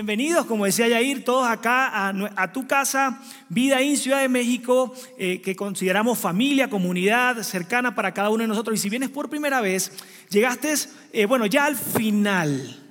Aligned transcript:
Bienvenidos, 0.00 0.46
como 0.46 0.64
decía 0.64 0.88
Yair, 0.88 1.26
todos 1.26 1.46
acá 1.46 2.08
a, 2.08 2.52
tu 2.54 2.66
casa, 2.66 3.20
Vida 3.50 3.82
en 3.82 3.98
Ciudad 3.98 4.22
de 4.22 4.30
México, 4.30 4.94
eh, 5.18 5.42
que 5.42 5.54
consideramos 5.54 6.18
familia, 6.18 6.70
comunidad 6.70 7.42
cercana 7.42 7.94
para 7.94 8.14
cada 8.14 8.30
uno 8.30 8.40
de 8.40 8.48
nosotros. 8.48 8.78
Y 8.78 8.80
si 8.80 8.88
vienes 8.88 9.10
por 9.10 9.28
primera 9.28 9.60
vez, 9.60 9.92
llegaste, 10.30 10.72
eh, 11.12 11.26
bueno, 11.26 11.44
ya 11.44 11.66
al 11.66 11.76
final. 11.76 12.82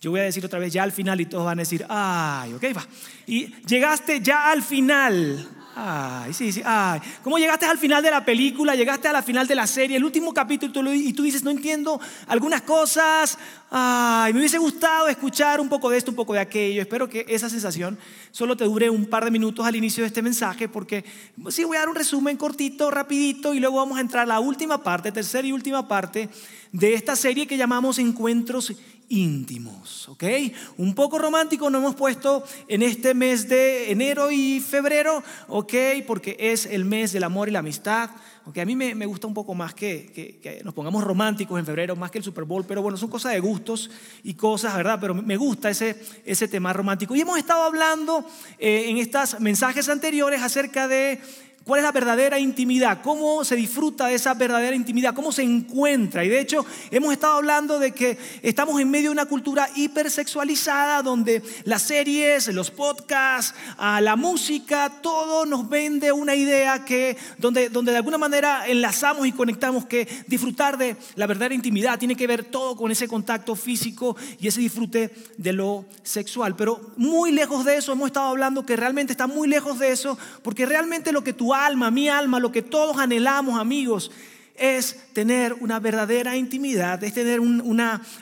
Yo 0.00 0.12
voy 0.12 0.20
a 0.20 0.22
decir 0.22 0.46
otra 0.46 0.60
vez 0.60 0.72
ya 0.72 0.84
al 0.84 0.92
final 0.92 1.20
y 1.20 1.26
todos 1.26 1.46
van 1.46 1.58
a 1.58 1.62
decir, 1.62 1.84
ay, 1.88 2.52
ok, 2.52 2.64
va. 2.76 2.86
Y 3.26 3.46
llegaste 3.64 4.20
ya 4.20 4.52
al 4.52 4.62
final. 4.62 5.48
Ay, 5.78 6.32
sí, 6.32 6.52
sí, 6.52 6.62
ay. 6.64 7.00
¿Cómo 7.22 7.36
llegaste 7.36 7.66
al 7.66 7.76
final 7.76 8.02
de 8.02 8.10
la 8.10 8.24
película? 8.24 8.74
Llegaste 8.74 9.08
a 9.08 9.12
la 9.12 9.22
final 9.22 9.46
de 9.46 9.54
la 9.54 9.66
serie, 9.66 9.98
el 9.98 10.04
último 10.04 10.32
capítulo 10.32 10.94
y 10.94 11.12
tú 11.12 11.22
dices, 11.22 11.44
no 11.44 11.50
entiendo 11.50 12.00
algunas 12.28 12.62
cosas. 12.62 13.36
Ay, 13.70 14.32
me 14.32 14.38
hubiese 14.38 14.56
gustado 14.56 15.08
escuchar 15.08 15.60
un 15.60 15.68
poco 15.68 15.90
de 15.90 15.98
esto, 15.98 16.10
un 16.10 16.16
poco 16.16 16.32
de 16.32 16.40
aquello. 16.40 16.80
Espero 16.80 17.10
que 17.10 17.26
esa 17.28 17.50
sensación 17.50 17.98
solo 18.30 18.56
te 18.56 18.64
dure 18.64 18.88
un 18.88 19.04
par 19.04 19.26
de 19.26 19.30
minutos 19.30 19.66
al 19.66 19.76
inicio 19.76 20.02
de 20.02 20.08
este 20.08 20.22
mensaje 20.22 20.66
porque 20.66 21.04
sí 21.50 21.64
voy 21.64 21.76
a 21.76 21.80
dar 21.80 21.90
un 21.90 21.94
resumen 21.94 22.38
cortito, 22.38 22.90
rapidito 22.90 23.52
y 23.52 23.60
luego 23.60 23.76
vamos 23.76 23.98
a 23.98 24.00
entrar 24.00 24.22
a 24.22 24.26
la 24.26 24.40
última 24.40 24.82
parte, 24.82 25.12
tercera 25.12 25.46
y 25.46 25.52
última 25.52 25.86
parte 25.86 26.30
de 26.72 26.94
esta 26.94 27.16
serie 27.16 27.46
que 27.46 27.58
llamamos 27.58 27.98
Encuentros 27.98 28.72
íntimos, 29.08 30.08
¿ok? 30.08 30.24
Un 30.78 30.94
poco 30.94 31.18
romántico 31.18 31.70
nos 31.70 31.80
hemos 31.80 31.94
puesto 31.94 32.44
en 32.68 32.82
este 32.82 33.14
mes 33.14 33.48
de 33.48 33.90
enero 33.90 34.30
y 34.30 34.60
febrero, 34.60 35.22
¿ok? 35.48 35.74
Porque 36.06 36.36
es 36.38 36.66
el 36.66 36.84
mes 36.84 37.12
del 37.12 37.24
amor 37.24 37.48
y 37.48 37.52
la 37.52 37.60
amistad. 37.60 38.10
Aunque 38.44 38.60
a 38.60 38.64
mí 38.64 38.76
me, 38.76 39.06
gusta 39.06 39.26
un 39.26 39.34
poco 39.34 39.54
más 39.54 39.74
que, 39.74 40.40
que, 40.40 40.60
nos 40.62 40.72
pongamos 40.72 41.02
románticos 41.02 41.58
en 41.58 41.66
febrero, 41.66 41.96
más 41.96 42.12
que 42.12 42.18
el 42.18 42.24
Super 42.24 42.44
Bowl, 42.44 42.64
pero 42.64 42.80
bueno, 42.80 42.96
son 42.96 43.10
cosas 43.10 43.32
de 43.32 43.40
gustos 43.40 43.90
y 44.22 44.34
cosas, 44.34 44.76
¿verdad? 44.76 44.98
Pero 45.00 45.14
me 45.14 45.36
gusta 45.36 45.70
ese, 45.70 46.00
ese 46.24 46.46
tema 46.46 46.72
romántico. 46.72 47.16
Y 47.16 47.20
hemos 47.20 47.38
estado 47.38 47.64
hablando 47.64 48.24
eh, 48.58 48.84
en 48.88 48.98
estos 48.98 49.40
mensajes 49.40 49.88
anteriores 49.88 50.42
acerca 50.42 50.86
de 50.86 51.20
¿Cuál 51.66 51.80
es 51.80 51.84
la 51.84 51.90
verdadera 51.90 52.38
intimidad? 52.38 53.00
¿Cómo 53.02 53.44
se 53.44 53.56
disfruta 53.56 54.06
de 54.06 54.14
esa 54.14 54.34
verdadera 54.34 54.76
intimidad? 54.76 55.16
¿Cómo 55.16 55.32
se 55.32 55.42
encuentra? 55.42 56.24
Y 56.24 56.28
de 56.28 56.38
hecho 56.38 56.64
hemos 56.92 57.12
estado 57.12 57.34
hablando 57.34 57.80
de 57.80 57.90
que 57.90 58.16
estamos 58.42 58.80
en 58.80 58.88
medio 58.88 59.08
de 59.08 59.14
una 59.14 59.26
cultura 59.26 59.68
hipersexualizada 59.74 61.02
donde 61.02 61.42
las 61.64 61.82
series, 61.82 62.46
los 62.54 62.70
podcasts, 62.70 63.52
ah, 63.78 64.00
la 64.00 64.14
música, 64.14 64.92
todo 65.02 65.44
nos 65.44 65.68
vende 65.68 66.12
una 66.12 66.36
idea 66.36 66.84
que 66.84 67.16
donde, 67.36 67.68
donde 67.68 67.90
de 67.90 67.98
alguna 67.98 68.18
manera 68.18 68.68
enlazamos 68.68 69.26
y 69.26 69.32
conectamos 69.32 69.86
que 69.86 70.06
disfrutar 70.28 70.78
de 70.78 70.96
la 71.16 71.26
verdadera 71.26 71.56
intimidad 71.56 71.98
tiene 71.98 72.14
que 72.14 72.28
ver 72.28 72.44
todo 72.44 72.76
con 72.76 72.92
ese 72.92 73.08
contacto 73.08 73.56
físico 73.56 74.16
y 74.38 74.46
ese 74.46 74.60
disfrute 74.60 75.12
de 75.36 75.52
lo 75.52 75.84
sexual. 76.04 76.54
Pero 76.54 76.92
muy 76.96 77.32
lejos 77.32 77.64
de 77.64 77.78
eso, 77.78 77.90
hemos 77.90 78.06
estado 78.06 78.28
hablando 78.28 78.64
que 78.64 78.76
realmente 78.76 79.12
está 79.12 79.26
muy 79.26 79.48
lejos 79.48 79.80
de 79.80 79.90
eso 79.90 80.16
porque 80.44 80.64
realmente 80.64 81.10
lo 81.10 81.24
que 81.24 81.32
tú 81.32 81.55
alma, 81.64 81.90
mi 81.90 82.08
alma, 82.08 82.40
lo 82.40 82.52
que 82.52 82.62
todos 82.62 82.98
anhelamos, 82.98 83.58
amigos, 83.58 84.10
es 84.58 85.12
tener 85.12 85.54
una 85.54 85.80
verdadera 85.80 86.36
intimidad, 86.36 87.02
es 87.04 87.14
tener 87.14 87.40
un, 87.40 87.60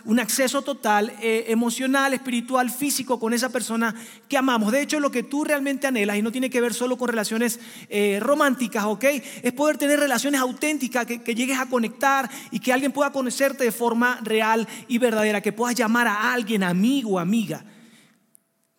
un 0.04 0.20
acceso 0.20 0.62
total, 0.62 1.12
eh, 1.20 1.46
emocional, 1.48 2.12
espiritual, 2.14 2.70
físico 2.70 3.18
con 3.18 3.32
esa 3.32 3.50
persona 3.50 3.94
que 4.28 4.36
amamos. 4.36 4.72
De 4.72 4.82
hecho, 4.82 5.00
lo 5.00 5.10
que 5.10 5.22
tú 5.22 5.44
realmente 5.44 5.86
anhelas, 5.86 6.16
y 6.16 6.22
no 6.22 6.32
tiene 6.32 6.50
que 6.50 6.60
ver 6.60 6.74
solo 6.74 6.96
con 6.96 7.08
relaciones 7.08 7.60
eh, 7.88 8.18
románticas, 8.20 8.84
¿ok? 8.84 9.04
Es 9.42 9.52
poder 9.52 9.78
tener 9.78 9.98
relaciones 9.98 10.40
auténticas, 10.40 11.06
que, 11.06 11.22
que 11.22 11.34
llegues 11.34 11.58
a 11.58 11.66
conectar 11.66 12.28
y 12.50 12.60
que 12.60 12.72
alguien 12.72 12.92
pueda 12.92 13.12
conocerte 13.12 13.64
de 13.64 13.72
forma 13.72 14.18
real 14.22 14.66
y 14.88 14.98
verdadera, 14.98 15.40
que 15.40 15.52
puedas 15.52 15.74
llamar 15.74 16.08
a 16.08 16.32
alguien 16.32 16.62
amigo 16.62 17.18
amiga 17.18 17.64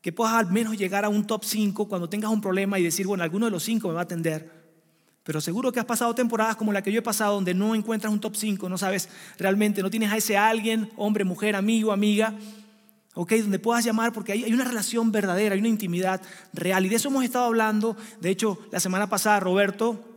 que 0.06 0.12
puedas 0.12 0.36
al 0.36 0.52
menos 0.52 0.78
llegar 0.78 1.04
a 1.04 1.10
un 1.10 1.26
top 1.26 1.44
5 1.44 1.88
cuando 1.88 2.08
tengas 2.08 2.30
un 2.30 2.40
problema 2.40 2.78
y 2.78 2.84
decir, 2.84 3.08
bueno, 3.08 3.24
alguno 3.24 3.48
de 3.48 3.52
los 3.52 3.64
5 3.64 3.88
me 3.88 3.96
va 3.96 4.02
a 4.02 4.04
atender. 4.04 4.52
Pero 5.24 5.42
seguro 5.42 5.72
que 5.72 5.80
has 5.80 5.86
pasado 5.88 6.14
temporadas 6.14 6.56
como 6.58 6.72
la 6.72 6.84
que 6.84 6.92
yo 6.92 7.00
he 7.00 7.02
pasado, 7.02 7.34
donde 7.34 7.56
no 7.56 7.74
encuentras 7.74 8.14
un 8.14 8.20
top 8.20 8.36
5, 8.36 8.70
no 8.70 8.78
sabes 8.78 9.10
realmente, 9.40 9.82
no 9.82 9.90
tienes 9.90 10.12
a 10.12 10.18
ese 10.18 10.38
alguien, 10.38 10.92
hombre, 10.96 11.24
mujer, 11.24 11.56
amigo, 11.56 11.92
amiga, 11.92 12.36
¿ok? 13.16 13.34
Donde 13.34 13.58
puedas 13.58 13.84
llamar 13.84 14.14
porque 14.14 14.34
hay 14.34 14.54
una 14.54 14.66
relación 14.66 15.12
verdadera, 15.12 15.56
hay 15.56 15.60
una 15.60 15.70
intimidad 15.70 16.22
real. 16.54 16.86
Y 16.86 16.90
de 16.90 16.98
eso 16.98 17.10
hemos 17.10 17.24
estado 17.24 17.46
hablando. 17.46 17.98
De 18.22 18.30
hecho, 18.30 18.60
la 18.72 18.80
semana 18.80 19.10
pasada 19.10 19.40
Roberto 19.40 20.15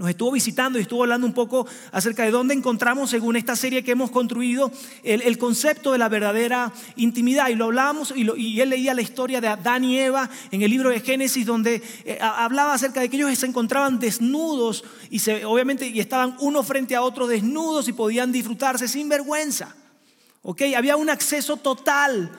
nos 0.00 0.08
estuvo 0.08 0.30
visitando 0.32 0.78
y 0.78 0.82
estuvo 0.82 1.02
hablando 1.02 1.26
un 1.26 1.34
poco 1.34 1.66
acerca 1.92 2.22
de 2.22 2.30
dónde 2.30 2.54
encontramos, 2.54 3.10
según 3.10 3.36
esta 3.36 3.54
serie 3.54 3.84
que 3.84 3.90
hemos 3.90 4.10
construido, 4.10 4.72
el, 5.02 5.36
concepto 5.36 5.92
de 5.92 5.98
la 5.98 6.08
verdadera 6.08 6.72
intimidad. 6.96 7.50
Y 7.50 7.54
lo 7.54 7.66
hablábamos 7.66 8.14
y, 8.16 8.58
él 8.62 8.70
leía 8.70 8.94
la 8.94 9.02
historia 9.02 9.42
de 9.42 9.48
Adán 9.48 9.84
y 9.84 9.98
Eva 9.98 10.30
en 10.50 10.62
el 10.62 10.70
libro 10.70 10.88
de 10.88 11.00
Génesis, 11.00 11.44
donde 11.44 11.82
eh, 12.06 12.18
hablaba 12.18 12.72
acerca 12.72 13.02
de 13.02 13.10
que 13.10 13.18
ellos 13.18 13.38
se 13.38 13.44
encontraban 13.44 13.98
desnudos 13.98 14.84
y 15.10 15.20
obviamente 15.44 15.86
y 15.88 16.00
estaban 16.00 16.34
uno 16.40 16.62
frente 16.62 16.96
a 16.96 17.02
otro 17.02 17.26
desnudos 17.26 17.86
y 17.86 17.92
podían 17.92 18.32
disfrutarse 18.32 18.88
sin 18.88 19.06
vergüenza. 19.06 19.76
¿Ok? 20.40 20.62
Había 20.74 20.96
un 20.96 21.10
acceso 21.10 21.58
total 21.58 22.30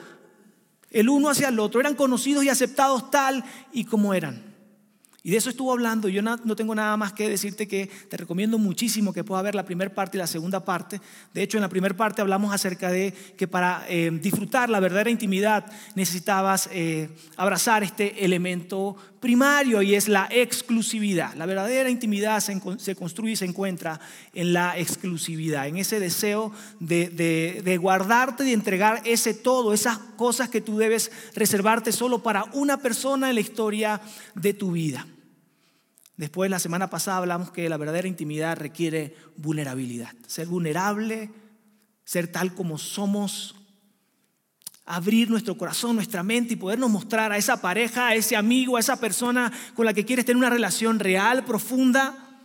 el 0.90 1.08
uno 1.08 1.30
hacia 1.30 1.46
el 1.46 1.60
otro. 1.60 1.78
Eran 1.78 1.94
conocidos 1.94 2.42
y 2.42 2.48
aceptados 2.48 3.08
tal 3.12 3.44
y 3.70 3.84
como 3.84 4.14
eran. 4.14 4.51
Y 5.24 5.30
de 5.30 5.36
eso 5.36 5.50
estuvo 5.50 5.72
hablando. 5.72 6.08
Yo 6.08 6.20
no, 6.20 6.36
tengo 6.56 6.74
nada 6.74 6.96
más 6.96 7.12
que 7.12 7.28
decirte 7.28 7.68
que 7.68 7.88
te 8.08 8.16
recomiendo 8.16 8.58
muchísimo 8.58 9.12
que 9.12 9.22
puedas 9.22 9.44
ver 9.44 9.54
la 9.54 9.64
primera 9.64 9.94
parte 9.94 10.16
y 10.16 10.20
la 10.20 10.26
segunda 10.26 10.64
parte. 10.64 11.00
De 11.32 11.42
hecho, 11.42 11.58
en 11.58 11.62
la 11.62 11.68
primera 11.68 11.96
parte 11.96 12.22
hablamos 12.22 12.52
acerca 12.52 12.90
de 12.90 13.12
que 13.36 13.46
para 13.46 13.84
eh, 13.88 14.10
disfrutar 14.20 14.68
la 14.68 14.80
verdadera 14.80 15.10
intimidad 15.10 15.64
necesitabas 15.94 16.68
eh, 16.72 17.08
abrazar 17.36 17.84
este 17.84 18.24
elemento 18.24 18.96
primario 19.22 19.80
y 19.80 19.94
es 19.94 20.08
la 20.08 20.28
exclusividad. 20.30 21.32
La 21.36 21.46
verdadera 21.46 21.88
intimidad 21.88 22.40
se, 22.40 22.94
construye 22.96 23.32
y 23.32 23.36
se 23.36 23.46
encuentra 23.46 24.00
en 24.34 24.52
la 24.52 24.76
exclusividad, 24.76 25.68
en 25.68 25.78
ese 25.78 26.00
deseo 26.00 26.52
de, 26.80 27.08
de 27.64 27.76
guardarte 27.78 28.44
y 28.44 28.52
entregar 28.52 29.00
ese 29.04 29.32
todo, 29.32 29.72
esas 29.72 29.96
cosas 30.16 30.50
que 30.50 30.60
tú 30.60 30.76
debes 30.76 31.12
reservarte 31.34 31.92
solo 31.92 32.22
para 32.22 32.44
una 32.52 32.78
persona 32.78 33.28
en 33.28 33.36
la 33.36 33.40
historia 33.40 34.00
de 34.34 34.52
tu 34.52 34.72
vida. 34.72 35.06
Después, 36.16 36.50
la 36.50 36.58
semana 36.58 36.90
pasada 36.90 37.18
hablamos 37.18 37.52
que 37.52 37.68
la 37.68 37.76
verdadera 37.76 38.08
intimidad 38.08 38.56
requiere 38.56 39.14
vulnerabilidad. 39.36 40.10
Ser 40.26 40.48
vulnerable, 40.48 41.30
ser 42.04 42.26
tal 42.26 42.54
como 42.54 42.76
somos, 42.76 43.54
abrir 44.92 45.30
nuestro 45.30 45.56
corazón, 45.56 45.96
nuestra 45.96 46.22
mente 46.22 46.52
y 46.52 46.56
podernos 46.56 46.90
mostrar 46.90 47.32
a 47.32 47.38
esa 47.38 47.62
pareja, 47.62 48.08
a 48.08 48.14
ese 48.14 48.36
amigo, 48.36 48.76
a 48.76 48.80
esa 48.80 49.00
persona 49.00 49.50
con 49.74 49.86
la 49.86 49.94
que 49.94 50.04
quieres 50.04 50.26
tener 50.26 50.36
una 50.36 50.50
relación 50.50 50.98
real, 50.98 51.46
profunda, 51.46 52.42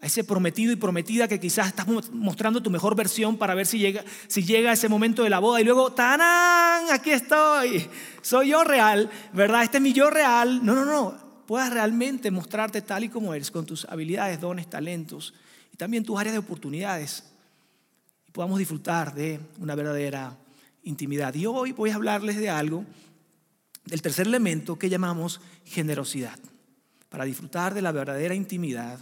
a 0.00 0.06
ese 0.06 0.22
prometido 0.22 0.72
y 0.72 0.76
prometida 0.76 1.26
que 1.26 1.40
quizás 1.40 1.66
estás 1.66 1.88
mostrando 2.12 2.62
tu 2.62 2.70
mejor 2.70 2.94
versión 2.94 3.36
para 3.36 3.56
ver 3.56 3.66
si 3.66 3.80
llega, 3.80 4.04
si 4.28 4.44
llega 4.44 4.70
ese 4.70 4.88
momento 4.88 5.24
de 5.24 5.30
la 5.30 5.40
boda 5.40 5.60
y 5.60 5.64
luego, 5.64 5.92
¡tanán! 5.92 6.90
Aquí 6.92 7.10
estoy, 7.10 7.88
soy 8.22 8.50
yo 8.50 8.62
real, 8.62 9.10
¿verdad? 9.32 9.64
Este 9.64 9.78
es 9.78 9.82
mi 9.82 9.92
yo 9.92 10.10
real. 10.10 10.64
No, 10.64 10.76
no, 10.76 10.84
no 10.84 11.42
puedas 11.44 11.70
realmente 11.70 12.30
mostrarte 12.30 12.82
tal 12.82 13.02
y 13.02 13.08
como 13.08 13.34
eres, 13.34 13.50
con 13.50 13.66
tus 13.66 13.84
habilidades, 13.86 14.40
dones, 14.40 14.70
talentos 14.70 15.34
y 15.72 15.76
también 15.76 16.04
tus 16.04 16.20
áreas 16.20 16.34
de 16.34 16.38
oportunidades. 16.38 17.24
Y 18.28 18.30
podamos 18.30 18.60
disfrutar 18.60 19.12
de 19.12 19.40
una 19.58 19.74
verdadera 19.74 20.36
intimidad. 20.88 21.34
Y 21.34 21.46
hoy 21.46 21.72
voy 21.72 21.90
a 21.90 21.96
hablarles 21.96 22.36
de 22.36 22.50
algo, 22.50 22.84
del 23.84 24.02
tercer 24.02 24.26
elemento 24.26 24.78
que 24.78 24.88
llamamos 24.88 25.40
generosidad. 25.64 26.38
Para 27.08 27.24
disfrutar 27.24 27.74
de 27.74 27.82
la 27.82 27.92
verdadera 27.92 28.34
intimidad, 28.34 28.98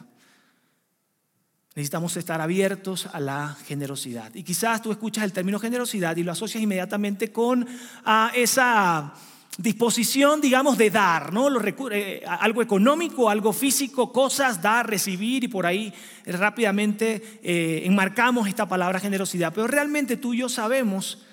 necesitamos 1.75 2.17
estar 2.17 2.41
abiertos 2.41 3.07
a 3.13 3.21
la 3.21 3.57
generosidad. 3.67 4.35
Y 4.35 4.43
quizás 4.43 4.83
tú 4.83 4.91
escuchas 4.91 5.25
el 5.25 5.33
término 5.33 5.59
generosidad 5.59 6.17
y 6.17 6.23
lo 6.23 6.33
asocias 6.33 6.63
inmediatamente 6.63 7.33
con 7.33 7.67
a 8.05 8.31
esa 8.35 9.13
disposición, 9.59 10.41
digamos, 10.41 10.77
de 10.79 10.91
dar, 10.91 11.33
¿no? 11.33 11.49
Eh, 11.91 12.23
algo 12.27 12.63
económico, 12.63 13.31
algo 13.31 13.53
físico, 13.53 14.13
cosas, 14.13 14.61
dar, 14.61 14.89
recibir 14.89 15.45
y 15.45 15.49
por 15.49 15.67
ahí 15.67 15.93
rápidamente 16.27 17.41
eh, 17.43 17.83
enmarcamos 17.85 18.49
esta 18.49 18.69
palabra 18.69 19.01
generosidad. 19.01 19.53
Pero 19.55 19.67
realmente 19.67 20.17
tú 20.17 20.35
y 20.35 20.39
yo 20.39 20.49
sabemos 20.49 21.26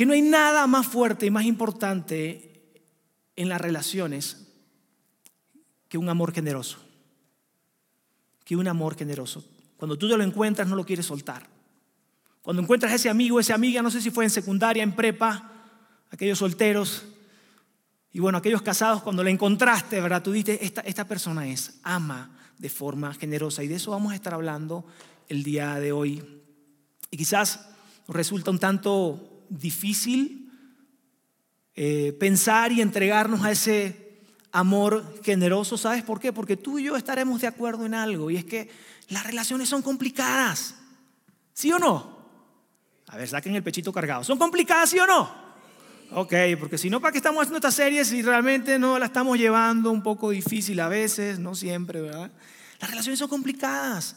que 0.00 0.06
no 0.06 0.14
hay 0.14 0.22
nada 0.22 0.66
más 0.66 0.86
fuerte 0.86 1.26
y 1.26 1.30
más 1.30 1.44
importante 1.44 2.80
en 3.36 3.50
las 3.50 3.60
relaciones 3.60 4.46
que 5.90 5.98
un 5.98 6.08
amor 6.08 6.32
generoso. 6.32 6.78
Que 8.42 8.56
un 8.56 8.66
amor 8.66 8.96
generoso. 8.96 9.44
Cuando 9.76 9.98
tú 9.98 10.08
te 10.08 10.16
lo 10.16 10.24
encuentras, 10.24 10.66
no 10.68 10.74
lo 10.74 10.86
quieres 10.86 11.04
soltar. 11.04 11.46
Cuando 12.40 12.62
encuentras 12.62 12.92
a 12.92 12.94
ese 12.94 13.10
amigo, 13.10 13.40
esa 13.40 13.54
amiga, 13.54 13.82
no 13.82 13.90
sé 13.90 14.00
si 14.00 14.10
fue 14.10 14.24
en 14.24 14.30
secundaria, 14.30 14.82
en 14.82 14.96
prepa, 14.96 15.52
aquellos 16.10 16.38
solteros, 16.38 17.04
y 18.10 18.20
bueno, 18.20 18.38
aquellos 18.38 18.62
casados, 18.62 19.02
cuando 19.02 19.22
la 19.22 19.28
encontraste, 19.28 20.00
¿verdad? 20.00 20.22
Tú 20.22 20.32
dices, 20.32 20.60
esta, 20.62 20.80
esta 20.80 21.06
persona 21.06 21.46
es, 21.46 21.78
ama 21.82 22.38
de 22.56 22.70
forma 22.70 23.12
generosa. 23.12 23.62
Y 23.62 23.68
de 23.68 23.74
eso 23.74 23.90
vamos 23.90 24.12
a 24.12 24.14
estar 24.14 24.32
hablando 24.32 24.86
el 25.28 25.42
día 25.42 25.74
de 25.74 25.92
hoy. 25.92 26.24
Y 27.10 27.18
quizás 27.18 27.68
resulta 28.08 28.50
un 28.50 28.58
tanto 28.58 29.29
difícil 29.50 30.50
eh, 31.74 32.16
pensar 32.18 32.72
y 32.72 32.80
entregarnos 32.80 33.44
a 33.44 33.50
ese 33.50 34.10
amor 34.52 35.20
generoso. 35.22 35.76
¿Sabes 35.76 36.02
por 36.02 36.20
qué? 36.20 36.32
Porque 36.32 36.56
tú 36.56 36.78
y 36.78 36.84
yo 36.84 36.96
estaremos 36.96 37.40
de 37.40 37.46
acuerdo 37.46 37.84
en 37.84 37.94
algo. 37.94 38.30
Y 38.30 38.36
es 38.36 38.44
que 38.44 38.70
las 39.08 39.26
relaciones 39.26 39.68
son 39.68 39.82
complicadas. 39.82 40.76
¿Sí 41.52 41.70
o 41.72 41.78
no? 41.78 42.18
A 43.08 43.16
ver, 43.16 43.28
saquen 43.28 43.54
el 43.54 43.62
pechito 43.62 43.92
cargado. 43.92 44.24
¿Son 44.24 44.38
complicadas, 44.38 44.90
sí 44.90 44.98
o 44.98 45.06
no? 45.06 45.50
Ok, 46.12 46.34
porque 46.58 46.78
si 46.78 46.90
no, 46.90 47.00
¿para 47.00 47.12
qué 47.12 47.18
estamos 47.18 47.42
haciendo 47.42 47.58
esta 47.58 47.70
serie 47.70 48.04
si 48.04 48.22
realmente 48.22 48.78
no 48.78 48.98
la 48.98 49.06
estamos 49.06 49.38
llevando 49.38 49.92
un 49.92 50.02
poco 50.02 50.30
difícil 50.30 50.80
a 50.80 50.88
veces, 50.88 51.38
no 51.38 51.54
siempre, 51.54 52.00
¿verdad? 52.00 52.32
Las 52.80 52.90
relaciones 52.90 53.18
son 53.18 53.28
complicadas. 53.28 54.16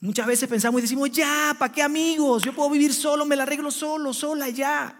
Muchas 0.00 0.26
veces 0.26 0.48
pensamos 0.48 0.80
y 0.80 0.82
decimos, 0.82 1.10
ya, 1.10 1.54
¿para 1.58 1.72
qué 1.72 1.82
amigos? 1.82 2.42
Yo 2.42 2.54
puedo 2.54 2.70
vivir 2.70 2.94
solo, 2.94 3.26
me 3.26 3.36
la 3.36 3.42
arreglo 3.42 3.70
solo, 3.70 4.14
sola, 4.14 4.48
ya. 4.48 4.96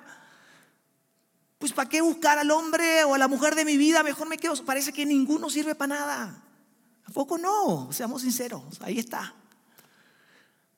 Pues 1.59 1.73
¿para 1.73 1.89
qué 1.89 2.01
buscar 2.01 2.39
al 2.39 2.51
hombre 2.51 3.05
o 3.05 3.15
a 3.15 3.19
la 3.19 3.29
mujer 3.29 3.55
de 3.55 3.65
mi 3.65 3.77
vida? 3.77 4.03
Mejor 4.03 4.29
me 4.29 4.39
quedo. 4.39 4.55
Parece 4.65 4.93
que 4.93 5.07
ninguno 5.07 5.49
sirve 5.51 5.75
para 5.75 5.95
nada. 5.95 6.45
¿A 7.05 7.11
poco 7.13 7.39
no? 7.39 7.91
Seamos 7.93 8.23
sinceros, 8.23 8.81
ahí 8.83 8.99
está. 8.99 9.35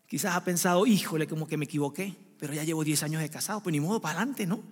Quizás 0.07 0.35
ha 0.35 0.45
pensado, 0.45 0.87
híjole, 0.87 1.27
como 1.27 1.47
que 1.47 1.57
me 1.57 1.65
equivoqué 1.65 2.17
pero 2.43 2.55
ya 2.55 2.65
llevo 2.65 2.83
10 2.83 3.05
años 3.05 3.23
de 3.23 3.31
casado, 3.31 3.63
pues 3.63 3.73
ni 3.73 3.79
modo, 3.79 4.01
para 4.01 4.19
adelante, 4.19 4.49
¿no? 4.49 4.65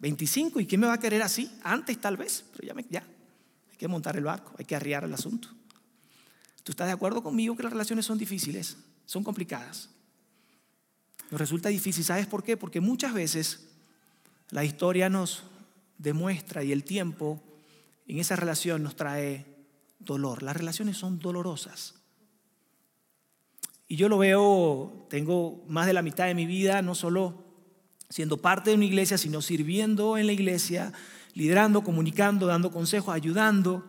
25, 0.00 0.60
¿y 0.60 0.66
quién 0.66 0.82
me 0.82 0.88
va 0.88 0.92
a 0.92 1.00
querer 1.00 1.22
así? 1.22 1.50
Antes 1.62 1.98
tal 1.98 2.18
vez, 2.18 2.44
pero 2.52 2.68
ya, 2.68 2.74
me, 2.74 2.84
ya, 2.90 3.02
hay 3.70 3.76
que 3.78 3.88
montar 3.88 4.18
el 4.18 4.24
barco, 4.24 4.52
hay 4.58 4.66
que 4.66 4.76
arriar 4.76 5.04
el 5.04 5.14
asunto. 5.14 5.48
¿Tú 6.68 6.72
estás 6.72 6.88
de 6.88 6.92
acuerdo 6.92 7.22
conmigo 7.22 7.56
que 7.56 7.62
las 7.62 7.72
relaciones 7.72 8.04
son 8.04 8.18
difíciles, 8.18 8.76
son 9.06 9.24
complicadas? 9.24 9.88
Nos 11.30 11.40
resulta 11.40 11.70
difícil, 11.70 12.04
¿sabes 12.04 12.26
por 12.26 12.44
qué? 12.44 12.58
Porque 12.58 12.82
muchas 12.82 13.14
veces 13.14 13.70
la 14.50 14.66
historia 14.66 15.08
nos 15.08 15.44
demuestra 15.96 16.62
y 16.62 16.72
el 16.72 16.84
tiempo 16.84 17.42
en 18.06 18.18
esa 18.18 18.36
relación 18.36 18.82
nos 18.82 18.96
trae 18.96 19.46
dolor. 19.98 20.42
Las 20.42 20.58
relaciones 20.58 20.98
son 20.98 21.18
dolorosas. 21.18 21.94
Y 23.88 23.96
yo 23.96 24.10
lo 24.10 24.18
veo, 24.18 25.06
tengo 25.08 25.64
más 25.68 25.86
de 25.86 25.94
la 25.94 26.02
mitad 26.02 26.26
de 26.26 26.34
mi 26.34 26.44
vida, 26.44 26.82
no 26.82 26.94
solo 26.94 27.46
siendo 28.10 28.36
parte 28.36 28.68
de 28.68 28.76
una 28.76 28.84
iglesia, 28.84 29.16
sino 29.16 29.40
sirviendo 29.40 30.18
en 30.18 30.26
la 30.26 30.34
iglesia, 30.34 30.92
liderando, 31.32 31.82
comunicando, 31.82 32.46
dando 32.46 32.70
consejos, 32.70 33.14
ayudando, 33.14 33.86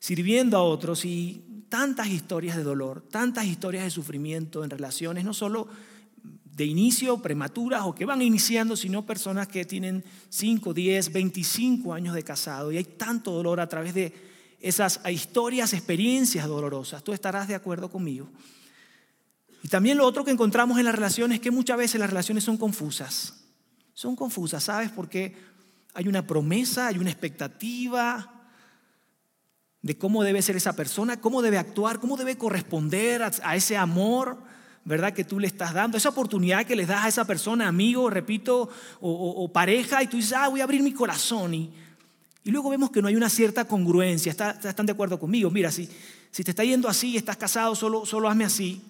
sirviendo 0.00 0.58
a 0.58 0.62
otros 0.62 1.06
y 1.06 1.46
tantas 1.70 2.08
historias 2.08 2.56
de 2.56 2.64
dolor, 2.64 3.02
tantas 3.10 3.46
historias 3.46 3.84
de 3.84 3.90
sufrimiento 3.90 4.62
en 4.62 4.68
relaciones, 4.68 5.24
no 5.24 5.32
solo 5.32 5.68
de 6.56 6.66
inicio, 6.66 7.22
prematuras 7.22 7.84
o 7.84 7.94
que 7.94 8.04
van 8.04 8.20
iniciando, 8.20 8.76
sino 8.76 9.06
personas 9.06 9.48
que 9.48 9.64
tienen 9.64 10.04
5, 10.28 10.74
10, 10.74 11.12
25 11.12 11.94
años 11.94 12.14
de 12.14 12.22
casado 12.22 12.70
y 12.70 12.76
hay 12.76 12.84
tanto 12.84 13.30
dolor 13.30 13.60
a 13.60 13.68
través 13.68 13.94
de 13.94 14.12
esas 14.60 15.00
historias, 15.10 15.72
experiencias 15.72 16.46
dolorosas. 16.46 17.02
Tú 17.02 17.14
estarás 17.14 17.48
de 17.48 17.54
acuerdo 17.54 17.90
conmigo. 17.90 18.28
Y 19.62 19.68
también 19.68 19.96
lo 19.96 20.04
otro 20.04 20.24
que 20.24 20.32
encontramos 20.32 20.78
en 20.78 20.84
las 20.84 20.94
relaciones 20.94 21.36
es 21.36 21.40
que 21.40 21.50
muchas 21.50 21.78
veces 21.78 22.00
las 22.00 22.10
relaciones 22.10 22.44
son 22.44 22.58
confusas. 22.58 23.44
Son 23.94 24.16
confusas, 24.16 24.64
¿sabes? 24.64 24.90
Porque 24.90 25.34
hay 25.94 26.08
una 26.08 26.26
promesa, 26.26 26.88
hay 26.88 26.98
una 26.98 27.10
expectativa 27.10 28.39
de 29.82 29.96
cómo 29.96 30.22
debe 30.22 30.42
ser 30.42 30.56
esa 30.56 30.74
persona, 30.74 31.20
cómo 31.20 31.42
debe 31.42 31.58
actuar, 31.58 32.00
cómo 32.00 32.16
debe 32.16 32.36
corresponder 32.36 33.22
a, 33.22 33.56
ese 33.56 33.76
amor, 33.76 34.38
¿verdad? 34.84 35.12
Que 35.12 35.24
tú 35.24 35.38
le 35.38 35.46
estás 35.46 35.72
dando, 35.72 35.96
esa 35.96 36.10
oportunidad 36.10 36.66
que 36.66 36.76
le 36.76 36.86
das 36.86 37.04
a 37.04 37.08
esa 37.08 37.24
persona, 37.24 37.68
amigo, 37.68 38.10
repito, 38.10 38.68
o, 39.00 39.50
pareja, 39.52 40.02
y 40.02 40.06
tú 40.06 40.16
dices, 40.16 40.34
ah, 40.34 40.48
voy 40.48 40.60
a 40.60 40.64
abrir 40.64 40.82
mi 40.82 40.92
corazón. 40.92 41.54
Y, 41.54 41.70
y 42.44 42.50
luego 42.50 42.70
vemos 42.70 42.90
que 42.90 43.00
no 43.00 43.08
hay 43.08 43.16
una 43.16 43.30
cierta 43.30 43.64
congruencia. 43.66 44.32
¿Están 44.32 44.86
de 44.86 44.92
acuerdo 44.92 45.18
conmigo? 45.18 45.50
Mira, 45.50 45.70
si, 45.70 45.88
si 46.30 46.44
te 46.44 46.50
está 46.50 46.64
yendo 46.64 46.88
así 46.88 47.10
y 47.10 47.16
estás 47.16 47.36
casado, 47.36 47.74
solo, 47.74 48.04
solo 48.04 48.28
hazme 48.28 48.44
así. 48.44 48.82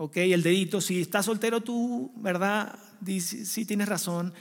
¿ok? 0.00 0.16
El 0.16 0.42
dedito, 0.42 0.80
si 0.80 1.02
estás 1.02 1.26
soltero 1.26 1.60
tú, 1.60 2.10
¿verdad? 2.16 2.78
Sí, 3.20 3.66
tienes 3.66 3.86
razón. 3.86 4.32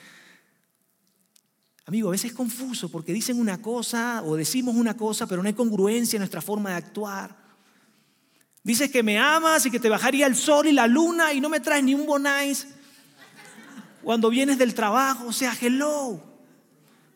Amigo, 1.89 2.09
a 2.09 2.11
veces 2.11 2.29
es 2.29 2.37
confuso 2.37 2.87
porque 2.89 3.11
dicen 3.11 3.39
una 3.39 3.63
cosa 3.63 4.21
o 4.23 4.35
decimos 4.35 4.75
una 4.75 4.95
cosa, 4.95 5.25
pero 5.25 5.41
no 5.41 5.47
hay 5.47 5.55
congruencia 5.55 6.17
en 6.17 6.19
nuestra 6.19 6.39
forma 6.39 6.69
de 6.69 6.75
actuar. 6.75 7.35
Dices 8.63 8.91
que 8.91 9.01
me 9.01 9.17
amas 9.17 9.65
y 9.65 9.71
que 9.71 9.79
te 9.79 9.89
bajaría 9.89 10.27
el 10.27 10.35
sol 10.35 10.67
y 10.67 10.71
la 10.71 10.85
luna 10.85 11.33
y 11.33 11.41
no 11.41 11.49
me 11.49 11.59
traes 11.59 11.83
ni 11.83 11.95
un 11.95 12.05
bonais 12.05 12.67
cuando 14.03 14.29
vienes 14.29 14.59
del 14.59 14.75
trabajo. 14.75 15.25
O 15.25 15.33
sea, 15.33 15.57
hello. 15.59 16.21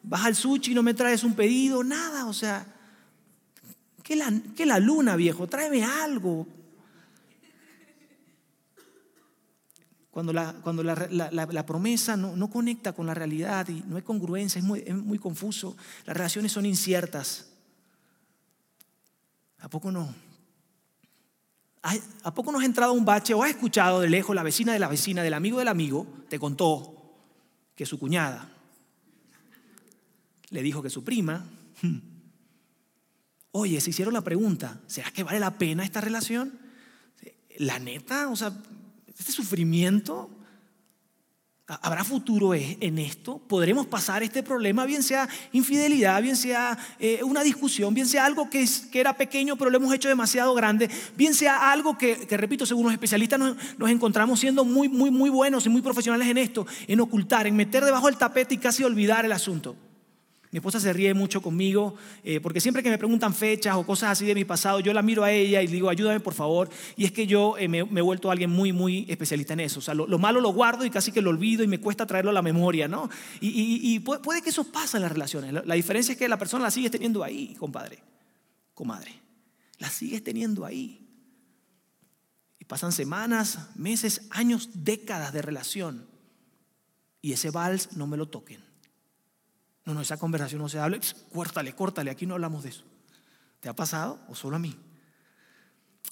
Vas 0.02 0.26
al 0.26 0.36
sushi 0.36 0.72
y 0.72 0.74
no 0.74 0.82
me 0.82 0.96
traes 0.96 1.24
un 1.24 1.36
pedido, 1.36 1.84
nada. 1.84 2.26
O 2.26 2.34
sea, 2.34 2.66
¿qué 4.02 4.16
la, 4.16 4.34
qué 4.56 4.66
la 4.66 4.80
luna, 4.80 5.16
viejo? 5.16 5.46
Tráeme 5.46 5.86
algo. 5.86 6.48
Cuando 10.14 10.32
la, 10.32 10.54
cuando 10.62 10.84
la, 10.84 11.66
promesa 11.66 12.16
no, 12.16 12.48
conecta 12.48 12.94
con 12.94 13.08
la 13.08 13.16
realidad 13.16 13.68
y 13.68 13.82
no 13.88 13.96
hay 13.96 14.04
congruencia, 14.04 14.60
es 14.60 14.64
muy, 14.64 14.84
muy 14.94 15.18
confuso, 15.18 15.76
las 16.06 16.16
relaciones 16.16 16.52
son 16.52 16.68
inciertas. 16.68 17.48
¿A 19.58 19.68
poco 19.70 19.92
no? 19.92 20.14
¿A 21.82 22.32
poco 22.36 22.52
no 22.52 22.60
has 22.60 22.66
entrado 22.66 22.92
a 22.92 22.96
un 22.96 23.04
bache 23.04 23.34
o 23.34 23.42
has 23.42 23.50
escuchado 23.50 24.02
de 24.02 24.10
lejos 24.10 24.36
la 24.36 24.44
vecina 24.44 24.72
de 24.72 24.78
la 24.78 24.88
vecina, 24.88 25.24
del 25.24 25.34
amigo 25.34 25.58
del 25.58 25.68
amigo, 25.68 26.06
te 26.30 26.38
contó 26.38 26.94
que 27.74 27.88
su 27.88 27.98
cuñada 27.98 28.52
le 30.52 30.62
dijo 30.62 30.84
que 30.84 30.92
su 30.92 31.04
prima, 31.04 31.44
hmm, 31.82 31.98
oye, 33.54 33.82
se 33.82 33.90
hicieron 33.90 34.14
la 34.14 34.22
pregunta, 34.22 34.80
¿será 34.86 35.10
que 35.10 35.24
vale 35.24 35.40
la 35.40 35.58
pena 35.58 35.84
esta 35.84 36.02
relación? 36.02 36.60
La 37.58 37.80
neta, 37.80 38.30
o 38.30 38.36
sea, 38.36 38.54
este 39.18 39.32
sufrimiento, 39.32 40.30
¿habrá 41.68 42.04
futuro 42.04 42.54
e-, 42.54 42.78
en 42.82 43.00
esto? 43.00 43.38
¿Podremos 43.38 43.88
pasar 43.88 44.24
este 44.24 44.44
problema, 44.44 44.86
bien 44.86 45.04
sea 45.04 45.28
infidelidad, 45.52 46.22
bien 46.22 46.36
sea 46.36 46.78
eh, 47.00 47.22
una 47.24 47.44
discusión, 47.44 47.94
bien 47.94 48.08
sea 48.08 48.26
algo 48.26 48.50
que, 48.50 48.68
que, 48.92 49.00
era 49.00 49.16
pequeño 49.16 49.56
pero 49.56 49.70
lo 49.70 49.78
hemos 49.78 49.94
hecho 49.94 50.10
demasiado 50.10 50.54
grande, 50.54 50.90
bien 51.16 51.34
sea 51.34 51.72
algo 51.72 51.98
que, 51.98 52.28
repito, 52.32 52.66
según 52.66 52.86
los 52.86 52.94
especialistas 52.94 53.40
nos, 53.40 53.58
nos, 53.78 53.90
encontramos 53.90 54.40
siendo 54.40 54.66
muy, 54.66 54.90
muy, 54.90 55.12
muy 55.12 55.30
buenos 55.30 55.66
y 55.66 55.70
muy 55.70 55.82
profesionales 55.82 56.28
en 56.28 56.38
esto, 56.38 56.66
en 56.88 57.00
ocultar, 57.00 57.48
en 57.48 57.56
meter 57.56 57.86
debajo 57.86 58.08
del 58.08 58.18
tapete 58.18 58.56
y 58.56 58.58
casi 58.58 58.84
olvidar 58.84 59.26
el 59.26 59.32
asunto? 59.32 59.76
Mi 60.54 60.58
esposa 60.58 60.80
se 60.80 60.94
ríe 60.94 61.16
mucho 61.16 61.42
conmigo 61.42 61.96
eh, 62.24 62.40
porque 62.40 62.62
siempre 62.62 62.84
que 62.84 62.92
me 62.92 63.00
preguntan 63.00 63.34
fechas 63.34 63.76
o 63.76 63.84
cosas 63.84 64.12
así 64.12 64.28
de 64.28 64.36
mi 64.36 64.46
pasado, 64.46 64.80
yo 64.82 64.94
la 64.94 65.02
miro 65.02 65.24
a 65.24 65.32
ella 65.32 65.64
y 65.64 65.66
digo, 65.66 65.90
ayúdame 65.90 66.20
por 66.20 66.36
favor. 66.36 66.70
Y 66.96 67.06
es 67.06 67.12
que 67.12 67.26
yo 67.26 67.58
eh, 67.58 67.68
me, 67.68 67.80
he 67.80 68.02
vuelto 68.04 68.30
alguien 68.30 68.52
muy, 68.52 68.72
muy 68.72 69.08
especialista 69.10 69.54
en 69.54 69.62
eso. 69.62 69.80
O 69.80 69.82
sea, 69.82 69.96
lo, 69.96 70.06
malo 70.20 70.40
lo 70.42 70.54
guardo 70.54 70.86
y 70.86 70.92
casi 70.92 71.12
que 71.12 71.24
lo 71.24 71.32
olvido 71.32 71.64
y 71.64 71.68
me 71.68 71.80
cuesta 71.80 72.06
traerlo 72.06 72.30
a 72.30 72.34
la 72.36 72.44
memoria, 72.44 72.88
¿no? 72.88 73.10
Y, 73.42 74.00
puede, 74.02 74.44
que 74.44 74.52
eso 74.52 74.64
pase 74.66 74.98
en 74.98 75.02
las 75.02 75.12
relaciones. 75.12 75.52
La, 75.52 75.64
la 75.66 75.74
diferencia 75.74 76.12
es 76.12 76.20
que 76.20 76.30
la 76.30 76.38
persona 76.38 76.66
la 76.66 76.70
sigues 76.70 76.92
teniendo 76.92 77.24
ahí, 77.24 77.56
compadre, 77.58 78.04
comadre. 78.76 79.12
La 79.80 79.90
sigues 79.90 80.24
teniendo 80.24 80.66
ahí. 80.66 81.04
Y 82.60 82.66
pasan 82.66 82.92
semanas, 82.92 83.70
meses, 83.74 84.28
años, 84.30 84.70
décadas 84.76 85.34
de 85.34 85.42
relación. 85.42 86.06
Y 87.24 87.34
ese 87.34 87.50
vals 87.50 87.98
no 87.98 88.06
me 88.06 88.18
lo 88.18 88.28
toquen. 88.28 88.63
No, 89.86 89.94
no, 89.94 90.02
esa 90.02 90.18
conversación 90.18 90.62
no 90.62 90.70
se 90.70 90.80
habla. 90.80 91.00
Córtale, 91.32 91.74
córtale, 91.74 92.12
aquí 92.12 92.26
no 92.26 92.36
hablamos 92.36 92.64
de 92.64 92.70
eso. 92.70 92.84
¿Te 93.60 93.70
ha 93.70 93.76
pasado 93.76 94.20
o 94.28 94.36
solo 94.36 94.56
a 94.56 94.60
mí? 94.60 94.78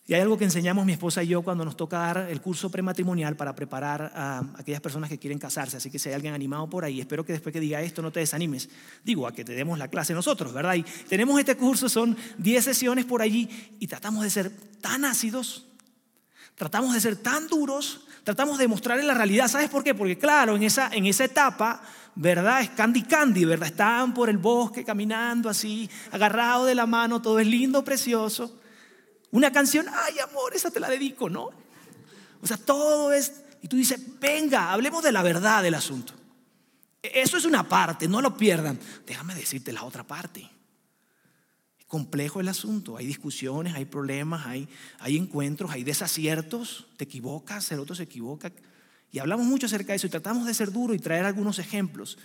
Y 0.07 0.13
hay 0.13 0.21
algo 0.21 0.37
que 0.37 0.43
enseñamos 0.43 0.85
mi 0.85 0.93
esposa 0.93 1.23
y 1.23 1.27
yo 1.27 1.41
cuando 1.41 1.63
nos 1.63 1.77
toca 1.77 1.99
dar 1.99 2.29
el 2.29 2.41
curso 2.41 2.69
prematrimonial 2.69 3.35
para 3.35 3.55
preparar 3.55 4.11
a 4.15 4.43
aquellas 4.57 4.81
personas 4.81 5.09
que 5.09 5.19
quieren 5.19 5.37
casarse. 5.37 5.77
Así 5.77 5.91
que 5.91 5.99
si 5.99 6.09
hay 6.09 6.15
alguien 6.15 6.33
animado 6.33 6.69
por 6.69 6.83
ahí, 6.83 6.99
espero 6.99 7.23
que 7.23 7.33
después 7.33 7.53
que 7.53 7.59
diga 7.59 7.81
esto 7.81 8.01
no 8.01 8.11
te 8.11 8.19
desanimes. 8.19 8.67
Digo, 9.05 9.27
a 9.27 9.33
que 9.33 9.45
te 9.45 9.53
demos 9.53 9.77
la 9.77 9.89
clase 9.89 10.13
nosotros, 10.13 10.53
¿verdad? 10.53 10.75
Y 10.75 10.83
tenemos 10.83 11.39
este 11.39 11.55
curso, 11.55 11.87
son 11.87 12.17
10 12.39 12.65
sesiones 12.65 13.05
por 13.05 13.21
allí 13.21 13.47
y 13.79 13.87
tratamos 13.87 14.23
de 14.23 14.31
ser 14.31 14.49
tan 14.81 15.05
ácidos, 15.05 15.67
tratamos 16.55 16.93
de 16.93 16.99
ser 16.99 17.15
tan 17.15 17.47
duros, 17.47 18.01
tratamos 18.23 18.57
de 18.57 18.67
mostrarle 18.67 19.03
la 19.03 19.13
realidad. 19.13 19.47
¿Sabes 19.47 19.69
por 19.69 19.83
qué? 19.83 19.93
Porque 19.95 20.17
claro, 20.17 20.55
en 20.55 20.63
esa, 20.63 20.89
en 20.93 21.05
esa 21.05 21.25
etapa 21.25 21.81
¿verdad? 22.15 22.61
Es 22.61 22.69
candy 22.71 23.03
candy, 23.03 23.45
¿verdad? 23.45 23.69
Están 23.69 24.13
por 24.13 24.29
el 24.29 24.37
bosque 24.37 24.83
caminando 24.83 25.49
así, 25.49 25.89
agarrados 26.11 26.67
de 26.67 26.75
la 26.75 26.85
mano, 26.85 27.21
todo 27.21 27.39
es 27.39 27.47
lindo, 27.47 27.83
precioso. 27.83 28.59
Una 29.31 29.51
canción, 29.51 29.87
ay 29.89 30.19
amor, 30.19 30.53
esa 30.53 30.71
te 30.71 30.79
la 30.79 30.89
dedico, 30.89 31.29
¿no? 31.29 31.49
O 32.41 32.47
sea, 32.47 32.57
todo 32.57 33.13
es, 33.13 33.43
y 33.61 33.67
tú 33.67 33.77
dices, 33.77 34.19
venga, 34.19 34.71
hablemos 34.71 35.03
de 35.03 35.11
la 35.11 35.21
verdad 35.21 35.63
del 35.63 35.75
asunto. 35.75 36.13
E, 37.01 37.21
eso 37.21 37.37
es 37.37 37.45
una 37.45 37.67
parte, 37.67 38.07
no 38.07 38.21
lo 38.21 38.35
pierdan. 38.35 38.79
Déjame 39.05 39.35
decirte 39.35 39.71
la 39.71 39.83
otra 39.83 40.03
parte. 40.03 40.49
Complejo 41.91 42.39
el 42.39 42.47
asunto, 42.47 42.95
hay 42.95 43.05
discusiones, 43.05 43.75
hay 43.75 43.83
problemas, 43.83 44.45
hay, 44.45 44.69
hay 44.99 45.17
encuentros, 45.17 45.71
hay 45.71 45.83
desaciertos, 45.83 46.87
te 46.95 47.03
equivocas, 47.03 47.69
el 47.73 47.81
otro 47.81 47.95
se 47.95 48.03
equivoca. 48.03 48.49
Y 49.11 49.19
hablamos 49.19 49.45
mucho 49.45 49.65
acerca 49.65 49.91
de 49.91 49.97
eso 49.97 50.07
y 50.07 50.09
tratamos 50.09 50.47
de 50.47 50.53
ser 50.53 50.71
duro 50.71 50.93
y 50.93 50.99
traer 50.99 51.25
algunos 51.25 51.59
ejemplos. 51.59 52.17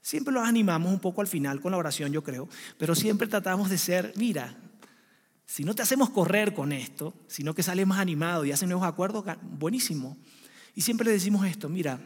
Siempre 0.00 0.32
los 0.32 0.48
animamos 0.48 0.90
un 0.90 0.98
poco 0.98 1.20
al 1.20 1.26
final 1.26 1.60
con 1.60 1.72
la 1.72 1.76
oración, 1.76 2.10
yo 2.10 2.24
creo, 2.24 2.48
pero 2.78 2.94
siempre 2.94 3.28
tratamos 3.28 3.68
de 3.68 3.76
ser, 3.76 4.14
mira, 4.16 4.56
si 5.44 5.62
no 5.62 5.74
te 5.74 5.82
hacemos 5.82 6.08
correr 6.08 6.54
con 6.54 6.72
esto, 6.72 7.12
sino 7.26 7.54
que 7.54 7.62
sales 7.62 7.86
más 7.86 7.98
animado 7.98 8.46
y 8.46 8.52
haces 8.52 8.66
nuevos 8.66 8.86
acuerdos, 8.86 9.26
buenísimo. 9.42 10.16
Y 10.74 10.80
siempre 10.80 11.04
le 11.04 11.12
decimos 11.12 11.46
esto, 11.46 11.68
mira, 11.68 12.00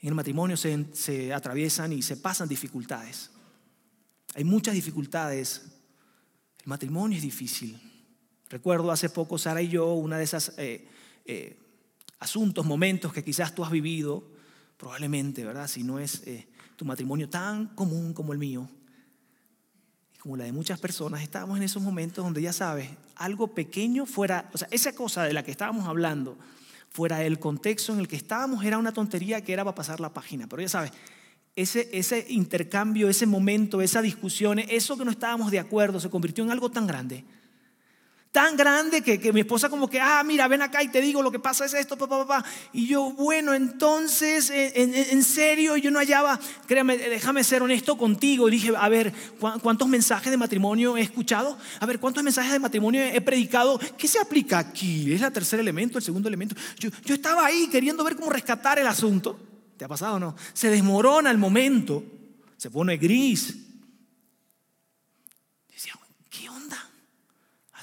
en 0.00 0.08
el 0.08 0.14
matrimonio 0.14 0.56
se, 0.56 0.86
se 0.94 1.34
atraviesan 1.34 1.92
y 1.92 2.00
se 2.00 2.16
pasan 2.16 2.48
dificultades. 2.48 3.32
Hay 4.38 4.44
muchas 4.44 4.74
dificultades. 4.74 5.62
El 6.60 6.66
matrimonio 6.66 7.16
es 7.16 7.24
difícil. 7.24 7.76
Recuerdo 8.48 8.92
hace 8.92 9.10
poco, 9.10 9.36
Sara 9.36 9.60
y 9.60 9.66
yo, 9.66 9.94
una 9.94 10.16
de 10.16 10.22
esas 10.22 10.52
eh, 10.58 10.86
eh, 11.24 11.58
asuntos, 12.20 12.64
momentos 12.64 13.12
que 13.12 13.24
quizás 13.24 13.52
tú 13.52 13.64
has 13.64 13.72
vivido, 13.72 14.30
probablemente, 14.76 15.44
¿verdad? 15.44 15.66
Si 15.66 15.82
no 15.82 15.98
es 15.98 16.22
eh, 16.24 16.46
tu 16.76 16.84
matrimonio 16.84 17.28
tan 17.28 17.74
común 17.74 18.14
como 18.14 18.32
el 18.32 18.38
mío, 18.38 18.70
como 20.20 20.36
la 20.36 20.44
de 20.44 20.52
muchas 20.52 20.78
personas, 20.78 21.20
estábamos 21.20 21.56
en 21.56 21.64
esos 21.64 21.82
momentos 21.82 22.24
donde 22.24 22.40
ya 22.40 22.52
sabes, 22.52 22.88
algo 23.16 23.52
pequeño 23.54 24.06
fuera, 24.06 24.48
o 24.54 24.58
sea, 24.58 24.68
esa 24.70 24.92
cosa 24.92 25.24
de 25.24 25.32
la 25.32 25.42
que 25.42 25.50
estábamos 25.50 25.88
hablando, 25.88 26.38
fuera 26.90 27.18
del 27.18 27.40
contexto 27.40 27.92
en 27.92 27.98
el 27.98 28.06
que 28.06 28.14
estábamos, 28.14 28.64
era 28.64 28.78
una 28.78 28.92
tontería 28.92 29.42
que 29.42 29.52
era 29.52 29.64
para 29.64 29.74
pasar 29.74 29.98
la 29.98 30.14
página. 30.14 30.48
Pero 30.48 30.62
ya 30.62 30.68
sabes, 30.68 30.92
ese, 31.60 31.88
ese 31.92 32.26
intercambio, 32.28 33.08
ese 33.08 33.26
momento, 33.26 33.82
esa 33.82 34.00
discusión, 34.00 34.58
eso 34.58 34.96
que 34.96 35.04
no 35.04 35.10
estábamos 35.10 35.50
de 35.50 35.58
acuerdo, 35.58 36.00
se 36.00 36.10
convirtió 36.10 36.44
en 36.44 36.50
algo 36.50 36.70
tan 36.70 36.86
grande 36.86 37.24
tan 38.30 38.56
grande 38.56 39.02
que, 39.02 39.32
mi 39.32 39.40
esposa 39.40 39.68
como 39.68 39.88
que, 39.88 40.00
ah, 40.00 40.22
mira, 40.24 40.46
ven 40.48 40.62
acá 40.62 40.82
y 40.82 40.88
te 40.88 41.00
digo, 41.00 41.22
lo 41.22 41.32
que 41.32 41.38
pasa 41.38 41.64
es 41.64 41.74
esto, 41.74 41.96
papá, 41.96 42.18
papá. 42.24 42.44
Y 42.72 42.86
yo, 42.86 43.10
bueno, 43.12 43.54
entonces, 43.54 44.52
en, 44.54 45.24
serio, 45.24 45.76
yo 45.76 45.90
no 45.90 45.98
hallaba, 45.98 46.38
créame, 46.66 46.98
déjame 46.98 47.42
ser 47.42 47.62
honesto 47.62 47.96
contigo. 47.96 48.46
Y 48.48 48.52
dije, 48.52 48.72
a 48.78 48.88
ver, 48.88 49.12
¿cuántos 49.62 49.88
mensajes 49.88 50.30
de 50.30 50.36
matrimonio 50.36 50.96
he 50.96 51.00
escuchado? 51.00 51.58
A 51.80 51.86
ver, 51.86 51.98
¿cuántos 51.98 52.22
mensajes 52.22 52.52
de 52.52 52.58
matrimonio 52.58 53.02
he 53.02 53.20
predicado? 53.20 53.80
¿Qué 53.96 54.06
se 54.06 54.20
aplica 54.20 54.58
aquí? 54.58 55.12
¿Es 55.12 55.22
el 55.22 55.32
tercer 55.32 55.58
elemento, 55.58 55.98
el 55.98 56.04
segundo 56.04 56.28
elemento? 56.28 56.54
Yo 56.78 57.14
estaba 57.14 57.46
ahí 57.46 57.68
queriendo 57.68 58.04
ver 58.04 58.14
cómo 58.14 58.30
rescatar 58.30 58.78
el 58.78 58.86
asunto. 58.86 59.38
¿Te 59.78 59.84
ha 59.84 59.88
pasado 59.88 60.16
o 60.16 60.18
no? 60.18 60.36
Se 60.52 60.68
desmorona 60.68 61.30
el 61.30 61.38
momento, 61.38 62.04
se 62.56 62.70
pone 62.70 62.98
gris, 62.98 63.68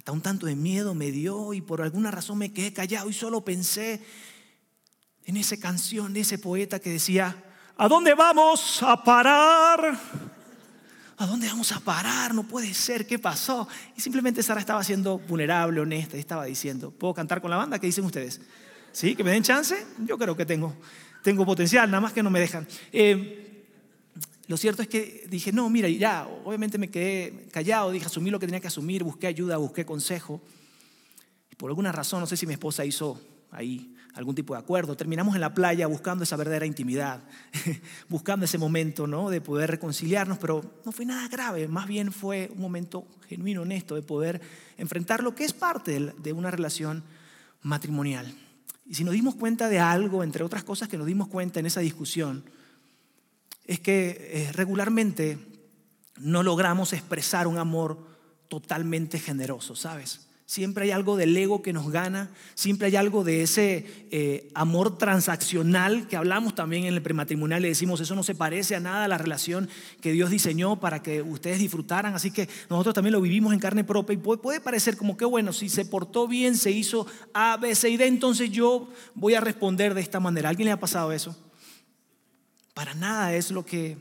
hasta 0.05 0.11
un 0.11 0.21
tanto 0.21 0.45
de 0.45 0.55
miedo 0.55 0.93
me 0.93 1.09
dio 1.09 1.55
y 1.55 1.61
por 1.61 1.81
alguna 1.81 2.11
razón 2.11 2.37
me 2.37 2.53
quedé 2.53 2.71
callado 2.71 3.09
y 3.09 3.13
solo 3.13 3.43
pensé 3.43 4.05
en 5.23 5.35
esa 5.35 5.57
canción 5.57 6.13
de 6.13 6.19
ese 6.19 6.37
poeta 6.37 6.77
que 6.77 6.91
decía, 6.91 7.35
¿a 7.75 7.87
dónde 7.87 8.13
vamos 8.13 8.83
a 8.83 9.03
parar? 9.03 9.99
¿A 11.17 11.25
dónde 11.25 11.47
vamos 11.47 11.71
a 11.71 11.79
parar? 11.79 12.35
No 12.35 12.43
puede 12.43 12.71
ser, 12.75 13.07
¿qué 13.07 13.17
pasó? 13.17 13.67
Y 13.97 14.01
simplemente 14.01 14.43
Sara 14.43 14.59
estaba 14.59 14.83
siendo 14.83 15.17
vulnerable, 15.17 15.79
honesta, 15.81 16.17
y 16.17 16.19
estaba 16.19 16.45
diciendo, 16.45 16.91
¿puedo 16.91 17.15
cantar 17.15 17.41
con 17.41 17.49
la 17.49 17.57
banda? 17.57 17.79
¿Qué 17.79 17.87
dicen 17.87 18.05
ustedes? 18.05 18.41
¿Sí? 18.91 19.15
¿Que 19.15 19.23
me 19.23 19.31
den 19.31 19.41
chance? 19.41 19.87
Yo 20.05 20.19
creo 20.19 20.37
que 20.37 20.45
tengo, 20.45 20.75
tengo 21.25 21.43
potencial, 21.43 21.89
nada 21.89 22.01
más 22.01 22.13
que 22.13 22.21
no 22.21 22.29
me 22.29 22.39
dejan. 22.39 22.67
Eh, 22.93 23.65
lo 24.45 24.57
cierto 24.57 24.83
es 24.83 24.87
que 24.87 25.25
dije, 25.27 25.51
no, 25.51 25.67
mira, 25.71 25.89
ya, 25.89 26.27
obviamente 26.43 26.77
me 26.77 26.91
quedé 26.91 27.47
callado, 27.51 27.89
dije, 27.89 28.05
asumí 28.05 28.29
lo 28.29 28.39
que 28.39 28.45
tenía 28.45 28.59
que 28.59 28.67
asumir, 28.67 29.03
busqué 29.03 29.25
ayuda, 29.25 29.57
busqué 29.57 29.87
consejo. 29.87 30.39
Por 31.57 31.71
alguna 31.71 31.91
razón, 31.91 32.19
no 32.19 32.27
sé 32.27 32.37
si 32.37 32.45
mi 32.45 32.53
esposa 32.53 32.85
hizo 32.85 33.19
ahí 33.49 33.95
algún 34.13 34.35
tipo 34.35 34.53
de 34.53 34.59
acuerdo, 34.59 34.95
terminamos 34.95 35.33
en 35.33 35.41
la 35.41 35.55
playa 35.55 35.87
buscando 35.87 36.23
esa 36.23 36.35
verdadera 36.35 36.67
intimidad, 36.67 37.23
buscando 38.07 38.45
ese 38.45 38.59
momento 38.59 39.07
¿no? 39.07 39.31
de 39.31 39.41
poder 39.41 39.71
reconciliarnos, 39.71 40.37
pero 40.37 40.63
no 40.85 40.91
fue 40.91 41.05
nada 41.05 41.27
grave, 41.27 41.67
más 41.67 41.87
bien 41.87 42.11
fue 42.11 42.51
un 42.53 42.61
momento 42.61 43.07
genuino, 43.27 43.63
honesto, 43.63 43.95
de 43.95 44.03
poder 44.03 44.41
enfrentar 44.77 45.23
lo 45.23 45.33
que 45.33 45.43
es 45.43 45.53
parte 45.53 45.99
de 45.99 46.33
una 46.33 46.51
relación 46.51 47.03
matrimonial. 47.63 48.44
Y 48.85 48.95
si 48.95 49.03
nos 49.03 49.13
dimos 49.13 49.35
cuenta 49.35 49.67
de 49.67 49.79
algo, 49.79 50.23
entre 50.23 50.43
otras 50.43 50.63
cosas 50.63 50.87
que 50.87 50.97
nos 50.97 51.07
dimos 51.07 51.27
cuenta 51.27 51.59
en 51.59 51.65
esa 51.65 51.79
discusión, 51.79 52.43
es 53.65 53.79
que 53.79 54.29
eh, 54.31 54.51
regularmente 54.53 55.39
no 56.19 56.43
logramos 56.43 56.93
expresar 56.93 57.47
un 57.47 57.57
amor 57.57 58.07
totalmente 58.47 59.19
generoso, 59.19 59.75
¿sabes? 59.75 60.24
Siempre 60.47 60.85
hay 60.85 60.91
algo 60.91 61.17
del 61.17 61.35
ego 61.35 61.63
que 61.63 61.73
nos 61.73 61.91
gana, 61.91 62.29
siempre 62.53 62.87
hay 62.87 62.95
algo 62.95 63.23
de 63.23 63.41
ese 63.41 64.07
eh, 64.11 64.51
amor 64.53 64.97
transaccional 64.97 66.07
que 66.07 66.17
hablamos 66.17 66.53
también 66.53 66.85
en 66.85 66.93
el 66.93 67.01
prematrimonial 67.01 67.65
y 67.65 67.69
decimos, 67.69 67.99
eso 67.99 68.13
no 68.13 68.21
se 68.21 68.35
parece 68.35 68.75
a 68.75 68.79
nada 68.79 69.05
a 69.05 69.07
la 69.07 69.17
relación 69.17 69.67
que 70.01 70.11
Dios 70.11 70.29
diseñó 70.29 70.79
para 70.79 71.01
que 71.01 71.23
ustedes 71.23 71.57
disfrutaran, 71.57 72.13
así 72.13 72.29
que 72.29 72.47
nosotros 72.69 72.93
también 72.93 73.13
lo 73.13 73.21
vivimos 73.21 73.53
en 73.53 73.59
carne 73.59 73.83
propia 73.83 74.13
y 74.13 74.17
puede, 74.17 74.39
puede 74.39 74.61
parecer 74.61 74.97
como 74.97 75.17
que 75.17 75.25
bueno, 75.25 75.51
si 75.51 75.67
se 75.67 75.83
portó 75.83 76.27
bien, 76.27 76.55
se 76.55 76.69
hizo 76.69 77.07
A, 77.33 77.57
B, 77.57 77.73
C 77.73 77.89
y 77.89 77.97
D, 77.97 78.05
entonces 78.05 78.51
yo 78.51 78.89
voy 79.15 79.33
a 79.33 79.41
responder 79.41 79.95
de 79.95 80.01
esta 80.01 80.19
manera. 80.19 80.49
¿A 80.49 80.51
alguien 80.51 80.67
le 80.67 80.73
ha 80.73 80.79
pasado 80.79 81.11
eso? 81.11 81.35
para 82.75 82.93
nada 82.93 83.33
es 83.33 83.51
lo 83.51 83.65
que 83.65 83.97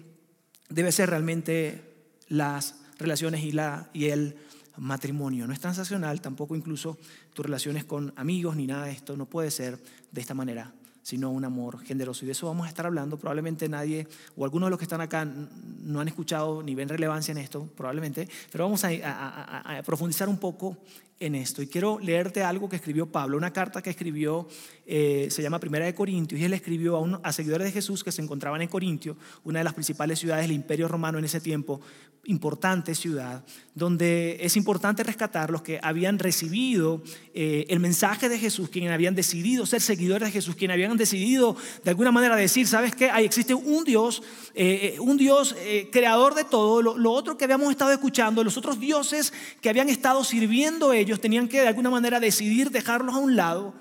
debe 0.68 0.90
ser 0.90 1.08
realmente 1.08 1.94
las 2.28 2.74
relaciones 2.98 3.44
y, 3.44 3.52
la, 3.52 3.88
y 3.94 4.06
el 4.06 4.36
matrimonio. 4.76 5.46
No 5.46 5.52
es 5.52 5.60
transaccional, 5.60 6.20
tampoco 6.20 6.56
incluso 6.56 6.98
tus 7.32 7.44
relaciones 7.44 7.84
con 7.84 8.12
amigos 8.16 8.56
ni 8.56 8.66
nada 8.66 8.86
de 8.86 8.92
esto. 8.92 9.16
No 9.16 9.26
puede 9.26 9.50
ser 9.50 9.82
de 10.10 10.20
esta 10.20 10.34
manera, 10.34 10.72
sino 11.02 11.30
un 11.30 11.44
amor 11.44 11.80
generoso. 11.80 12.24
Y 12.24 12.26
de 12.26 12.32
eso 12.32 12.46
vamos 12.46 12.66
a 12.66 12.68
estar 12.68 12.86
hablando. 12.86 13.16
Probablemente 13.16 13.68
nadie 13.68 14.08
o 14.36 14.44
algunos 14.44 14.68
de 14.68 14.70
los 14.70 14.78
que 14.78 14.84
están 14.84 15.00
acá 15.00 15.24
no 15.24 16.00
han 16.00 16.08
escuchado 16.08 16.62
ni 16.62 16.74
ven 16.74 16.88
relevancia 16.88 17.32
en 17.32 17.38
esto, 17.38 17.66
probablemente, 17.76 18.28
pero 18.50 18.64
vamos 18.64 18.84
a, 18.84 19.78
a 19.78 19.82
profundizar 19.82 20.28
un 20.28 20.38
poco 20.38 20.78
en 21.20 21.34
esto. 21.34 21.62
Y 21.62 21.68
quiero 21.68 21.98
leerte 22.00 22.42
algo 22.42 22.68
que 22.68 22.76
escribió 22.76 23.06
Pablo, 23.06 23.36
una 23.36 23.52
carta 23.52 23.82
que 23.82 23.90
escribió, 23.90 24.48
eh, 24.86 25.28
se 25.30 25.42
llama 25.42 25.60
Primera 25.60 25.84
de 25.84 25.94
Corintios, 25.94 26.40
y 26.40 26.44
él 26.44 26.52
escribió 26.52 26.96
a, 26.96 27.20
a 27.22 27.32
seguidores 27.32 27.66
de 27.66 27.72
Jesús 27.72 28.02
que 28.02 28.12
se 28.12 28.22
encontraban 28.22 28.62
en 28.62 28.68
Corintio, 28.68 29.16
una 29.44 29.60
de 29.60 29.64
las 29.64 29.74
principales 29.74 30.18
ciudades 30.18 30.44
del 30.44 30.52
Imperio 30.52 30.88
Romano 30.88 31.18
en 31.18 31.24
ese 31.24 31.40
tiempo, 31.40 31.80
importante 32.26 32.94
ciudad, 32.94 33.44
donde 33.74 34.38
es 34.40 34.56
importante 34.56 35.02
rescatar 35.02 35.50
los 35.50 35.62
que 35.62 35.78
habían 35.82 36.18
recibido 36.18 37.02
eh, 37.34 37.66
el 37.68 37.80
mensaje 37.80 38.28
de 38.28 38.38
Jesús, 38.38 38.70
quienes 38.70 38.90
habían 38.92 39.14
decidido 39.14 39.66
ser 39.66 39.82
seguidores 39.82 40.28
de 40.28 40.32
Jesús, 40.32 40.56
quienes 40.56 40.74
habían 40.74 40.96
decidido 40.96 41.56
de 41.82 41.90
alguna 41.90 42.12
manera 42.12 42.34
decir, 42.34 42.66
¿sabes 42.66 42.94
qué? 42.94 43.10
Ahí 43.10 43.24
existe 43.26 43.54
un 43.54 43.84
Dios, 43.84 44.22
eh, 44.54 44.96
un 45.00 45.16
Dios 45.16 45.54
creador 45.90 46.34
de 46.34 46.44
todo, 46.44 46.80
lo, 46.80 46.96
lo 46.96 47.12
otro 47.12 47.36
que 47.36 47.44
habíamos 47.44 47.70
estado 47.70 47.92
escuchando, 47.92 48.42
los 48.42 48.56
otros 48.56 48.80
dioses 48.80 49.32
que 49.60 49.68
habían 49.68 49.88
estado 49.88 50.24
sirviendo 50.24 50.92
ellos, 50.92 51.03
ellos 51.04 51.20
tenían 51.20 51.48
que 51.48 51.60
de 51.60 51.68
alguna 51.68 51.90
manera 51.90 52.20
decidir 52.20 52.70
dejarlos 52.70 53.14
a 53.14 53.18
un 53.18 53.36
lado, 53.36 53.74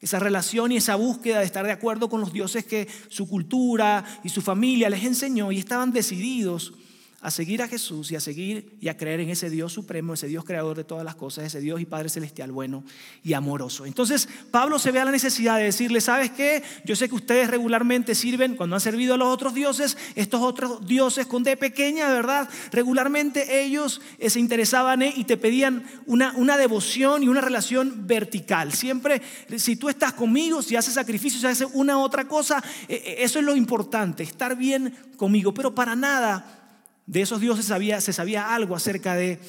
esa 0.00 0.18
relación 0.18 0.72
y 0.72 0.78
esa 0.78 0.96
búsqueda 0.96 1.38
de 1.38 1.44
estar 1.44 1.64
de 1.64 1.72
acuerdo 1.72 2.08
con 2.10 2.20
los 2.20 2.32
dioses 2.32 2.66
que 2.66 2.88
su 3.08 3.28
cultura 3.28 4.04
y 4.24 4.30
su 4.30 4.42
familia 4.42 4.90
les 4.90 5.04
enseñó 5.04 5.52
y 5.52 5.58
estaban 5.58 5.92
decididos 5.92 6.74
a 7.22 7.30
seguir 7.30 7.62
a 7.62 7.68
Jesús 7.68 8.10
y 8.10 8.16
a 8.16 8.20
seguir 8.20 8.76
y 8.80 8.88
a 8.88 8.96
creer 8.96 9.20
en 9.20 9.30
ese 9.30 9.48
Dios 9.48 9.72
supremo, 9.72 10.14
ese 10.14 10.26
Dios 10.26 10.44
creador 10.44 10.76
de 10.76 10.82
todas 10.82 11.04
las 11.04 11.14
cosas, 11.14 11.44
ese 11.44 11.60
Dios 11.60 11.80
y 11.80 11.86
Padre 11.86 12.08
celestial 12.08 12.50
bueno 12.50 12.82
y 13.22 13.32
amoroso. 13.34 13.86
Entonces 13.86 14.28
Pablo 14.50 14.80
se 14.80 14.90
ve 14.90 14.98
a 14.98 15.04
la 15.04 15.12
necesidad 15.12 15.56
de 15.56 15.64
decirle, 15.64 16.00
¿sabes 16.00 16.32
qué? 16.32 16.64
Yo 16.84 16.96
sé 16.96 17.08
que 17.08 17.14
ustedes 17.14 17.48
regularmente 17.48 18.16
sirven 18.16 18.56
cuando 18.56 18.74
han 18.74 18.80
servido 18.80 19.14
a 19.14 19.16
los 19.16 19.28
otros 19.28 19.54
dioses, 19.54 19.96
estos 20.16 20.42
otros 20.42 20.84
dioses 20.84 21.26
con 21.26 21.44
D 21.44 21.56
pequeña, 21.56 22.08
¿verdad? 22.08 22.48
Regularmente 22.72 23.62
ellos 23.62 24.00
eh, 24.18 24.28
se 24.28 24.40
interesaban 24.40 25.02
y 25.02 25.24
te 25.24 25.36
pedían 25.36 25.84
una, 26.06 26.32
una 26.36 26.56
devoción 26.56 27.22
y 27.22 27.28
una 27.28 27.40
relación 27.40 28.08
vertical. 28.08 28.72
Siempre, 28.72 29.22
si 29.56 29.76
tú 29.76 29.88
estás 29.88 30.12
conmigo, 30.12 30.60
si 30.60 30.74
haces 30.74 30.94
sacrificios, 30.94 31.40
si 31.40 31.46
haces 31.46 31.68
una 31.72 31.98
otra 31.98 32.26
cosa, 32.26 32.62
eh, 32.88 33.00
eh, 33.06 33.16
eso 33.20 33.38
es 33.38 33.44
lo 33.44 33.54
importante, 33.54 34.24
estar 34.24 34.56
bien 34.56 34.92
conmigo, 35.16 35.54
pero 35.54 35.72
para 35.72 35.94
nada 35.94 36.61
de 37.06 37.22
esos 37.22 37.40
dioses 37.40 37.66
se 37.66 38.12
sabía 38.12 38.54
algo 38.54 38.76
acerca 38.76 39.14
de, 39.14 39.40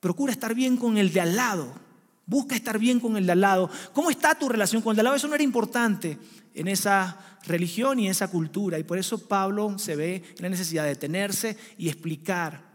procura 0.00 0.32
estar 0.32 0.54
bien 0.54 0.76
con 0.76 0.98
el 0.98 1.12
de 1.12 1.20
al 1.20 1.36
lado, 1.36 1.74
busca 2.26 2.54
estar 2.54 2.78
bien 2.78 3.00
con 3.00 3.16
el 3.16 3.26
de 3.26 3.32
al 3.32 3.40
lado. 3.40 3.70
¿Cómo 3.92 4.10
está 4.10 4.34
tu 4.34 4.48
relación 4.48 4.82
con 4.82 4.92
el 4.92 4.96
de 4.96 5.00
al 5.00 5.04
lado? 5.04 5.16
Eso 5.16 5.28
no 5.28 5.34
era 5.34 5.44
importante 5.44 6.18
en 6.54 6.68
esa 6.68 7.38
religión 7.46 7.98
y 7.98 8.06
en 8.06 8.10
esa 8.10 8.28
cultura. 8.28 8.78
Y 8.78 8.84
por 8.84 8.98
eso 8.98 9.26
Pablo 9.26 9.78
se 9.78 9.96
ve 9.96 10.16
en 10.36 10.42
la 10.42 10.48
necesidad 10.48 10.84
de 10.84 10.90
detenerse 10.90 11.56
y 11.78 11.88
explicar 11.88 12.66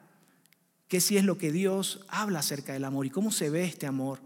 qué 0.87 0.99
sí 0.99 1.17
es 1.17 1.23
lo 1.23 1.37
que 1.37 1.51
Dios 1.51 2.05
habla 2.09 2.39
acerca 2.39 2.73
del 2.73 2.83
amor 2.85 3.05
y 3.05 3.09
cómo 3.09 3.31
se 3.31 3.49
ve 3.49 3.63
este 3.63 3.87
amor. 3.87 4.19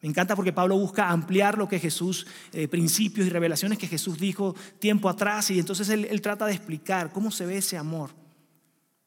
Me 0.00 0.10
encanta 0.10 0.36
porque 0.36 0.52
Pablo 0.52 0.78
busca 0.78 1.08
ampliar 1.08 1.56
lo 1.56 1.66
que 1.66 1.78
Jesús, 1.78 2.26
eh, 2.52 2.68
principios 2.68 3.26
y 3.26 3.30
revelaciones 3.30 3.78
que 3.78 3.86
Jesús 3.86 4.18
dijo 4.18 4.54
tiempo 4.78 5.08
atrás 5.08 5.50
y 5.50 5.58
entonces 5.58 5.88
él, 5.88 6.20
trata 6.20 6.44
de 6.44 6.52
explicar 6.52 7.10
cómo 7.10 7.30
se 7.30 7.46
ve 7.46 7.56
ese 7.56 7.78
amor, 7.78 8.10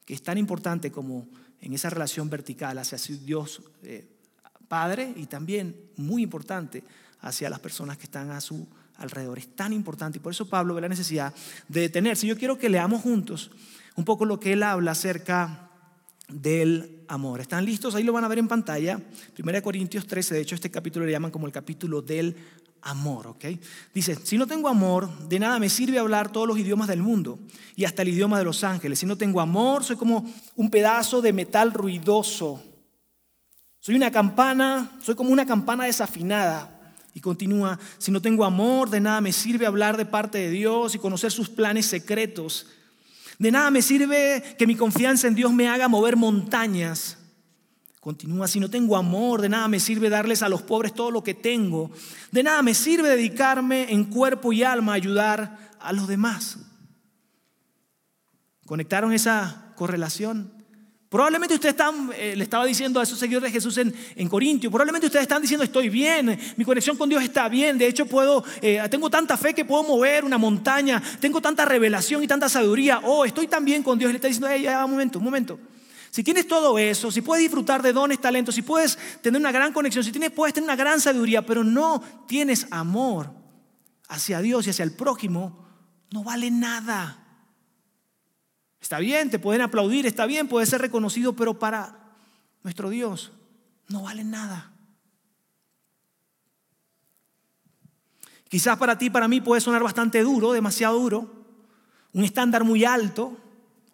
que 0.08 0.14
es 0.14 0.22
tan 0.22 0.38
importante 0.38 0.90
como 0.90 1.28
en 1.60 1.74
esa 1.74 1.90
relación 1.90 2.30
vertical 2.30 2.78
hacia 2.78 2.96
Dios 3.18 3.60
eh, 3.82 4.08
Padre 4.66 5.12
y 5.14 5.26
también 5.26 5.76
muy 5.96 6.22
importante 6.22 6.82
hacia 7.20 7.50
las 7.50 7.60
personas 7.60 7.98
que 7.98 8.04
están 8.04 8.30
a 8.30 8.40
su 8.40 8.66
alrededor. 8.96 9.38
Es 9.38 9.54
tan 9.54 9.74
importante 9.74 10.16
y 10.16 10.22
por 10.22 10.32
eso 10.32 10.48
Pablo 10.48 10.74
ve 10.74 10.80
la 10.80 10.88
necesidad 10.88 11.34
de 11.68 11.82
detenerse. 11.82 12.26
Yo 12.26 12.38
quiero 12.38 12.56
que 12.56 12.70
leamos 12.70 13.02
juntos 13.02 13.50
un 13.96 14.06
poco 14.06 14.24
lo 14.24 14.40
que 14.40 14.54
él 14.54 14.62
habla 14.62 14.92
acerca 14.92 15.68
del 16.26 17.04
amor. 17.08 17.42
¿Están 17.42 17.66
listos? 17.66 17.94
Ahí 17.94 18.02
lo 18.02 18.14
van 18.14 18.24
a 18.24 18.28
ver 18.28 18.38
en 18.38 18.48
pantalla. 18.48 18.98
1 19.38 19.62
Corintios 19.62 20.06
13, 20.06 20.36
de 20.36 20.40
hecho 20.40 20.54
este 20.54 20.70
capítulo 20.70 21.04
le 21.04 21.12
llaman 21.12 21.30
como 21.30 21.46
el 21.46 21.52
capítulo 21.52 22.00
del 22.00 22.34
amor, 22.82 23.26
¿ok? 23.26 23.44
Dice, 23.94 24.16
si 24.22 24.36
no 24.36 24.46
tengo 24.46 24.68
amor, 24.68 25.28
de 25.28 25.38
nada 25.38 25.58
me 25.58 25.68
sirve 25.68 25.98
hablar 25.98 26.30
todos 26.30 26.46
los 26.46 26.58
idiomas 26.58 26.88
del 26.88 27.02
mundo 27.02 27.38
y 27.76 27.84
hasta 27.84 28.02
el 28.02 28.08
idioma 28.08 28.38
de 28.38 28.44
los 28.44 28.64
ángeles. 28.64 28.98
Si 28.98 29.06
no 29.06 29.16
tengo 29.16 29.40
amor, 29.40 29.84
soy 29.84 29.96
como 29.96 30.30
un 30.56 30.70
pedazo 30.70 31.20
de 31.20 31.32
metal 31.32 31.72
ruidoso. 31.72 32.62
Soy 33.80 33.94
una 33.94 34.10
campana, 34.10 34.98
soy 35.02 35.14
como 35.14 35.30
una 35.30 35.46
campana 35.46 35.84
desafinada. 35.84 36.94
Y 37.14 37.20
continúa, 37.20 37.78
si 37.98 38.10
no 38.12 38.22
tengo 38.22 38.44
amor, 38.44 38.90
de 38.90 39.00
nada 39.00 39.20
me 39.20 39.32
sirve 39.32 39.66
hablar 39.66 39.96
de 39.96 40.06
parte 40.06 40.38
de 40.38 40.50
Dios 40.50 40.94
y 40.94 40.98
conocer 40.98 41.32
sus 41.32 41.48
planes 41.48 41.86
secretos. 41.86 42.66
De 43.38 43.50
nada 43.50 43.70
me 43.70 43.82
sirve 43.82 44.56
que 44.58 44.66
mi 44.66 44.74
confianza 44.74 45.28
en 45.28 45.34
Dios 45.34 45.52
me 45.52 45.68
haga 45.68 45.88
mover 45.88 46.16
montañas. 46.16 47.18
Continúa, 48.08 48.48
si 48.48 48.58
no 48.58 48.70
tengo 48.70 48.96
amor, 48.96 49.42
de 49.42 49.50
nada 49.50 49.68
me 49.68 49.78
sirve 49.78 50.08
darles 50.08 50.42
a 50.42 50.48
los 50.48 50.62
pobres 50.62 50.94
todo 50.94 51.10
lo 51.10 51.22
que 51.22 51.34
tengo. 51.34 51.90
De 52.32 52.42
nada 52.42 52.62
me 52.62 52.72
sirve 52.72 53.06
dedicarme 53.06 53.92
en 53.92 54.04
cuerpo 54.04 54.50
y 54.50 54.62
alma 54.62 54.92
a 54.92 54.94
ayudar 54.94 55.74
a 55.78 55.92
los 55.92 56.08
demás. 56.08 56.56
¿Conectaron 58.64 59.12
esa 59.12 59.74
correlación? 59.76 60.50
Probablemente 61.10 61.56
ustedes 61.56 61.74
están, 61.74 62.10
eh, 62.16 62.32
le 62.34 62.44
estaba 62.44 62.64
diciendo 62.64 62.98
a 62.98 63.02
esos 63.02 63.18
seguidores 63.18 63.52
de 63.52 63.52
Jesús 63.52 63.76
en, 63.76 63.94
en 64.16 64.26
Corintio, 64.26 64.70
probablemente 64.70 65.08
ustedes 65.08 65.24
están 65.24 65.42
diciendo 65.42 65.64
estoy 65.64 65.90
bien, 65.90 66.38
mi 66.56 66.64
conexión 66.64 66.96
con 66.96 67.10
Dios 67.10 67.22
está 67.22 67.46
bien, 67.50 67.76
de 67.76 67.88
hecho 67.88 68.06
puedo, 68.06 68.42
eh, 68.62 68.80
tengo 68.90 69.10
tanta 69.10 69.36
fe 69.36 69.52
que 69.52 69.66
puedo 69.66 69.82
mover 69.82 70.24
una 70.24 70.38
montaña, 70.38 71.02
tengo 71.20 71.42
tanta 71.42 71.66
revelación 71.66 72.24
y 72.24 72.26
tanta 72.26 72.48
sabiduría, 72.48 73.00
oh, 73.04 73.26
estoy 73.26 73.48
tan 73.48 73.66
bien 73.66 73.82
con 73.82 73.98
Dios, 73.98 74.12
le 74.12 74.16
está 74.16 74.28
diciendo, 74.28 74.48
hey, 74.50 74.62
ya, 74.62 74.82
un 74.82 74.92
momento, 74.92 75.18
un 75.18 75.26
momento. 75.26 75.60
Si 76.18 76.24
tienes 76.24 76.48
todo 76.48 76.80
eso, 76.80 77.12
si 77.12 77.22
puedes 77.22 77.44
disfrutar 77.44 77.80
de 77.80 77.92
dones, 77.92 78.20
talentos, 78.20 78.52
si 78.52 78.62
puedes 78.62 78.98
tener 79.22 79.40
una 79.40 79.52
gran 79.52 79.72
conexión, 79.72 80.02
si 80.02 80.10
tienes, 80.10 80.32
puedes 80.32 80.52
tener 80.52 80.66
una 80.66 80.74
gran 80.74 81.00
sabiduría, 81.00 81.46
pero 81.46 81.62
no 81.62 82.02
tienes 82.26 82.66
amor 82.72 83.30
hacia 84.08 84.40
Dios 84.40 84.66
y 84.66 84.70
hacia 84.70 84.82
el 84.82 84.96
prójimo, 84.96 85.64
no 86.10 86.24
vale 86.24 86.50
nada. 86.50 87.24
Está 88.80 88.98
bien, 88.98 89.30
te 89.30 89.38
pueden 89.38 89.62
aplaudir, 89.62 90.06
está 90.06 90.26
bien, 90.26 90.48
puede 90.48 90.66
ser 90.66 90.80
reconocido, 90.80 91.36
pero 91.36 91.56
para 91.56 92.16
nuestro 92.64 92.90
Dios 92.90 93.30
no 93.86 94.02
vale 94.02 94.24
nada. 94.24 94.72
Quizás 98.48 98.76
para 98.76 98.98
ti, 98.98 99.08
para 99.08 99.28
mí 99.28 99.40
puede 99.40 99.60
sonar 99.60 99.84
bastante 99.84 100.20
duro, 100.24 100.50
demasiado 100.50 100.98
duro, 100.98 101.46
un 102.12 102.24
estándar 102.24 102.64
muy 102.64 102.84
alto. 102.84 103.36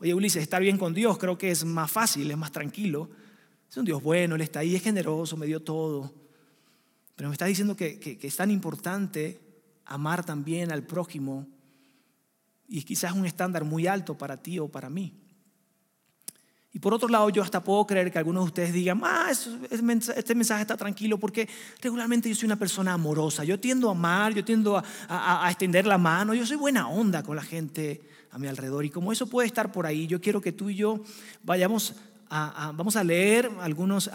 Oye, 0.04 0.12
Ulises, 0.12 0.42
estar 0.42 0.60
bien 0.60 0.76
con 0.76 0.92
Dios 0.92 1.16
creo 1.16 1.38
que 1.38 1.50
es 1.50 1.64
más 1.64 1.90
fácil, 1.90 2.30
es 2.30 2.36
más 2.36 2.52
tranquilo. 2.52 3.08
Es 3.70 3.74
un 3.78 3.86
Dios 3.86 4.02
bueno, 4.02 4.34
Él 4.34 4.42
está 4.42 4.58
ahí, 4.58 4.76
es 4.76 4.82
generoso, 4.82 5.34
me 5.34 5.46
dio 5.46 5.62
todo. 5.62 6.12
Pero 7.16 7.30
me 7.30 7.34
está 7.34 7.46
diciendo 7.46 7.74
que, 7.74 8.18
es 8.20 8.36
tan 8.36 8.50
importante 8.50 9.40
amar 9.86 10.22
también 10.22 10.70
al 10.72 10.82
prójimo 10.82 11.46
y 12.68 12.82
quizás 12.82 13.14
un 13.14 13.24
estándar 13.24 13.64
muy 13.64 13.86
alto 13.86 14.18
para 14.18 14.36
ti 14.36 14.58
o 14.58 14.68
para 14.68 14.90
mí. 14.90 15.14
Y 16.74 16.80
por 16.80 16.92
otro 16.92 17.08
lado, 17.08 17.30
yo 17.30 17.42
hasta 17.42 17.64
puedo 17.64 17.86
creer 17.86 18.12
que 18.12 18.18
algunos 18.18 18.44
de 18.44 18.48
ustedes 18.48 18.72
digan, 18.74 19.00
ah, 19.04 19.30
este 19.30 20.34
mensaje 20.34 20.60
está 20.60 20.76
tranquilo 20.76 21.16
porque 21.16 21.48
regularmente 21.80 22.28
yo 22.28 22.34
soy 22.34 22.44
una 22.44 22.56
persona 22.56 22.92
amorosa, 22.92 23.42
yo 23.42 23.58
tiendo 23.58 23.88
a 23.88 23.92
amar, 23.92 24.34
yo 24.34 24.44
tiendo 24.44 24.82
a, 25.08 25.48
extender 25.48 25.86
la 25.86 25.96
mano, 25.96 26.34
yo 26.34 26.44
soy 26.44 26.58
buena 26.58 26.88
onda 26.88 27.22
con 27.22 27.36
la 27.36 27.42
gente 27.42 28.02
a 28.34 28.38
mi 28.38 28.48
alrededor. 28.48 28.84
Y 28.84 28.90
como 28.90 29.12
eso 29.12 29.28
puede 29.28 29.46
estar 29.46 29.70
por 29.70 29.86
ahí, 29.86 30.08
yo 30.08 30.20
quiero 30.20 30.40
que 30.40 30.50
tú 30.50 30.68
y 30.68 30.74
yo 30.74 31.00
vayamos 31.44 31.94
a, 32.28 32.72
vamos 32.74 32.96
a 32.96 33.04
leer 33.04 33.48
algunos, 33.60 34.10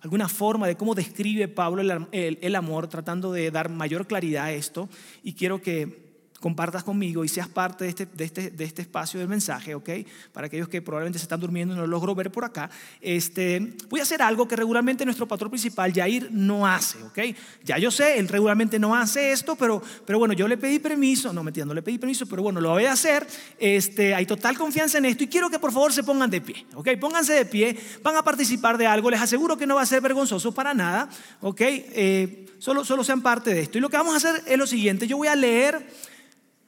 alguna 0.00 0.26
forma 0.28 0.66
de 0.66 0.76
cómo 0.76 0.94
describe 0.94 1.48
Pablo 1.48 1.82
el 2.10 2.56
amor, 2.56 2.88
tratando 2.88 3.30
de 3.30 3.50
dar 3.50 3.68
mayor 3.68 4.06
claridad 4.06 4.46
a 4.46 4.52
esto. 4.52 4.88
Y 5.22 5.34
quiero 5.34 5.60
que 5.60 6.07
compartas 6.40 6.84
conmigo 6.84 7.24
y 7.24 7.28
seas 7.28 7.48
parte 7.48 7.84
de 7.84 7.90
este, 7.90 8.06
de 8.06 8.24
este, 8.24 8.50
de 8.50 8.64
este 8.64 8.82
espacio 8.82 9.18
del 9.18 9.28
mensaje, 9.28 9.74
¿ok? 9.74 9.90
Para 10.32 10.46
aquellos 10.46 10.68
que 10.68 10.80
probablemente 10.80 11.18
se 11.18 11.24
están 11.24 11.40
durmiendo 11.40 11.74
y 11.74 11.76
no 11.76 11.82
lo 11.82 11.88
logro 11.88 12.14
ver 12.14 12.30
por 12.30 12.44
acá, 12.44 12.70
este, 13.00 13.74
voy 13.88 14.00
a 14.00 14.04
hacer 14.04 14.22
algo 14.22 14.46
que 14.46 14.54
regularmente 14.54 15.04
nuestro 15.04 15.26
patrón 15.26 15.50
principal, 15.50 15.92
Jair, 15.92 16.28
no 16.30 16.66
hace, 16.66 17.02
¿ok? 17.02 17.18
Ya 17.64 17.78
yo 17.78 17.90
sé, 17.90 18.18
él 18.18 18.28
regularmente 18.28 18.78
no 18.78 18.94
hace 18.94 19.32
esto, 19.32 19.56
pero, 19.56 19.82
pero 20.06 20.18
bueno, 20.18 20.32
yo 20.34 20.46
le 20.46 20.56
pedí 20.56 20.78
permiso, 20.78 21.32
no 21.32 21.42
metiendo, 21.42 21.74
le 21.74 21.82
pedí 21.82 21.98
permiso, 21.98 22.26
pero 22.26 22.42
bueno, 22.42 22.60
lo 22.60 22.70
voy 22.70 22.84
a 22.84 22.92
hacer, 22.92 23.26
este, 23.58 24.14
hay 24.14 24.26
total 24.26 24.56
confianza 24.56 24.98
en 24.98 25.06
esto 25.06 25.24
y 25.24 25.28
quiero 25.28 25.50
que 25.50 25.58
por 25.58 25.72
favor 25.72 25.92
se 25.92 26.04
pongan 26.04 26.30
de 26.30 26.40
pie, 26.40 26.66
¿ok? 26.74 26.90
Pónganse 27.00 27.32
de 27.32 27.46
pie, 27.46 27.76
van 28.02 28.16
a 28.16 28.22
participar 28.22 28.78
de 28.78 28.86
algo, 28.86 29.10
les 29.10 29.20
aseguro 29.20 29.56
que 29.56 29.66
no 29.66 29.74
va 29.74 29.82
a 29.82 29.86
ser 29.86 30.00
vergonzoso 30.00 30.52
para 30.52 30.72
nada, 30.72 31.08
¿ok? 31.40 31.60
Eh, 31.60 32.46
solo, 32.58 32.84
solo 32.84 33.02
sean 33.02 33.22
parte 33.22 33.52
de 33.52 33.62
esto. 33.62 33.78
Y 33.78 33.80
lo 33.80 33.90
que 33.90 33.96
vamos 33.96 34.14
a 34.14 34.16
hacer 34.16 34.44
es 34.46 34.56
lo 34.56 34.66
siguiente, 34.66 35.08
yo 35.08 35.16
voy 35.16 35.28
a 35.28 35.34
leer 35.34 35.84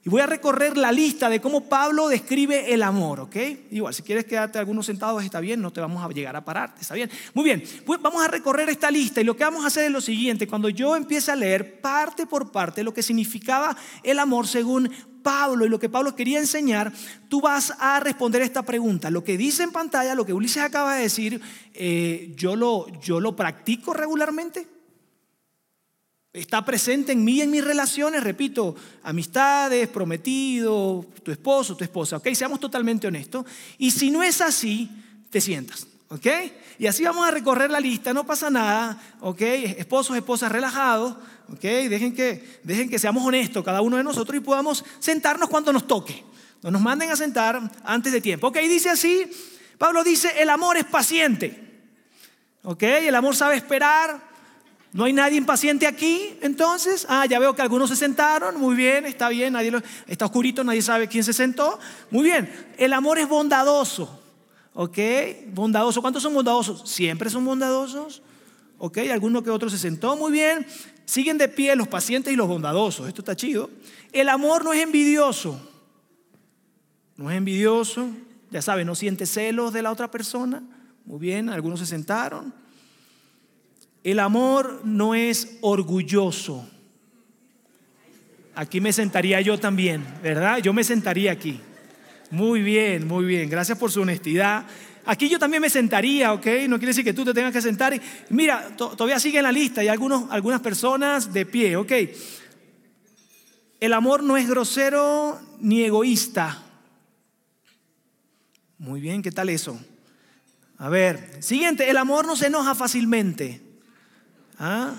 y 0.03 0.09
voy 0.09 0.23
a 0.23 0.27
recorrer 0.27 0.79
la 0.79 0.93
lista 0.93 1.29
de 1.29 1.43
cómo 1.43 1.69
Pablo 1.69 2.09
describe 2.09 2.73
el 2.73 2.83
amor, 2.83 3.21
¿ok? 3.21 3.37
Igual, 3.71 3.93
si 3.93 4.03
quieres 4.03 4.25
quedarte 4.25 4.59
algunos 4.59 4.87
sentados 4.87 5.23
está 5.23 5.41
bien, 5.41 5.61
no 5.61 5.73
te 5.73 5.81
vamos 5.83 6.03
a 6.03 6.09
llegar 6.09 6.35
a 6.37 6.45
parar, 6.45 6.75
está 6.81 6.95
bien. 6.95 7.11
Muy 7.35 7.45
bien, 7.45 7.63
pues 7.85 8.01
vamos 8.01 8.25
a 8.25 8.29
recorrer 8.29 8.71
esta 8.71 8.91
lista 8.91 9.21
y 9.21 9.25
lo 9.25 9.37
que 9.37 9.45
vamos 9.45 9.63
a 9.63 9.67
hacer 9.67 9.85
es 9.85 9.91
lo 9.91 10.01
siguiente, 10.01 10.47
cuando 10.47 10.71
yo 10.71 10.97
empiece 10.97 11.31
a 11.31 11.37
leer 11.37 11.83
parte 11.83 12.27
por 12.27 12.51
parte 12.51 12.83
lo 12.83 12.95
que 12.95 13.03
significaba 13.03 13.77
el 14.03 14.19
amor 14.19 14.49
según 14.49 14.91
Pablo 15.23 15.67
y 15.67 15.69
lo 15.69 15.79
que 15.79 15.91
Pablo 15.91 16.17
quería 16.17 16.39
enseñar, 16.39 16.95
tú 17.29 17.43
vas 17.43 17.75
a 17.79 18.01
responder 18.01 18.41
esta 18.41 18.63
pregunta. 18.63 19.11
Lo 19.11 19.23
que 19.23 19.37
dice 19.37 19.65
en 19.65 19.71
pantalla, 19.71 20.15
lo 20.15 20.25
que 20.25 20.33
Ulises 20.33 20.63
acaba 20.63 20.95
de 20.95 21.03
decir, 21.03 21.43
eh, 21.75 22.33
¿yo, 22.37 22.57
lo, 22.57 22.87
¿yo 23.01 23.21
lo 23.21 23.37
practico 23.37 23.93
regularmente? 23.93 24.80
Está 26.33 26.65
presente 26.65 27.11
en 27.11 27.25
mí 27.25 27.39
y 27.39 27.41
en 27.41 27.51
mis 27.51 27.65
relaciones, 27.65 28.23
repito, 28.23 28.77
amistades, 29.03 29.89
prometido, 29.89 31.05
tu 31.25 31.33
esposo, 31.33 31.77
tu 31.77 31.83
esposa, 31.83 32.19
¿ok? 32.19 32.29
Seamos 32.35 32.61
totalmente 32.61 33.09
honestos. 33.09 33.45
Y 33.79 33.91
si 33.91 34.13
no 34.13 34.23
es 34.23 34.41
así, 34.41 34.89
te 35.29 35.41
sientas, 35.41 35.89
¿ok? 36.09 36.27
Y 36.79 36.87
así 36.87 37.03
vamos 37.03 37.27
a 37.27 37.33
recorrer 37.33 37.69
la 37.69 37.81
lista, 37.81 38.15
no 38.15 38.25
pasa 38.25 38.49
nada, 38.49 39.17
¿ok? 39.21 39.41
Esposos, 39.41 40.17
esposas 40.17 40.53
relajados, 40.53 41.17
¿ok? 41.53 41.63
Dejen 41.63 42.15
que, 42.15 42.61
dejen 42.63 42.89
que 42.89 43.01
seamos 43.01 43.27
honestos 43.27 43.65
cada 43.65 43.81
uno 43.81 43.97
de 43.97 44.05
nosotros 44.05 44.37
y 44.37 44.41
podamos 44.41 44.85
sentarnos 45.01 45.49
cuando 45.49 45.73
nos 45.73 45.89
toque. 45.89 46.25
No 46.63 46.71
nos 46.71 46.81
manden 46.81 47.11
a 47.11 47.17
sentar 47.17 47.61
antes 47.83 48.13
de 48.13 48.21
tiempo, 48.21 48.47
¿ok? 48.47 48.59
Dice 48.59 48.89
así, 48.89 49.29
Pablo 49.79 50.05
dice, 50.05 50.41
el 50.41 50.49
amor 50.51 50.77
es 50.77 50.85
paciente, 50.85 51.83
¿ok? 52.63 52.83
El 52.85 53.17
amor 53.17 53.35
sabe 53.35 53.57
esperar, 53.57 54.30
¿No 54.93 55.05
hay 55.05 55.13
nadie 55.13 55.39
impaciente 55.39 55.87
aquí? 55.87 56.37
Entonces, 56.41 57.07
ah, 57.09 57.25
ya 57.27 57.39
veo 57.39 57.55
que 57.55 57.63
algunos 57.63 57.91
se 57.91 57.97
sentaron, 57.97 58.59
muy 58.59 58.75
bien, 58.75 59.07
está 59.07 59.29
bien, 59.29 59.53
nadie 59.53 59.73
está 60.09 60.25
oscurito, 60.25 60.65
nadie 60.65 60.83
sabe 60.83 61.07
quién 61.07 61.23
se 61.23 61.33
sentó. 61.33 61.79
Muy 62.11 62.25
bien, 62.25 62.53
el 62.77 62.93
amor 62.93 63.19
es 63.19 63.29
bondadoso, 63.29 64.21
¿ok? 64.75 64.99
Bondadoso, 65.53 66.01
¿cuántos 66.01 66.25
son 66.25 66.35
bondadosos? 66.35 66.91
Siempre 66.91 67.31
son 67.31 67.45
bondadosos, 67.45 68.21
¿ok? 68.79 68.99
Alguno 69.13 69.45
que 69.45 69.51
otro 69.51 69.71
se 69.71 69.79
sentó, 69.79 70.17
muy 70.17 70.33
bien. 70.33 70.67
Siguen 71.05 71.39
de 71.39 71.49
pie 71.49 71.77
los 71.77 71.87
pacientes 71.87 72.33
y 72.33 72.37
los 72.37 72.49
bondadosos, 72.49 73.07
esto 73.07 73.21
está 73.21 73.37
chido. 73.37 73.71
El 74.11 74.29
amor 74.29 74.65
no 74.65 74.73
es 74.73 74.83
envidioso, 74.83 75.61
no 77.17 77.31
es 77.31 77.37
envidioso, 77.37 78.09
ya 78.51 78.61
saben, 78.61 78.89
no 78.89 78.97
siente 78.97 79.27
celos 79.27 79.73
de 79.73 79.83
la 79.83 79.93
otra 79.93 80.11
persona, 80.11 80.65
muy 81.05 81.21
bien, 81.21 81.49
algunos 81.49 81.79
se 81.79 81.87
sentaron. 81.87 82.60
El 84.03 84.19
amor 84.19 84.81
no 84.85 85.15
es 85.15 85.59
orgulloso. 85.61 86.69
Aquí 88.55 88.81
me 88.81 88.93
sentaría 88.93 89.41
yo 89.41 89.59
también, 89.59 90.05
¿verdad? 90.23 90.59
Yo 90.59 90.73
me 90.73 90.85
sentaría 90.85 91.33
aquí. 91.33 91.61
Muy 92.31 92.63
bien, 92.63 93.07
muy 93.07 93.25
bien. 93.25 93.51
Gracias 93.51 93.79
por 93.79 93.91
su 93.91 94.03
honestidad. 94.03 94.67
Aquí 95.05 95.29
yo 95.29 95.39
también 95.39 95.61
me 95.61 95.71
sentaría, 95.71 96.33
¿ok? 96.33 96.47
No 96.69 96.79
quiere 96.79 96.89
decir 96.89 97.05
que 97.05 97.13
tú 97.13 97.25
te 97.25 97.35
tengas 97.35 97.53
que 97.53 97.63
sentar. 97.63 97.99
Mira, 98.29 98.75
todavía 98.77 99.19
sigue 99.19 99.39
en 99.39 99.45
la 99.45 99.53
lista 99.53 99.83
y 99.83 99.89
algunos, 99.89 100.31
algunas 100.31 100.61
personas 100.61 101.33
de 101.33 101.47
pie, 101.47 101.77
¿ok? 101.77 101.93
El 103.81 103.93
amor 103.93 104.23
no 104.23 104.37
es 104.37 104.49
grosero 104.49 105.41
ni 105.61 105.83
egoísta. 105.83 106.63
Muy 108.79 109.01
bien, 109.01 109.23
¿qué 109.23 109.33
tal 109.33 109.49
eso? 109.49 109.81
A 110.79 110.89
ver, 110.89 111.43
siguiente, 111.43 111.91
el 111.91 111.97
amor 111.97 112.27
no 112.27 112.37
se 112.37 112.47
enoja 112.47 112.75
fácilmente. 112.75 113.70
¿Ah? 114.61 114.95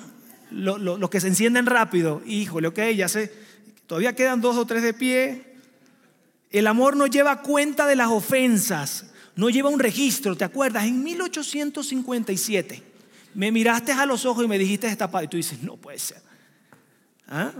Los 0.49 1.09
que 1.09 1.21
se 1.21 1.27
encienden 1.27 1.67
rápido, 1.67 2.21
híjole, 2.25 2.67
ok, 2.67 2.79
ya 2.95 3.07
sé, 3.07 3.31
todavía 3.87 4.15
quedan 4.15 4.41
dos 4.41 4.57
o 4.57 4.65
tres 4.65 4.83
de 4.83 4.93
pie. 4.93 5.45
El 6.49 6.67
amor 6.67 6.97
no 6.97 7.07
lleva 7.07 7.41
cuenta 7.41 7.85
de 7.85 7.95
las 7.95 8.09
ofensas, 8.09 9.05
no 9.35 9.49
lleva 9.49 9.69
un 9.69 9.79
registro, 9.79 10.35
¿te 10.35 10.43
acuerdas? 10.43 10.85
En 10.85 11.01
1857 11.03 12.83
me 13.33 13.51
miraste 13.51 13.93
a 13.93 14.05
los 14.05 14.25
ojos 14.25 14.43
y 14.43 14.47
me 14.47 14.57
dijiste 14.57 14.87
esta 14.87 15.09
y 15.23 15.27
tú 15.27 15.37
dices, 15.37 15.61
no 15.63 15.77
puede 15.77 15.99
ser. 15.99 16.21
¿Ah? 17.29 17.51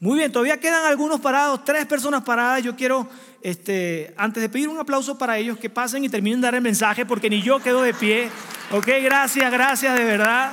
Muy 0.00 0.18
bien, 0.18 0.32
todavía 0.32 0.58
quedan 0.58 0.84
algunos 0.84 1.20
parados, 1.20 1.64
tres 1.64 1.86
personas 1.86 2.24
paradas. 2.24 2.62
Yo 2.62 2.74
quiero, 2.74 3.08
este, 3.40 4.12
antes 4.16 4.42
de 4.42 4.48
pedir 4.48 4.68
un 4.68 4.78
aplauso 4.78 5.16
para 5.16 5.38
ellos, 5.38 5.56
que 5.56 5.70
pasen 5.70 6.04
y 6.04 6.08
terminen 6.08 6.40
de 6.40 6.46
dar 6.46 6.56
el 6.56 6.60
mensaje, 6.60 7.06
porque 7.06 7.30
ni 7.30 7.40
yo 7.40 7.60
quedo 7.60 7.82
de 7.82 7.94
pie. 7.94 8.28
Ok, 8.72 8.88
gracias, 9.02 9.50
gracias, 9.50 9.96
de 9.96 10.04
verdad. 10.04 10.52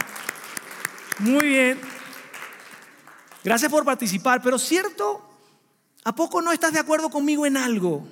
Muy 1.20 1.48
bien. 1.48 1.80
Gracias 3.44 3.70
por 3.70 3.84
participar, 3.84 4.42
pero 4.42 4.58
cierto, 4.58 5.22
¿a 6.04 6.16
poco 6.16 6.42
no 6.42 6.52
estás 6.52 6.72
de 6.72 6.80
acuerdo 6.80 7.10
conmigo 7.10 7.46
en 7.46 7.58
algo? 7.58 8.08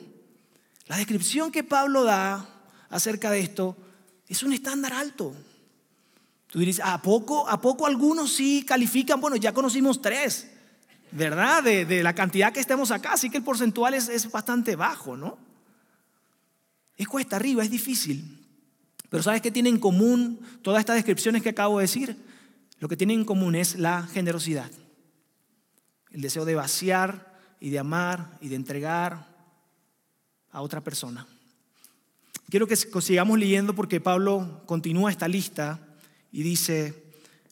La 0.87 0.97
descripción 0.97 1.51
que 1.51 1.63
Pablo 1.63 2.03
da 2.03 2.47
acerca 2.89 3.31
de 3.31 3.39
esto 3.39 3.77
es 4.27 4.43
un 4.43 4.51
estándar 4.51 4.93
alto. 4.93 5.33
Tú 6.47 6.59
dices, 6.59 6.81
¿a 6.83 7.01
poco, 7.01 7.47
¿a 7.47 7.61
poco 7.61 7.85
algunos 7.85 8.33
sí 8.33 8.63
califican? 8.65 9.21
Bueno, 9.21 9.37
ya 9.37 9.53
conocimos 9.53 10.01
tres. 10.01 10.51
¿verdad? 11.11 11.63
De, 11.63 12.03
la 12.03 12.13
cantidad 12.13 12.51
que 12.51 12.59
estemos 12.59 12.91
acá, 12.91 13.13
así 13.13 13.29
que 13.29 13.37
el 13.37 13.43
porcentual 13.43 13.93
es, 13.93 14.09
es 14.09 14.29
bastante 14.29 14.75
bajo, 14.75 15.15
¿no? 15.15 15.37
Es 16.97 17.07
cuesta 17.07 17.37
arriba, 17.37 17.63
es 17.63 17.69
difícil. 17.69 18.45
Pero 19.09 19.23
¿sabes 19.23 19.41
qué 19.41 19.51
tiene 19.51 19.69
en 19.69 19.79
común 19.79 20.39
todas 20.61 20.81
estas 20.81 20.97
descripciones 20.97 21.41
que 21.41 21.49
acabo 21.49 21.77
de 21.77 21.83
decir? 21.83 22.26
Lo 22.79 22.87
que 22.87 22.97
tienen 22.97 23.19
en 23.19 23.25
común 23.25 23.55
es 23.55 23.75
la 23.75 24.03
generosidad, 24.03 24.69
el 26.11 26.21
deseo 26.21 26.45
de 26.45 26.55
vaciar 26.55 27.37
y 27.59 27.69
de 27.69 27.79
amar 27.79 28.37
y 28.39 28.49
de 28.49 28.55
entregar 28.55 29.27
a 30.51 30.61
otra 30.61 30.81
persona. 30.81 31.27
Quiero 32.49 32.67
que 32.67 32.75
sigamos 32.75 33.39
leyendo 33.39 33.73
porque 33.73 33.99
Pablo 33.99 34.63
continúa 34.65 35.11
esta 35.11 35.27
lista 35.27 35.79
y 36.31 36.43
dice, 36.43 37.03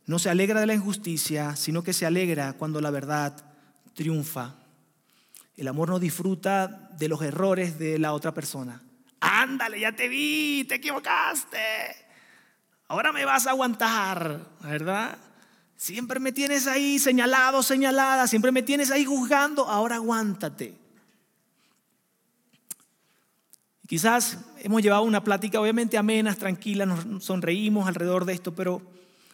no 0.06 0.20
se 0.20 0.30
alegra 0.30 0.60
de 0.60 0.68
la 0.68 0.74
injusticia, 0.74 1.56
sino 1.56 1.84
que 1.84 1.92
se 1.92 2.06
alegra 2.06 2.54
cuando 2.54 2.80
la 2.80 2.92
verdad 2.92 3.36
triunfa. 3.94 4.56
El 5.58 5.68
amor 5.68 5.90
no 5.90 6.00
disfruta 6.00 6.90
de 6.98 7.08
los 7.08 7.22
errores 7.22 7.80
de 7.80 7.98
la 7.98 8.14
otra 8.14 8.34
persona. 8.34 8.82
Ándale, 9.20 9.80
ya 9.80 9.92
te 9.92 10.08
vi, 10.08 10.66
te 10.66 10.76
equivocaste. 10.76 12.05
Ahora 12.88 13.12
me 13.12 13.26
vas 13.26 13.48
a 13.48 13.52
aguantar, 13.52 14.48
¿verdad? 14.62 15.18
Siempre 15.76 16.20
me 16.20 16.32
tienes 16.32 16.68
ahí 16.68 17.00
señalado, 17.00 17.64
señalada, 17.64 18.28
siempre 18.28 18.52
me 18.52 18.64
tienes 18.64 18.92
ahí 18.92 19.06
juzgando, 19.06 19.68
ahora 19.68 19.96
aguántate. 19.96 20.78
Quizás 23.88 24.40
hemos 24.60 24.82
llevado 24.82 25.04
una 25.04 25.24
plática 25.24 25.60
obviamente 25.60 25.98
amenas, 25.98 26.38
tranquila, 26.38 26.86
nos 26.86 27.24
sonreímos 27.24 27.88
alrededor 27.88 28.26
de 28.26 28.34
esto, 28.34 28.56
pero 28.56 28.82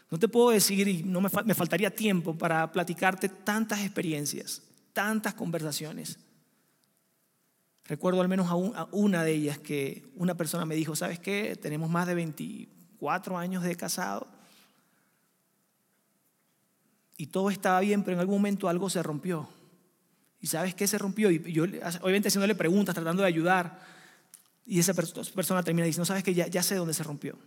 no 0.10 0.20
te 0.20 0.28
puedo 0.28 0.50
decir, 0.50 0.88
y 0.90 1.04
no 1.04 1.22
me, 1.22 1.30
faltaría 1.30 1.96
tiempo 1.96 2.38
para 2.38 2.70
platicarte 2.72 3.30
tantas 3.30 3.80
experiencias, 3.80 4.62
tantas 4.92 5.36
conversaciones. 5.36 6.20
Recuerdo 7.86 8.22
al 8.22 8.28
menos 8.28 8.50
a, 8.50 8.88
una 8.92 9.24
de 9.24 9.32
ellas 9.32 9.58
que 9.58 10.04
una 10.16 10.36
persona 10.36 10.66
me 10.66 10.76
dijo, 10.76 10.98
¿sabes 10.98 11.20
qué? 11.20 11.56
Tenemos 11.56 11.90
más 11.90 12.08
de 12.08 12.16
24 13.02 13.38
años 13.38 13.64
de 13.64 13.76
casado 13.76 14.28
y 17.18 17.28
todo 17.28 17.50
estaba 17.50 17.80
bien, 17.80 18.04
pero 18.04 18.16
en 18.16 18.20
algún 18.20 18.38
momento 18.38 18.70
algo 18.70 18.90
se 18.90 19.02
rompió. 19.02 19.50
¿Y 20.40 20.48
sabes 20.48 20.74
qué 20.74 20.88
se 20.88 20.98
rompió? 20.98 21.30
Y 21.30 21.52
yo, 21.52 21.64
obviamente, 22.02 22.30
haciéndole 22.30 22.56
preguntas, 22.56 22.96
tratando 22.96 23.22
de 23.22 23.28
ayudar, 23.28 23.80
y 24.66 24.80
esa 24.80 24.94
persona 24.94 25.62
termina 25.64 25.86
diciendo, 25.86 26.06
¿sabes 26.06 26.24
qué? 26.24 26.34
Ya, 26.34 26.64
sé 26.64 26.76
dónde 26.76 26.94
se 26.94 27.04
rompió. 27.04 27.38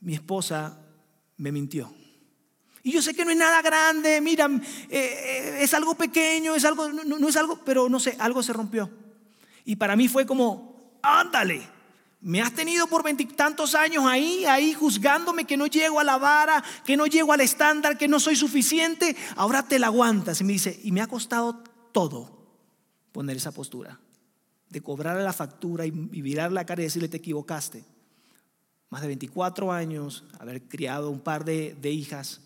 Mi 0.00 0.14
esposa 0.14 0.78
me 1.36 1.52
mintió. 1.52 1.92
Y 2.82 2.92
yo 2.92 3.02
sé 3.02 3.14
que 3.14 3.24
no 3.24 3.30
es 3.30 3.36
nada 3.36 3.60
grande, 3.62 4.20
mira, 4.20 4.46
eh, 4.46 4.90
eh, 4.90 5.56
es 5.60 5.72
algo 5.74 5.94
pequeño, 5.94 6.54
es 6.54 6.64
algo, 6.64 6.88
no, 6.90 7.28
es 7.28 7.36
algo, 7.36 7.60
pero 7.64 7.88
no 7.88 8.00
sé, 8.00 8.16
algo 8.18 8.42
se 8.42 8.52
rompió. 8.52 8.90
Y 9.64 9.76
para 9.76 9.94
mí 9.94 10.08
fue 10.08 10.26
como, 10.26 10.98
ándale, 11.02 11.62
me 12.22 12.40
has 12.40 12.54
tenido 12.54 12.86
por 12.86 13.02
veintitantos 13.02 13.74
años 13.74 14.04
ahí, 14.06 14.44
ahí 14.44 14.72
juzgándome 14.72 15.44
que 15.44 15.56
no 15.56 15.66
llego 15.66 15.98
a 15.98 16.04
la 16.04 16.18
vara, 16.18 16.62
que 16.84 16.96
no 16.96 17.06
llego 17.06 17.32
al 17.32 17.40
estándar, 17.40 17.98
que 17.98 18.06
no 18.06 18.20
soy 18.20 18.36
suficiente, 18.36 19.16
ahora 19.34 19.64
te 19.64 19.78
la 19.78 19.88
aguantas. 19.88 20.40
Y 20.40 20.44
me 20.44 20.52
dice, 20.52 20.78
y 20.84 20.92
me 20.92 21.00
ha 21.00 21.08
costado 21.08 21.62
todo 21.90 22.42
poner 23.10 23.36
esa 23.36 23.50
postura, 23.50 23.98
de 24.70 24.80
cobrarle 24.80 25.24
la 25.24 25.32
factura 25.32 25.84
y, 25.84 25.90
mirar 25.90 26.52
la 26.52 26.64
cara 26.64 26.80
y 26.82 26.84
decirle, 26.84 27.08
te 27.08 27.18
equivocaste 27.18 27.84
más 28.88 29.00
de 29.00 29.08
24 29.08 29.72
años, 29.72 30.24
haber 30.38 30.62
criado 30.62 31.10
un 31.10 31.20
par 31.20 31.44
de, 31.44 31.90
hijas, 31.90 32.40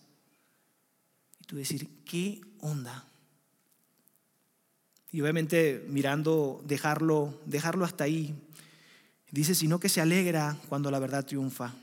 y 1.41 1.45
tú 1.45 1.57
decir, 1.57 1.89
¿qué 2.05 2.41
onda? 2.61 3.05
Y 5.11 5.21
obviamente 5.21 5.85
mirando, 5.89 6.63
dejarlo, 6.65 7.41
dejarlo 7.47 7.85
hasta 7.85 8.05
ahí, 8.05 8.35
dice, 9.41 9.55
sino 9.55 9.79
que 9.79 9.89
se 9.89 10.01
alegra 10.01 10.57
cuando 10.69 10.91
la 10.91 10.99
verdad 10.99 11.25
triunfa. 11.25 11.75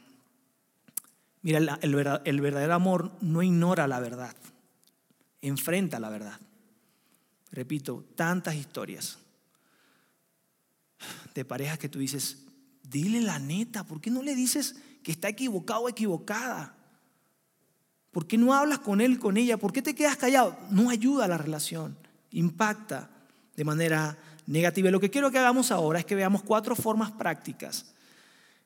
Mira, 1.41 1.79
el, 1.81 2.41
verdadero 2.41 2.73
amor 2.73 3.11
no 3.21 3.43
ignora 3.43 3.87
la 3.87 3.99
verdad, 3.99 4.35
enfrenta 5.41 5.99
la 5.99 6.09
verdad. 6.09 6.39
Repito, 7.51 8.05
tantas 8.15 8.55
historias 8.55 9.19
de 11.35 11.45
parejas 11.45 11.77
que 11.77 11.89
tú 11.89 11.99
dices, 11.99 12.43
Dile 12.93 13.21
la 13.21 13.39
neta, 13.39 13.85
¿por 13.85 14.01
qué 14.01 14.11
no 14.11 14.21
le 14.21 14.35
dices 14.35 14.75
que 15.03 15.11
está 15.11 15.29
equivocado 15.29 15.81
o 15.81 15.89
equivocada? 15.89 16.75
¿Por 18.11 18.27
qué 18.27 18.37
no 18.37 18.53
hablas 18.53 18.79
con 18.79 19.01
él, 19.01 19.17
con 19.17 19.37
ella? 19.37 19.57
¿Por 19.57 19.73
qué 19.73 19.81
te 19.81 19.95
quedas 19.95 20.17
callado? 20.17 20.57
No 20.69 20.89
ayuda 20.89 21.25
a 21.25 21.27
la 21.27 21.37
relación, 21.37 21.97
impacta 22.31 23.09
de 23.55 23.63
manera 23.63 24.17
negativa. 24.47 24.91
lo 24.91 24.99
que 24.99 25.09
quiero 25.09 25.31
que 25.31 25.39
hagamos 25.39 25.71
ahora 25.71 25.99
es 25.99 26.05
que 26.05 26.15
veamos 26.15 26.43
cuatro 26.43 26.75
formas 26.75 27.11
prácticas 27.11 27.93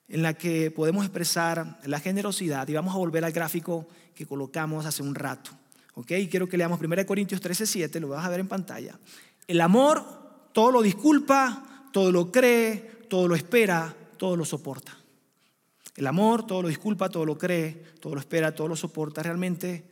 en 0.08 0.22
las 0.22 0.36
que 0.36 0.72
podemos 0.72 1.04
expresar 1.04 1.80
la 1.86 2.00
generosidad 2.00 2.68
y 2.68 2.74
vamos 2.74 2.96
a 2.96 2.98
volver 2.98 3.26
al 3.26 3.32
gráfico 3.32 3.88
que 4.16 4.26
colocamos 4.26 4.86
hace 4.86 5.04
un 5.04 5.16
rato. 5.16 5.52
¿Ok? 5.96 6.12
Quiero 6.30 6.48
que 6.48 6.58
leamos 6.58 6.80
1 6.80 7.06
Corintios 7.06 7.42
13, 7.42 7.66
7, 7.66 8.00
lo 8.00 8.10
vas 8.10 8.26
a 8.26 8.30
ver 8.30 8.40
en 8.40 8.48
pantalla. 8.48 8.98
El 9.48 9.60
amor 9.62 10.04
todo 10.54 10.72
lo 10.72 10.82
disculpa, 10.82 11.90
todo 11.92 12.12
lo 12.12 12.32
cree, 12.32 13.06
todo 13.10 13.28
lo 13.28 13.36
espera, 13.36 13.94
todo 14.18 14.38
lo 14.38 14.46
soporta. 14.46 14.98
El 15.96 16.06
amor 16.06 16.46
todo 16.46 16.62
lo 16.62 16.68
disculpa, 16.68 17.10
todo 17.10 17.26
lo 17.26 17.38
cree, 17.38 17.72
todo 18.00 18.14
lo 18.14 18.20
espera, 18.20 18.54
todo 18.54 18.68
lo 18.68 18.76
soporta. 18.76 19.24
Realmente 19.24 19.90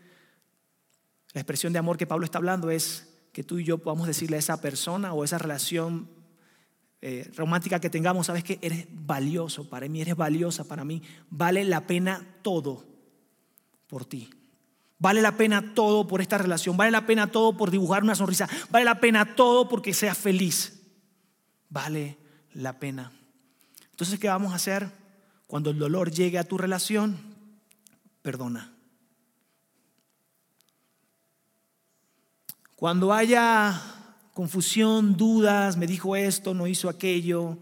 la 1.33 1.41
expresión 1.41 1.73
de 1.73 1.79
amor 1.79 1.97
que 1.97 2.07
Pablo 2.07 2.25
está 2.25 2.37
hablando 2.37 2.69
es 2.69 3.14
que 3.35 3.43
tú 3.43 3.59
y 3.59 3.65
yo 3.65 3.79
podamos 3.79 4.07
decirle 4.07 4.37
a 4.37 4.39
esa 4.39 4.61
persona 4.61 5.11
o 5.11 5.25
esa 5.25 5.37
relación 5.37 6.07
eh, 7.01 7.29
romántica 7.35 7.81
que 7.81 7.89
tengamos, 7.89 8.27
sabes 8.27 8.45
que 8.45 8.59
eres 8.61 8.87
valioso 8.89 9.69
para 9.69 9.89
mí, 9.89 9.99
eres 9.99 10.15
valiosa 10.15 10.63
para 10.63 10.85
mí, 10.85 11.01
vale 11.29 11.65
la 11.65 11.85
pena 11.85 12.25
todo 12.41 12.85
por 13.87 14.05
ti. 14.05 14.29
Vale 14.99 15.21
la 15.21 15.35
pena 15.35 15.73
todo 15.73 16.07
por 16.07 16.21
esta 16.21 16.37
relación, 16.37 16.77
vale 16.77 16.91
la 16.91 17.05
pena 17.05 17.27
todo 17.27 17.57
por 17.57 17.71
dibujar 17.71 18.03
una 18.03 18.15
sonrisa, 18.15 18.47
vale 18.69 18.85
la 18.85 19.01
pena 19.01 19.35
todo 19.35 19.67
porque 19.67 19.93
seas 19.93 20.17
feliz. 20.17 20.81
Vale 21.67 22.17
la 22.53 22.79
pena. 22.79 23.11
Entonces, 23.91 24.17
¿qué 24.17 24.29
vamos 24.29 24.53
a 24.53 24.55
hacer? 24.55 24.89
Cuando 25.45 25.71
el 25.71 25.77
dolor 25.77 26.09
llegue 26.09 26.39
a 26.39 26.45
tu 26.45 26.57
relación, 26.57 27.17
perdona. 28.21 28.74
Cuando 32.75 33.13
haya 33.13 33.81
confusión, 34.33 35.15
dudas, 35.15 35.77
me 35.77 35.87
dijo 35.87 36.15
esto, 36.15 36.53
no 36.53 36.67
hizo 36.67 36.89
aquello, 36.89 37.57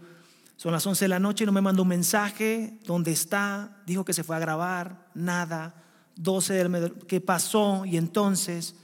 son 0.56 0.72
las 0.72 0.86
11 0.86 1.04
de 1.04 1.08
la 1.08 1.18
noche, 1.20 1.46
no 1.46 1.52
me 1.52 1.60
mandó 1.60 1.82
un 1.82 1.88
mensaje, 1.88 2.78
¿dónde 2.84 3.12
está? 3.12 3.82
Dijo 3.86 4.04
que 4.04 4.12
se 4.12 4.24
fue 4.24 4.34
a 4.34 4.40
grabar, 4.40 5.08
nada. 5.14 5.74
12 6.16 6.54
del 6.54 6.92
¿qué 7.06 7.20
pasó? 7.20 7.84
Y 7.84 7.96
entonces 7.96 8.74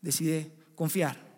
decide 0.00 0.52
confiar. 0.74 1.28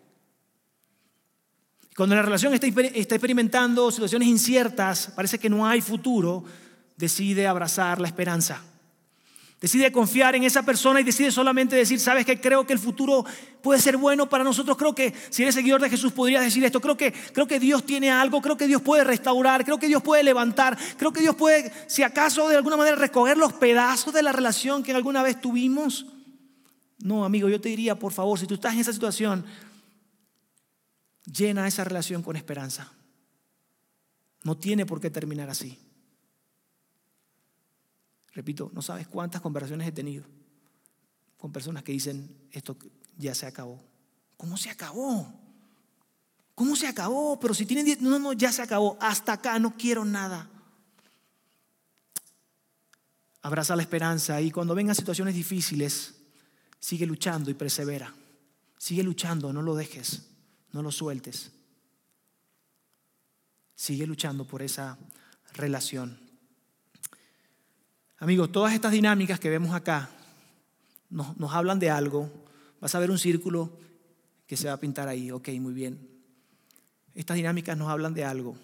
Cuando 1.95 2.15
la 2.15 2.21
relación 2.21 2.53
está 2.53 2.67
experimentando 2.67 3.91
situaciones 3.91 4.27
inciertas, 4.27 5.11
parece 5.15 5.39
que 5.39 5.49
no 5.49 5.67
hay 5.67 5.81
futuro, 5.81 6.43
decide 6.97 7.47
abrazar 7.47 7.99
la 7.99 8.07
esperanza. 8.07 8.61
Decide 9.61 9.91
confiar 9.91 10.35
en 10.35 10.43
esa 10.43 10.63
persona 10.63 11.01
y 11.01 11.03
decide 11.03 11.31
solamente 11.31 11.75
decir, 11.75 11.99
sabes 11.99 12.25
que 12.25 12.41
creo 12.41 12.65
que 12.65 12.73
el 12.73 12.79
futuro 12.79 13.23
puede 13.61 13.79
ser 13.79 13.95
bueno 13.95 14.27
para 14.27 14.43
nosotros. 14.43 14.75
Creo 14.75 14.95
que 14.95 15.13
si 15.29 15.43
eres 15.43 15.53
seguidor 15.53 15.79
de 15.79 15.89
Jesús 15.91 16.11
podrías 16.11 16.43
decir 16.43 16.63
esto. 16.65 16.81
Creo 16.81 16.97
que, 16.97 17.13
creo 17.13 17.45
que 17.45 17.59
Dios 17.59 17.85
tiene 17.85 18.09
algo, 18.09 18.41
creo 18.41 18.57
que 18.57 18.65
Dios 18.65 18.81
puede 18.81 19.03
restaurar, 19.03 19.63
creo 19.63 19.77
que 19.77 19.85
Dios 19.85 20.01
puede 20.01 20.23
levantar, 20.23 20.75
creo 20.97 21.13
que 21.13 21.21
Dios 21.21 21.35
puede, 21.35 21.71
si 21.85 22.01
acaso 22.01 22.49
de 22.49 22.55
alguna 22.55 22.75
manera, 22.75 22.95
recoger 22.95 23.37
los 23.37 23.53
pedazos 23.53 24.11
de 24.15 24.23
la 24.23 24.31
relación 24.31 24.81
que 24.81 24.93
alguna 24.93 25.21
vez 25.21 25.39
tuvimos. 25.39 26.07
No, 26.97 27.23
amigo, 27.23 27.47
yo 27.47 27.61
te 27.61 27.69
diría, 27.69 27.93
por 27.93 28.13
favor, 28.13 28.39
si 28.39 28.47
tú 28.47 28.55
estás 28.55 28.73
en 28.73 28.79
esa 28.79 28.93
situación, 28.93 29.45
llena 31.31 31.67
esa 31.67 31.83
relación 31.83 32.23
con 32.23 32.35
esperanza. 32.35 32.91
No 34.41 34.57
tiene 34.57 34.87
por 34.87 34.99
qué 34.99 35.11
terminar 35.11 35.51
así. 35.51 35.77
Repito, 38.33 38.71
no 38.73 38.81
sabes 38.81 39.07
cuántas 39.07 39.41
conversaciones 39.41 39.87
he 39.87 39.91
tenido 39.91 40.23
con 41.37 41.51
personas 41.51 41.83
que 41.83 41.91
dicen, 41.91 42.47
esto 42.51 42.77
ya 43.17 43.33
se 43.33 43.47
acabó. 43.47 43.83
¿Cómo 44.37 44.57
se 44.57 44.69
acabó? 44.69 45.33
¿Cómo 46.53 46.75
se 46.75 46.87
acabó? 46.87 47.39
Pero 47.39 47.53
si 47.55 47.65
tienen 47.65 47.85
10, 47.85 48.01
no, 48.01 48.19
no, 48.19 48.33
ya 48.33 48.51
se 48.51 48.61
acabó. 48.61 48.97
Hasta 49.01 49.33
acá 49.33 49.57
no 49.57 49.75
quiero 49.75 50.05
nada. 50.05 50.47
Abraza 53.41 53.75
la 53.75 53.81
esperanza 53.81 54.39
y 54.39 54.51
cuando 54.51 54.75
vengan 54.75 54.95
situaciones 54.95 55.33
difíciles, 55.33 56.13
sigue 56.79 57.07
luchando 57.07 57.49
y 57.49 57.55
persevera. 57.55 58.13
Sigue 58.77 59.01
luchando, 59.01 59.51
no 59.51 59.63
lo 59.63 59.75
dejes, 59.75 60.27
no 60.73 60.83
lo 60.83 60.91
sueltes. 60.91 61.51
Sigue 63.75 64.05
luchando 64.05 64.45
por 64.45 64.61
esa 64.61 64.97
relación. 65.53 66.30
Amigos, 68.21 68.51
todas 68.51 68.75
estas 68.75 68.91
dinámicas 68.91 69.39
que 69.39 69.49
vemos 69.49 69.73
acá 69.73 70.07
nos, 71.09 71.35
nos, 71.37 71.51
hablan 71.55 71.79
de 71.79 71.89
algo. 71.89 72.29
Vas 72.79 72.93
a 72.93 72.99
ver 72.99 73.09
un 73.09 73.17
círculo 73.17 73.75
que 74.45 74.55
se 74.55 74.67
va 74.67 74.73
a 74.73 74.79
pintar 74.79 75.07
ahí. 75.07 75.31
Ok, 75.31 75.49
muy 75.59 75.73
bien. 75.73 76.07
Estas 77.15 77.37
dinámicas 77.37 77.75
nos 77.75 77.89
hablan 77.89 78.13
de 78.13 78.23
algo. 78.23 78.55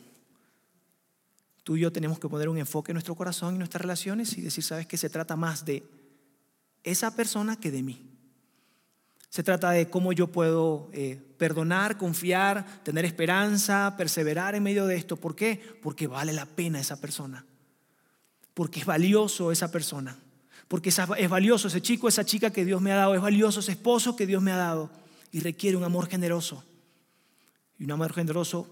Tú 1.63 1.75
y 1.75 1.79
yo 1.79 1.91
tenemos 1.91 2.19
que 2.19 2.29
poner 2.29 2.49
un 2.49 2.59
enfoque 2.59 2.91
en 2.91 2.97
nuestro 2.97 3.15
corazón 3.15 3.55
y 3.55 3.57
nuestras 3.57 3.81
relaciones 3.81 4.37
y 4.37 4.41
decir, 4.41 4.63
sabes 4.63 4.85
que 4.85 4.95
se 4.95 5.09
trata 5.09 5.35
más 5.35 5.65
de 5.65 5.83
esa 6.83 7.15
persona 7.15 7.59
que 7.59 7.71
de 7.71 7.81
mí. 7.81 8.11
Se 9.31 9.41
trata 9.41 9.71
de 9.71 9.89
cómo 9.89 10.13
yo 10.13 10.27
puedo 10.27 10.87
eh, 10.93 11.19
perdonar, 11.39 11.97
confiar, 11.97 12.83
tener 12.83 13.05
esperanza, 13.05 13.95
perseverar 13.97 14.53
en 14.53 14.61
medio 14.61 14.85
de 14.85 14.97
esto. 14.97 15.17
¿Por 15.17 15.35
qué? 15.35 15.79
Porque 15.81 16.05
vale 16.05 16.31
la 16.31 16.45
pena 16.45 16.79
esa 16.79 17.01
persona 17.01 17.43
porque 18.57 18.79
es 18.79 18.87
valioso 18.87 19.51
esa 19.51 19.69
persona, 19.69 20.17
porque 20.67 20.89
es 20.89 21.29
valioso 21.29 21.67
ese 21.67 21.79
chico, 21.79 22.07
esa 22.07 22.25
chica 22.25 22.49
que 22.49 22.65
Dios 22.65 22.81
me 22.81 22.91
ha 22.91 22.95
dado, 22.95 23.13
es 23.13 23.21
valioso 23.21 23.59
ese 23.59 23.73
esposo 23.73 24.15
que 24.15 24.25
Dios 24.25 24.41
me 24.41 24.51
ha 24.51 24.55
dado 24.55 24.89
y 25.31 25.41
requiere 25.41 25.77
un 25.77 25.83
amor 25.83 26.09
generoso. 26.09 26.63
Y 27.77 27.83
un 27.83 27.91
amor 27.91 28.13
generoso 28.13 28.67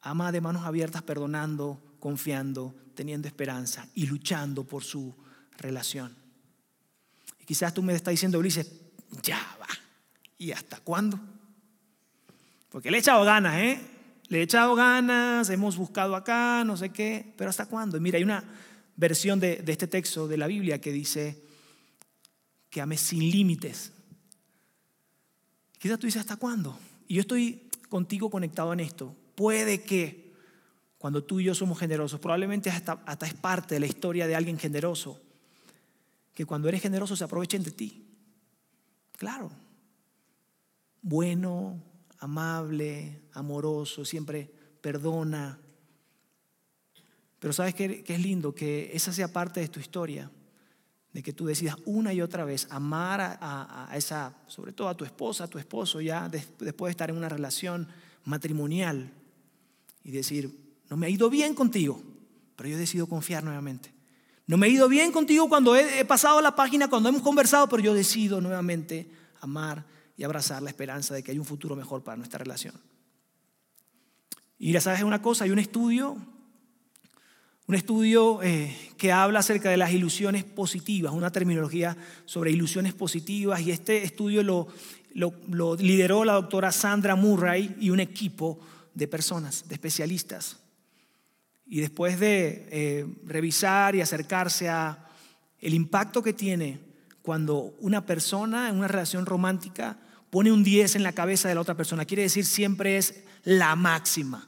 ama 0.00 0.30
de 0.30 0.40
manos 0.40 0.64
abiertas, 0.64 1.02
perdonando, 1.02 1.96
confiando, 1.98 2.72
teniendo 2.94 3.26
esperanza 3.26 3.88
y 3.96 4.06
luchando 4.06 4.62
por 4.62 4.84
su 4.84 5.12
relación. 5.56 6.14
Y 7.40 7.46
quizás 7.46 7.74
tú 7.74 7.82
me 7.82 7.94
estás 7.94 8.12
diciendo, 8.12 8.38
Ulises, 8.38 8.70
ya 9.24 9.40
va. 9.60 9.66
¿Y 10.38 10.52
hasta 10.52 10.78
cuándo? 10.78 11.18
Porque 12.68 12.92
le 12.92 12.98
he 12.98 13.00
echado 13.00 13.24
ganas, 13.24 13.56
¿eh? 13.56 13.80
Le 14.28 14.40
he 14.40 14.42
echado 14.42 14.74
ganas, 14.74 15.48
hemos 15.48 15.76
buscado 15.76 16.14
acá, 16.14 16.62
no 16.64 16.76
sé 16.76 16.90
qué, 16.90 17.34
pero 17.36 17.48
¿hasta 17.48 17.66
cuándo? 17.66 17.96
Y 17.96 18.00
mira, 18.00 18.18
hay 18.18 18.24
una, 18.24 18.44
versión 18.98 19.38
de, 19.38 19.62
este 19.66 19.86
texto 19.86 20.26
de 20.26 20.36
la 20.36 20.48
Biblia 20.48 20.80
que 20.80 20.92
dice 20.92 21.40
que 22.68 22.80
ame 22.80 22.98
sin 22.98 23.30
límites. 23.30 23.92
Quizás 25.78 25.98
tú 26.00 26.06
dices, 26.06 26.20
¿hasta 26.20 26.36
cuándo? 26.36 26.78
Y 27.06 27.14
yo 27.14 27.20
estoy 27.20 27.70
contigo 27.88 28.28
conectado 28.28 28.72
en 28.72 28.80
esto. 28.80 29.14
Puede 29.36 29.82
que 29.82 30.34
cuando 30.98 31.22
tú 31.22 31.38
y 31.38 31.44
yo 31.44 31.54
somos 31.54 31.78
generosos, 31.78 32.18
probablemente 32.18 32.70
hasta, 32.70 33.00
hasta 33.06 33.26
es 33.26 33.34
parte 33.34 33.76
de 33.76 33.80
la 33.80 33.86
historia 33.86 34.26
de 34.26 34.34
alguien 34.34 34.58
generoso, 34.58 35.22
que 36.34 36.44
cuando 36.44 36.68
eres 36.68 36.82
generoso 36.82 37.14
se 37.14 37.22
aprovechen 37.22 37.62
de 37.62 37.70
ti. 37.70 38.04
Claro. 39.12 39.52
Bueno, 41.02 41.80
amable, 42.18 43.22
amoroso, 43.32 44.04
siempre 44.04 44.50
perdona, 44.80 45.60
pero 47.38 47.52
sabes 47.52 47.74
que, 47.74 48.04
es 48.06 48.20
lindo 48.20 48.54
que 48.54 48.90
esa 48.92 49.12
sea 49.12 49.32
parte 49.32 49.60
de 49.60 49.68
tu 49.68 49.78
historia, 49.80 50.30
de 51.12 51.22
que 51.22 51.32
tú 51.32 51.46
decidas 51.46 51.76
una 51.84 52.12
y 52.12 52.20
otra 52.20 52.44
vez 52.44 52.66
amar 52.70 53.38
a, 53.40 53.90
esa, 53.94 54.36
sobre 54.46 54.72
todo 54.72 54.88
a 54.88 54.96
tu 54.96 55.04
esposa, 55.04 55.44
a 55.44 55.48
tu 55.48 55.58
esposo, 55.58 56.00
ya 56.00 56.28
después 56.28 56.88
de 56.88 56.90
estar 56.90 57.10
en 57.10 57.16
una 57.16 57.28
relación 57.28 57.88
matrimonial 58.24 59.12
y 60.02 60.10
decir, 60.10 60.52
no 60.90 60.96
me 60.96 61.06
ha 61.06 61.10
ido 61.10 61.30
bien 61.30 61.54
contigo, 61.54 62.02
pero 62.56 62.68
yo 62.68 62.76
decido 62.76 63.06
confiar 63.06 63.44
nuevamente. 63.44 63.92
No 64.46 64.56
me 64.56 64.66
ha 64.66 64.70
ido 64.70 64.88
bien 64.88 65.12
contigo 65.12 65.48
cuando 65.48 65.76
he, 65.76 66.00
he 66.00 66.04
pasado 66.04 66.40
la 66.40 66.56
página, 66.56 66.88
cuando 66.88 67.08
hemos 67.08 67.22
conversado, 67.22 67.68
pero 67.68 67.82
yo 67.82 67.94
decido 67.94 68.40
nuevamente 68.40 69.10
amar 69.40 69.84
y 70.16 70.24
abrazar 70.24 70.62
la 70.62 70.70
esperanza 70.70 71.14
de 71.14 71.22
que 71.22 71.30
hay 71.30 71.38
un 71.38 71.44
futuro 71.44 71.76
mejor 71.76 72.02
para 72.02 72.16
nuestra 72.16 72.38
relación. 72.38 72.74
Y 74.58 74.72
ya 74.72 74.80
sabes 74.80 75.02
una 75.02 75.22
cosa, 75.22 75.44
hay 75.44 75.50
un 75.50 75.58
estudio 75.58 76.16
un 77.68 77.74
estudio 77.74 78.42
eh, 78.42 78.74
que 78.96 79.12
habla 79.12 79.40
acerca 79.40 79.68
de 79.68 79.76
las 79.76 79.92
ilusiones 79.92 80.42
positivas, 80.42 81.12
una 81.12 81.30
terminología 81.30 81.94
sobre 82.24 82.50
ilusiones 82.50 82.94
positivas, 82.94 83.60
y 83.60 83.70
este 83.70 84.04
estudio 84.04 84.42
lo, 84.42 84.68
lideró 85.76 86.24
la 86.24 86.32
doctora 86.32 86.72
Sandra 86.72 87.14
Murray 87.14 87.76
y 87.78 87.90
un 87.90 88.00
equipo 88.00 88.58
de 88.94 89.06
personas, 89.06 89.68
de 89.68 89.74
especialistas. 89.74 90.56
Y 91.66 91.80
después 91.80 92.18
de 92.18 92.66
eh, 92.70 93.06
revisar 93.26 93.94
y 93.94 94.00
acercarse 94.00 94.70
a 94.70 95.06
el 95.60 95.74
impacto 95.74 96.22
que 96.22 96.32
tiene 96.32 96.80
cuando 97.20 97.74
una 97.80 98.06
persona 98.06 98.70
en 98.70 98.76
una 98.76 98.88
relación 98.88 99.26
romántica 99.26 99.98
pone 100.30 100.50
un 100.50 100.64
10 100.64 100.96
en 100.96 101.02
la 101.02 101.12
cabeza 101.12 101.50
de 101.50 101.54
la 101.54 101.60
otra 101.60 101.76
persona, 101.76 102.06
quiere 102.06 102.22
decir 102.22 102.46
siempre 102.46 102.96
es 102.96 103.24
la 103.44 103.76
máxima 103.76 104.47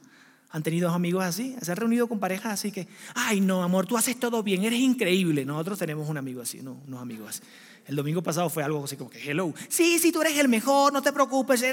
¿Han 0.53 0.63
tenido 0.63 0.89
amigos 0.89 1.23
así? 1.23 1.55
¿Se 1.61 1.71
han 1.71 1.77
reunido 1.77 2.07
con 2.07 2.19
parejas 2.19 2.53
así 2.53 2.73
que, 2.73 2.85
ay, 3.15 3.39
no, 3.39 3.63
amor, 3.63 3.87
tú 3.87 3.97
haces 3.97 4.19
todo 4.19 4.43
bien, 4.43 4.65
eres 4.65 4.79
increíble? 4.79 5.45
Nosotros 5.45 5.79
tenemos 5.79 6.09
un 6.09 6.17
amigo 6.17 6.41
así, 6.41 6.61
no, 6.61 6.81
unos 6.87 7.01
amigos 7.01 7.29
así. 7.29 7.41
El 7.87 7.95
domingo 7.95 8.21
pasado 8.21 8.49
fue 8.49 8.61
algo 8.61 8.83
así 8.83 8.97
como 8.97 9.09
que, 9.09 9.31
hello, 9.31 9.53
sí, 9.69 9.97
sí, 9.97 10.11
tú 10.11 10.21
eres 10.21 10.37
el 10.37 10.49
mejor, 10.49 10.91
no 10.91 11.01
te 11.01 11.13
preocupes, 11.13 11.63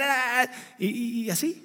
y, 0.78 0.86
y 0.86 1.30
así. 1.30 1.64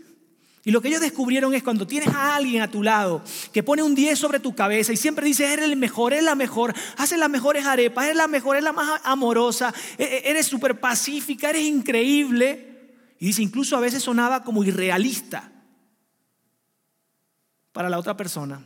Y 0.66 0.72
lo 0.72 0.82
que 0.82 0.88
ellos 0.88 1.02
descubrieron 1.02 1.54
es 1.54 1.62
cuando 1.62 1.86
tienes 1.86 2.10
a 2.10 2.36
alguien 2.36 2.64
a 2.64 2.72
tu 2.72 2.82
lado 2.82 3.22
que 3.52 3.62
pone 3.62 3.84
un 3.84 3.94
10 3.94 4.18
sobre 4.18 4.40
tu 4.40 4.56
cabeza 4.56 4.92
y 4.92 4.98
siempre 4.98 5.28
dice, 5.28 5.54
eres 5.54 5.66
el 5.66 5.76
mejor, 5.76 6.14
eres 6.14 6.26
la 6.26 6.36
mejor, 6.36 6.74
haces 6.98 7.20
las 7.20 7.30
mejores 7.30 7.66
arepas, 7.66 8.06
eres 8.06 8.18
la 8.18 8.28
mejor, 8.28 8.56
eres 8.56 8.64
la 8.64 8.74
más 8.74 9.02
amorosa, 9.04 9.72
e, 10.00 10.04
e, 10.04 10.30
eres 10.32 10.48
súper 10.48 10.80
pacífica, 10.80 11.52
eres 11.52 11.64
increíble. 11.64 12.72
Y 13.20 13.28
dice, 13.28 13.44
incluso 13.44 13.78
a 13.78 13.82
veces 13.82 14.02
sonaba 14.02 14.44
como 14.44 14.64
irrealista 14.64 15.53
para 17.74 17.90
la 17.90 18.00
otra 18.00 18.16
persona, 18.16 18.64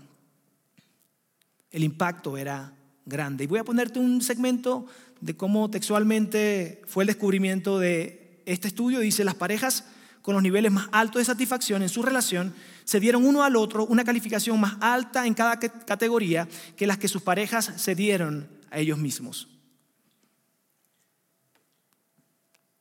el 1.71 1.83
impacto 1.83 2.37
era 2.37 2.73
grande. 3.05 3.45
Y 3.45 3.47
voy 3.47 3.59
a 3.59 3.63
ponerte 3.63 3.99
un 3.99 4.21
segmento 4.21 4.85
de 5.21 5.35
cómo 5.35 5.69
textualmente 5.71 6.81
fue 6.85 7.03
el 7.03 7.07
descubrimiento 7.07 7.79
de 7.79 8.43
este 8.45 8.67
estudio. 8.67 8.99
Dice, 8.99 9.23
las 9.23 9.35
parejas 9.35 9.85
con 10.21 10.33
los 10.33 10.43
niveles 10.43 10.71
más 10.71 10.89
altos 10.91 11.21
de 11.21 11.25
satisfacción 11.25 11.81
en 11.81 11.89
su 11.89 12.03
relación 12.03 12.53
se 12.83 12.99
dieron 12.99 13.25
uno 13.25 13.43
al 13.43 13.55
otro 13.55 13.85
una 13.85 14.03
calificación 14.03 14.59
más 14.59 14.75
alta 14.81 15.25
en 15.25 15.33
cada 15.33 15.57
categoría 15.57 16.47
que 16.75 16.85
las 16.85 16.97
que 16.97 17.07
sus 17.07 17.21
parejas 17.21 17.71
se 17.77 17.95
dieron 17.95 18.49
a 18.69 18.79
ellos 18.79 18.97
mismos. 18.97 19.47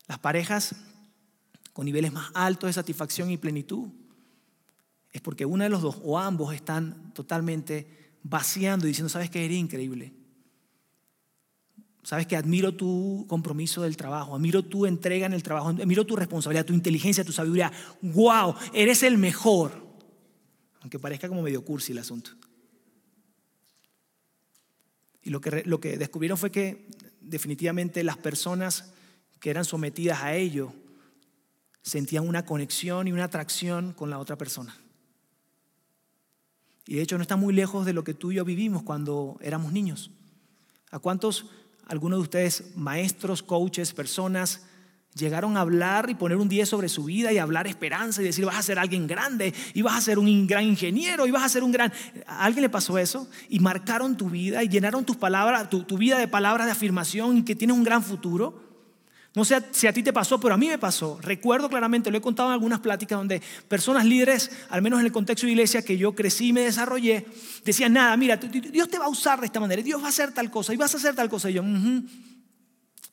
Las 0.09 0.19
parejas 0.19 0.75
con 1.73 1.85
niveles 1.85 2.13
más 2.13 2.31
altos 2.35 2.69
de 2.69 2.73
satisfacción 2.73 3.31
y 3.31 3.37
plenitud 3.37 3.91
es 5.17 5.23
porque 5.23 5.47
uno 5.47 5.65
de 5.65 5.71
los 5.71 5.83
dos 5.83 5.99
o 6.03 6.19
ambos 6.19 6.55
están 6.55 7.13
totalmente 7.15 8.15
vaciando 8.23 8.87
y 8.87 8.89
diciendo, 8.89 9.09
sabes 9.09 9.31
que 9.31 9.45
eres 9.45 9.57
increíble. 9.57 10.13
Sabes 12.03 12.27
que 12.27 12.37
admiro 12.37 12.75
tu 12.75 13.25
compromiso 13.29 13.83
del 13.83 13.97
trabajo, 13.97 14.37
admiro 14.37 14.63
tu 14.63 14.87
entrega 14.87 15.27
en 15.27 15.33
el 15.33 15.43
trabajo, 15.43 15.71
admiro 15.71 16.07
tu 16.07 16.15
responsabilidad, 16.15 16.65
tu 16.65 16.73
inteligencia, 16.73 17.25
tu 17.25 17.33
sabiduría. 17.33 17.73
¡Wow! 18.01 18.55
Eres 18.73 19.03
el 19.03 19.19
mejor. 19.19 19.85
Aunque 20.83 20.99
parezca 20.99 21.29
como 21.29 21.43
medio 21.43 21.65
cursi 21.65 21.93
el 21.93 21.99
asunto. 21.99 22.31
Y 25.23 25.31
lo 25.31 25.41
que, 25.41 25.65
lo 25.65 25.81
que 25.81 25.97
descubrieron 25.97 26.39
fue 26.39 26.53
que 26.53 26.89
definitivamente 27.21 28.05
las 28.05 28.19
personas 28.19 28.93
que 29.41 29.51
eran 29.51 29.65
sometidas 29.65 30.23
a 30.23 30.35
ello 30.37 30.73
sentían 31.83 32.29
una 32.29 32.45
conexión 32.45 33.09
y 33.09 33.13
una 33.13 33.25
atracción 33.25 33.93
con 33.95 34.11
la 34.11 34.19
otra 34.19 34.37
persona. 34.37 34.77
Y 36.87 36.97
de 36.97 37.03
hecho 37.03 37.17
no 37.17 37.23
está 37.23 37.37
muy 37.37 37.53
lejos 37.53 37.85
de 37.85 37.93
lo 37.93 38.05
que 38.05 38.15
tú 38.15 38.33
y 38.33 38.37
yo 38.37 38.45
vivimos 38.45 38.83
cuando 38.83 39.37
éramos 39.41 39.73
niños. 39.73 40.11
¿A 40.91 40.99
cuántos 40.99 41.47
algunos 41.87 42.19
de 42.19 42.23
ustedes, 42.23 42.77
maestros, 42.77 43.43
coaches, 43.43 43.93
personas, 43.93 44.63
llegaron 45.15 45.57
a 45.57 45.61
hablar 45.61 46.11
y 46.11 46.15
poner 46.15 46.37
un 46.37 46.49
10 46.49 46.69
sobre 46.69 46.89
su 46.89 47.05
vida 47.05 47.33
y 47.33 47.39
hablar 47.39 47.67
esperanza 47.67 48.21
y 48.21 48.25
decir 48.25 48.45
vas 48.45 48.57
a 48.57 48.63
ser 48.63 48.79
alguien 48.79 49.07
grande 49.07 49.55
y 49.73 49.83
vas 49.83 49.97
a 49.97 50.01
ser 50.01 50.19
un 50.19 50.47
gran 50.47 50.65
ingeniero 50.65 51.27
y 51.27 51.31
vas 51.31 51.45
a 51.45 51.49
ser 51.49 51.63
un 51.63 51.73
gran... 51.73 51.93
¿A 52.27 52.45
alguien 52.45 52.63
le 52.63 52.69
pasó 52.69 52.99
eso? 52.99 53.29
Y 53.49 53.61
marcaron 53.61 54.17
tu 54.17 54.31
vida 54.31 54.63
y 54.63 54.69
llenaron 54.69 55.05
tus 55.05 55.17
palabras, 55.17 55.71
tu, 55.71 55.85
tu 55.85 55.97
vida 55.97 56.19
de 56.19 56.29
palabras 56.29 56.67
de 56.67 56.73
afirmación 56.73 57.39
y 57.39 57.45
que 57.45 57.55
tienes 57.55 57.77
un 57.77 57.85
gran 57.85 58.03
futuro. 58.03 58.66
No 59.37 59.45
sé 59.45 59.63
si 59.71 59.87
a 59.87 59.93
ti 59.93 60.03
te 60.03 60.15
pasó, 60.15 60.41
pero 60.41 60.55
a 60.55 60.57
mí 60.57 60.67
me 60.67 60.79
pasó. 60.79 61.19
Recuerdo 61.21 61.69
claramente, 61.69 62.11
lo 62.11 62.17
he 62.17 62.23
contado 62.23 62.49
en 62.49 62.55
algunas 62.55 62.81
pláticas 62.81 63.19
donde 63.19 63.43
personas 63.69 64.07
líderes, 64.07 64.51
al 64.71 64.81
menos 64.81 64.99
en 64.99 65.05
el 65.05 65.13
contexto 65.13 65.47
de 65.47 65.53
iglesia 65.53 65.83
que 65.83 65.99
yo 65.99 66.15
crecí 66.15 66.49
y 66.49 66.53
me 66.55 66.63
desarrollé, 66.63 67.27
decían, 67.63 67.93
nada, 67.93 68.17
mira, 68.17 68.39
Dios 68.39 68.89
te 68.89 68.99
va 68.99 69.05
a 69.05 69.11
usar 69.11 69.39
de 69.41 69.47
esta 69.47 69.61
manera, 69.61 69.83
Dios 69.83 70.01
va 70.01 70.07
a 70.07 70.09
hacer 70.09 70.33
tal 70.33 70.51
cosa 70.51 70.73
y 70.73 70.79
vas 70.79 70.95
a 70.95 70.97
hacer 70.97 71.15
tal 71.15 71.29
cosa. 71.29 71.51
Y 71.51 71.53
yo, 71.53 71.63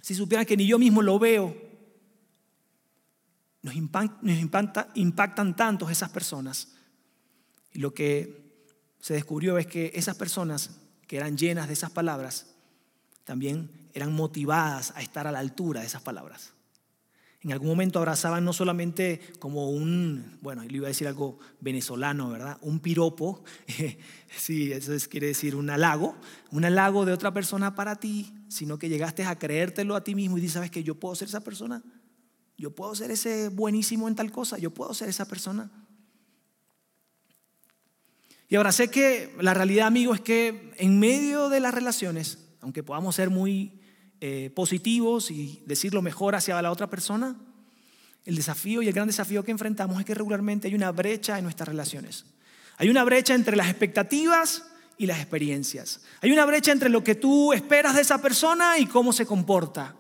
si 0.01 0.15
supieran 0.15 0.45
que 0.45 0.55
ni 0.55 0.65
yo 0.65 0.79
mismo 0.79 1.01
lo 1.01 1.19
veo, 1.19 1.57
nos, 3.61 3.75
impacta, 3.75 4.91
impactan 4.95 5.57
tantos 5.57 5.91
esas 5.91 6.09
personas. 6.09 6.69
Y 7.73 7.79
lo 7.79 7.93
que 7.93 8.63
se 9.01 9.13
descubrió 9.13 9.57
es 9.57 9.67
que 9.67 9.91
esas 9.93 10.15
personas 10.15 10.69
que 11.05 11.17
eran 11.17 11.37
llenas 11.37 11.67
de 11.67 11.73
esas 11.73 11.91
palabras, 11.91 12.47
también 13.25 13.82
eran 13.93 14.13
motivadas 14.13 14.93
a 14.95 15.01
estar 15.01 15.27
a 15.27 15.31
la 15.31 15.39
altura 15.39 15.81
de 15.81 15.87
esas 15.87 16.01
palabras. 16.01 16.53
En 17.43 17.51
algún 17.51 17.67
momento 17.67 17.99
abrazaban 17.99 18.45
no 18.45 18.53
solamente 18.53 19.19
como 19.39 19.69
un, 19.69 20.37
bueno, 20.41 20.63
le 20.63 20.77
iba 20.77 20.87
a 20.87 20.87
decir 20.87 21.09
algo 21.09 21.39
venezolano, 21.59 22.29
¿verdad? 22.29 22.57
Un 22.61 22.79
piropo, 22.79 23.43
sí, 24.37 24.71
eso 24.71 24.93
quiere 25.09 25.27
decir 25.27 25.55
un 25.55 25.69
halago, 25.69 26.15
un 26.51 26.63
halago 26.63 27.05
de 27.05 27.11
otra 27.11 27.33
persona 27.33 27.75
para 27.75 27.97
ti, 27.97 28.33
sino 28.47 28.79
que 28.79 28.87
llegaste 28.87 29.25
a 29.25 29.37
creértelo 29.37 29.97
a 29.97 30.05
ti 30.05 30.15
mismo 30.15 30.37
y 30.37 30.41
dices, 30.41 30.53
¿sabes 30.53 30.71
que 30.71 30.83
yo 30.83 30.95
puedo 30.95 31.15
ser 31.15 31.27
esa 31.27 31.41
persona? 31.41 31.83
Yo 32.57 32.73
puedo 32.73 32.95
ser 32.95 33.11
ese 33.11 33.49
buenísimo 33.49 34.07
en 34.07 34.15
tal 34.15 34.31
cosa, 34.31 34.57
yo 34.57 34.71
puedo 34.71 34.93
ser 34.93 35.09
esa 35.09 35.27
persona. 35.27 35.69
Y 38.47 38.55
ahora 38.55 38.71
sé 38.71 38.89
que 38.89 39.35
la 39.41 39.53
realidad, 39.53 39.87
amigo, 39.87 40.13
es 40.13 40.21
que 40.21 40.71
en 40.77 40.97
medio 40.97 41.49
de 41.49 41.59
las 41.59 41.73
relaciones, 41.73 42.37
aunque 42.61 42.83
podamos 42.83 43.15
ser 43.15 43.29
muy 43.29 43.82
eh, 44.25 44.51
positivos 44.51 45.31
y 45.31 45.61
decir 45.65 45.93
lo 45.93 46.01
mejor 46.01 46.33
hacia 46.33 46.61
la 46.61 46.71
otra 46.71 46.89
persona, 46.89 47.35
el 48.23 48.37
desafío 48.37 48.81
y 48.81 48.87
el 48.87 48.93
gran 48.93 49.07
desafío 49.07 49.43
que 49.43 49.51
enfrentamos 49.51 49.99
es 49.99 50.05
que 50.05 50.13
regularmente 50.13 50.69
hay 50.69 50.75
una 50.75 50.93
brecha 50.93 51.37
en 51.37 51.43
nuestras 51.43 51.67
relaciones. 51.67 52.23
Hay 52.77 52.87
una 52.87 53.03
brecha 53.03 53.33
entre 53.33 53.57
las 53.57 53.67
expectativas 53.67 54.63
y 54.97 55.07
las 55.07 55.19
experiencias. 55.19 55.99
Hay 56.21 56.31
una 56.31 56.45
brecha 56.45 56.71
entre 56.71 56.87
lo 56.87 57.03
que 57.03 57.15
tú 57.15 57.51
esperas 57.51 57.95
de 57.95 58.01
esa 58.01 58.21
persona 58.21 58.77
y 58.77 58.85
cómo 58.85 59.11
se 59.11 59.25
comporta. 59.25 59.93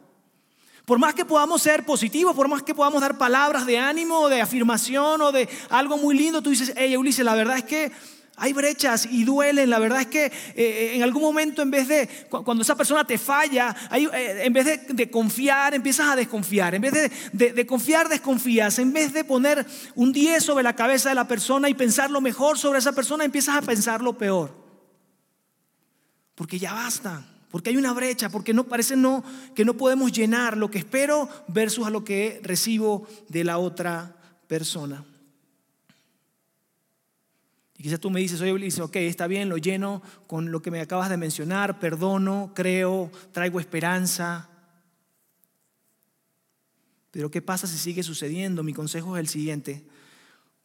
Por 0.85 0.99
más 0.99 1.15
que 1.15 1.25
podamos 1.25 1.61
ser 1.61 1.85
positivos, 1.85 2.33
por 2.33 2.47
más 2.47 2.63
que 2.63 2.73
podamos 2.73 3.01
dar 3.01 3.17
palabras 3.17 3.65
de 3.65 3.77
ánimo, 3.77 4.29
de 4.29 4.39
afirmación 4.39 5.21
o 5.21 5.33
de 5.33 5.49
algo 5.69 5.97
muy 5.97 6.17
lindo, 6.17 6.41
tú 6.41 6.49
dices, 6.49 6.71
hey 6.77 6.95
Ulises, 6.95 7.25
la 7.25 7.35
verdad 7.35 7.57
es 7.57 7.65
que 7.65 7.91
hay 8.35 8.53
brechas 8.53 9.07
y 9.09 9.23
duelen. 9.23 9.69
La 9.69 9.79
verdad 9.79 10.01
es 10.01 10.07
que 10.07 10.31
eh, 10.55 10.95
en 10.95 11.03
algún 11.03 11.21
momento, 11.21 11.61
en 11.61 11.71
vez 11.71 11.87
de, 11.87 12.09
cuando 12.29 12.63
esa 12.63 12.75
persona 12.75 13.05
te 13.05 13.17
falla, 13.17 13.75
eh, 13.91 14.41
en 14.43 14.53
vez 14.53 14.87
de, 14.87 15.11
confiar, 15.11 15.73
empiezas 15.73 16.09
a 16.09 16.15
desconfiar. 16.15 16.75
En 16.75 16.81
vez 16.81 16.93
de, 17.31 17.53
de, 17.53 17.65
confiar, 17.65 18.09
desconfías. 18.09 18.79
En 18.79 18.91
vez 18.91 19.13
de 19.13 19.23
poner 19.23 19.65
un 19.95 20.11
10 20.11 20.43
sobre 20.43 20.63
la 20.63 20.75
cabeza 20.75 21.09
de 21.09 21.15
la 21.15 21.27
persona 21.27 21.69
y 21.69 21.73
pensar 21.73 22.09
lo 22.09 22.21
mejor 22.21 22.57
sobre 22.57 22.79
esa 22.79 22.93
persona, 22.93 23.23
empiezas 23.23 23.55
a 23.55 23.61
pensar 23.61 24.01
lo 24.01 24.17
peor. 24.17 24.55
Porque 26.35 26.57
ya 26.57 26.73
basta 26.73 27.27
porque 27.53 27.69
hay 27.69 27.77
una 27.77 27.93
brecha, 27.93 28.29
porque 28.29 28.51
no 28.51 28.63
parece 28.63 28.95
no 28.95 29.23
que 29.53 29.63
no 29.63 29.77
podemos 29.77 30.11
llenar 30.11 30.57
lo 30.57 30.71
que 30.71 30.79
espero 30.79 31.29
versus 31.47 31.85
a 31.85 31.91
lo 31.91 32.03
que 32.03 32.41
recibo 32.41 33.07
de 33.29 33.43
la 33.43 33.59
otra 33.59 34.15
persona. 34.47 35.05
Quizás 37.83 37.99
tú 37.99 38.09
me 38.09 38.21
dices, 38.21 38.39
oye, 38.39 38.57
dice, 38.59 38.81
ok, 38.81 38.95
está 38.95 39.27
bien, 39.27 39.49
lo 39.49 39.57
lleno 39.57 40.01
con 40.25 40.53
lo 40.53 40.61
que 40.61 40.71
me 40.71 40.79
acabas 40.79 41.09
de 41.09 41.17
mencionar, 41.17 41.79
perdono, 41.79 42.53
creo, 42.55 43.11
traigo 43.33 43.59
esperanza. 43.59 44.47
Pero 47.11 47.29
¿qué 47.29 47.41
pasa 47.41 47.67
si 47.67 47.77
sigue 47.77 48.01
sucediendo? 48.01 48.63
Mi 48.63 48.71
consejo 48.71 49.17
es 49.17 49.19
el 49.19 49.27
siguiente. 49.27 49.85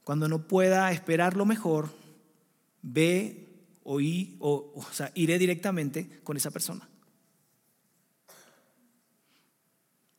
Cuando 0.05 0.29
no 0.29 0.47
pueda 0.47 0.93
esperar 0.93 1.37
lo 1.37 1.45
mejor, 1.45 1.93
ve 2.83 3.49
o, 3.83 3.97
o, 4.39 4.87
iré 5.15 5.41
directamente 5.41 6.21
con 6.23 6.37
esa 6.37 6.53
persona. 6.53 6.89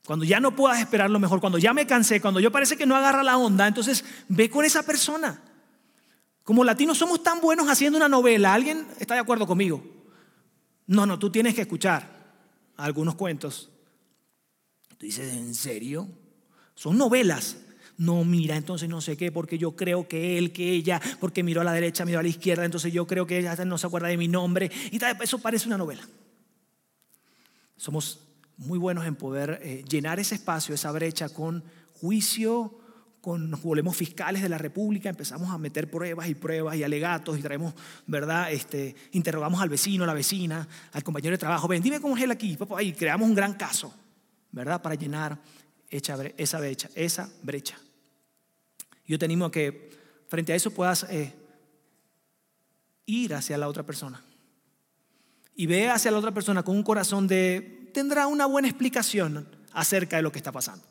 Cuando 0.06 0.26
ya 0.26 0.42
no 0.42 0.54
puedas 0.54 0.82
esperar 0.82 1.10
lo 1.10 1.20
mejor, 1.20 1.40
cuando 1.40 1.60
ya 1.60 1.74
me 1.74 1.88
cansé, 1.88 2.20
cuando 2.20 2.42
yo 2.42 2.52
parece 2.52 2.76
que 2.76 2.86
no 2.86 2.98
agarra 2.98 3.24
la 3.24 3.38
onda, 3.38 3.68
entonces 3.70 4.04
ve 4.28 4.50
con 4.50 4.66
esa 4.66 4.84
persona. 4.84 5.46
Como 6.50 6.64
latinos 6.64 6.98
somos 6.98 7.22
tan 7.22 7.42
buenos 7.42 7.70
haciendo 7.70 7.98
una 7.98 8.10
novela. 8.10 8.56
¿Alguien 8.56 8.88
está 9.00 9.14
de 9.14 9.20
acuerdo 9.20 9.46
conmigo? 9.46 9.84
No, 10.88 11.06
no, 11.06 11.20
tú 11.20 11.30
tienes 11.30 11.54
que 11.54 11.62
escuchar 11.62 12.10
algunos 12.76 13.14
cuentos. 13.14 13.70
Tú 14.98 15.06
dices, 15.06 15.32
¿en 15.32 15.54
serio? 15.54 16.10
Son 16.74 16.98
novelas. 16.98 17.58
No, 17.98 18.24
mira, 18.24 18.56
entonces 18.56 18.90
no 18.90 19.00
sé 19.00 19.16
qué, 19.16 19.32
porque 19.32 19.60
yo 19.60 19.76
creo 19.76 20.08
que 20.08 20.40
él, 20.40 20.52
que 20.52 20.72
ella, 20.72 21.00
porque 21.20 21.44
miró 21.44 21.62
a 21.62 21.66
la 21.66 21.72
derecha, 21.72 22.04
miró 22.04 22.18
a 22.18 22.24
la 22.24 22.30
izquierda, 22.30 22.66
entonces 22.66 22.92
yo 22.92 23.06
creo 23.06 23.28
que 23.28 23.38
ella 23.38 23.56
no 23.66 23.78
se 23.78 23.86
acuerda 23.86 24.08
de 24.08 24.18
mi 24.18 24.28
nombre. 24.28 24.72
Y 24.92 25.00
eso 25.22 25.38
parece 25.38 25.68
una 25.68 25.78
novela. 25.78 26.02
Somos 27.78 28.22
muy 28.58 28.80
buenos 28.80 29.06
en 29.06 29.16
poder 29.16 29.60
eh, 29.62 29.84
llenar 29.88 30.20
ese 30.20 30.34
espacio, 30.34 30.74
esa 30.74 30.92
brecha 30.92 31.30
con 31.30 31.64
juicio, 31.94 32.79
con, 33.22 33.50
nos 33.50 33.62
volvemos 33.62 33.96
fiscales 33.96 34.42
de 34.42 34.50
la 34.50 34.58
República, 34.58 35.10
empezamos 35.10 35.50
a 35.50 35.58
meter 35.58 35.90
pruebas 35.90 36.28
y 36.30 36.36
pruebas 36.36 36.76
y 36.76 36.84
alegatos 36.84 37.38
y 37.38 37.42
traemos, 37.42 37.74
¿verdad? 38.08 38.52
Este, 38.52 38.96
interrogamos 39.12 39.62
al 39.62 39.70
vecino, 39.70 40.04
a 40.04 40.08
la 40.08 40.14
vecina, 40.14 40.68
al 40.94 41.04
compañero 41.04 41.34
de 41.34 41.38
trabajo, 41.38 41.68
ven, 41.68 41.82
dime 41.82 42.00
cómo 42.00 42.16
es 42.18 42.24
él 42.24 42.32
aquí, 42.32 42.58
y 42.82 42.94
creamos 42.94 43.28
un 43.28 43.36
gran 43.36 43.54
caso, 43.54 43.94
¿verdad? 44.52 44.82
Para 44.82 44.96
llenar 44.96 45.40
esa 45.90 46.16
brecha, 46.16 46.90
esa 46.96 47.30
brecha. 47.44 47.78
Yo 49.06 49.18
te 49.18 49.26
animo 49.26 49.46
a 49.46 49.52
que 49.52 49.90
frente 50.28 50.54
a 50.54 50.56
eso 50.56 50.72
puedas 50.72 51.04
eh, 51.10 51.34
ir 53.06 53.34
hacia 53.34 53.58
la 53.58 53.68
otra 53.68 53.84
persona. 53.84 54.24
Y 55.56 55.66
ve 55.66 55.90
hacia 55.90 56.12
la 56.12 56.20
otra 56.20 56.32
persona 56.32 56.64
con 56.64 56.76
un 56.76 56.84
corazón 56.84 57.28
de, 57.28 57.90
tendrá 57.94 58.28
una 58.28 58.46
buena 58.46 58.68
explicación 58.68 59.48
acerca 59.74 60.18
de 60.18 60.22
lo 60.22 60.32
que 60.32 60.38
está 60.38 60.52
pasando. 60.52 60.86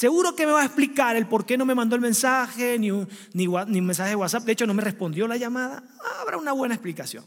Seguro 0.00 0.34
que 0.34 0.46
me 0.46 0.52
va 0.52 0.62
a 0.62 0.64
explicar 0.64 1.14
el 1.14 1.26
por 1.26 1.44
qué 1.44 1.58
no 1.58 1.66
me 1.66 1.74
mandó 1.74 1.94
el 1.94 2.00
mensaje, 2.00 2.78
ni 2.78 2.90
un, 2.90 3.06
ni, 3.34 3.46
ni 3.46 3.82
mensaje 3.82 4.08
de 4.08 4.16
WhatsApp. 4.16 4.44
De 4.44 4.52
hecho, 4.52 4.66
no 4.66 4.72
me 4.72 4.82
respondió 4.82 5.28
la 5.28 5.36
llamada. 5.36 5.84
Habrá 6.22 6.38
una 6.38 6.52
buena 6.52 6.74
explicación. 6.74 7.22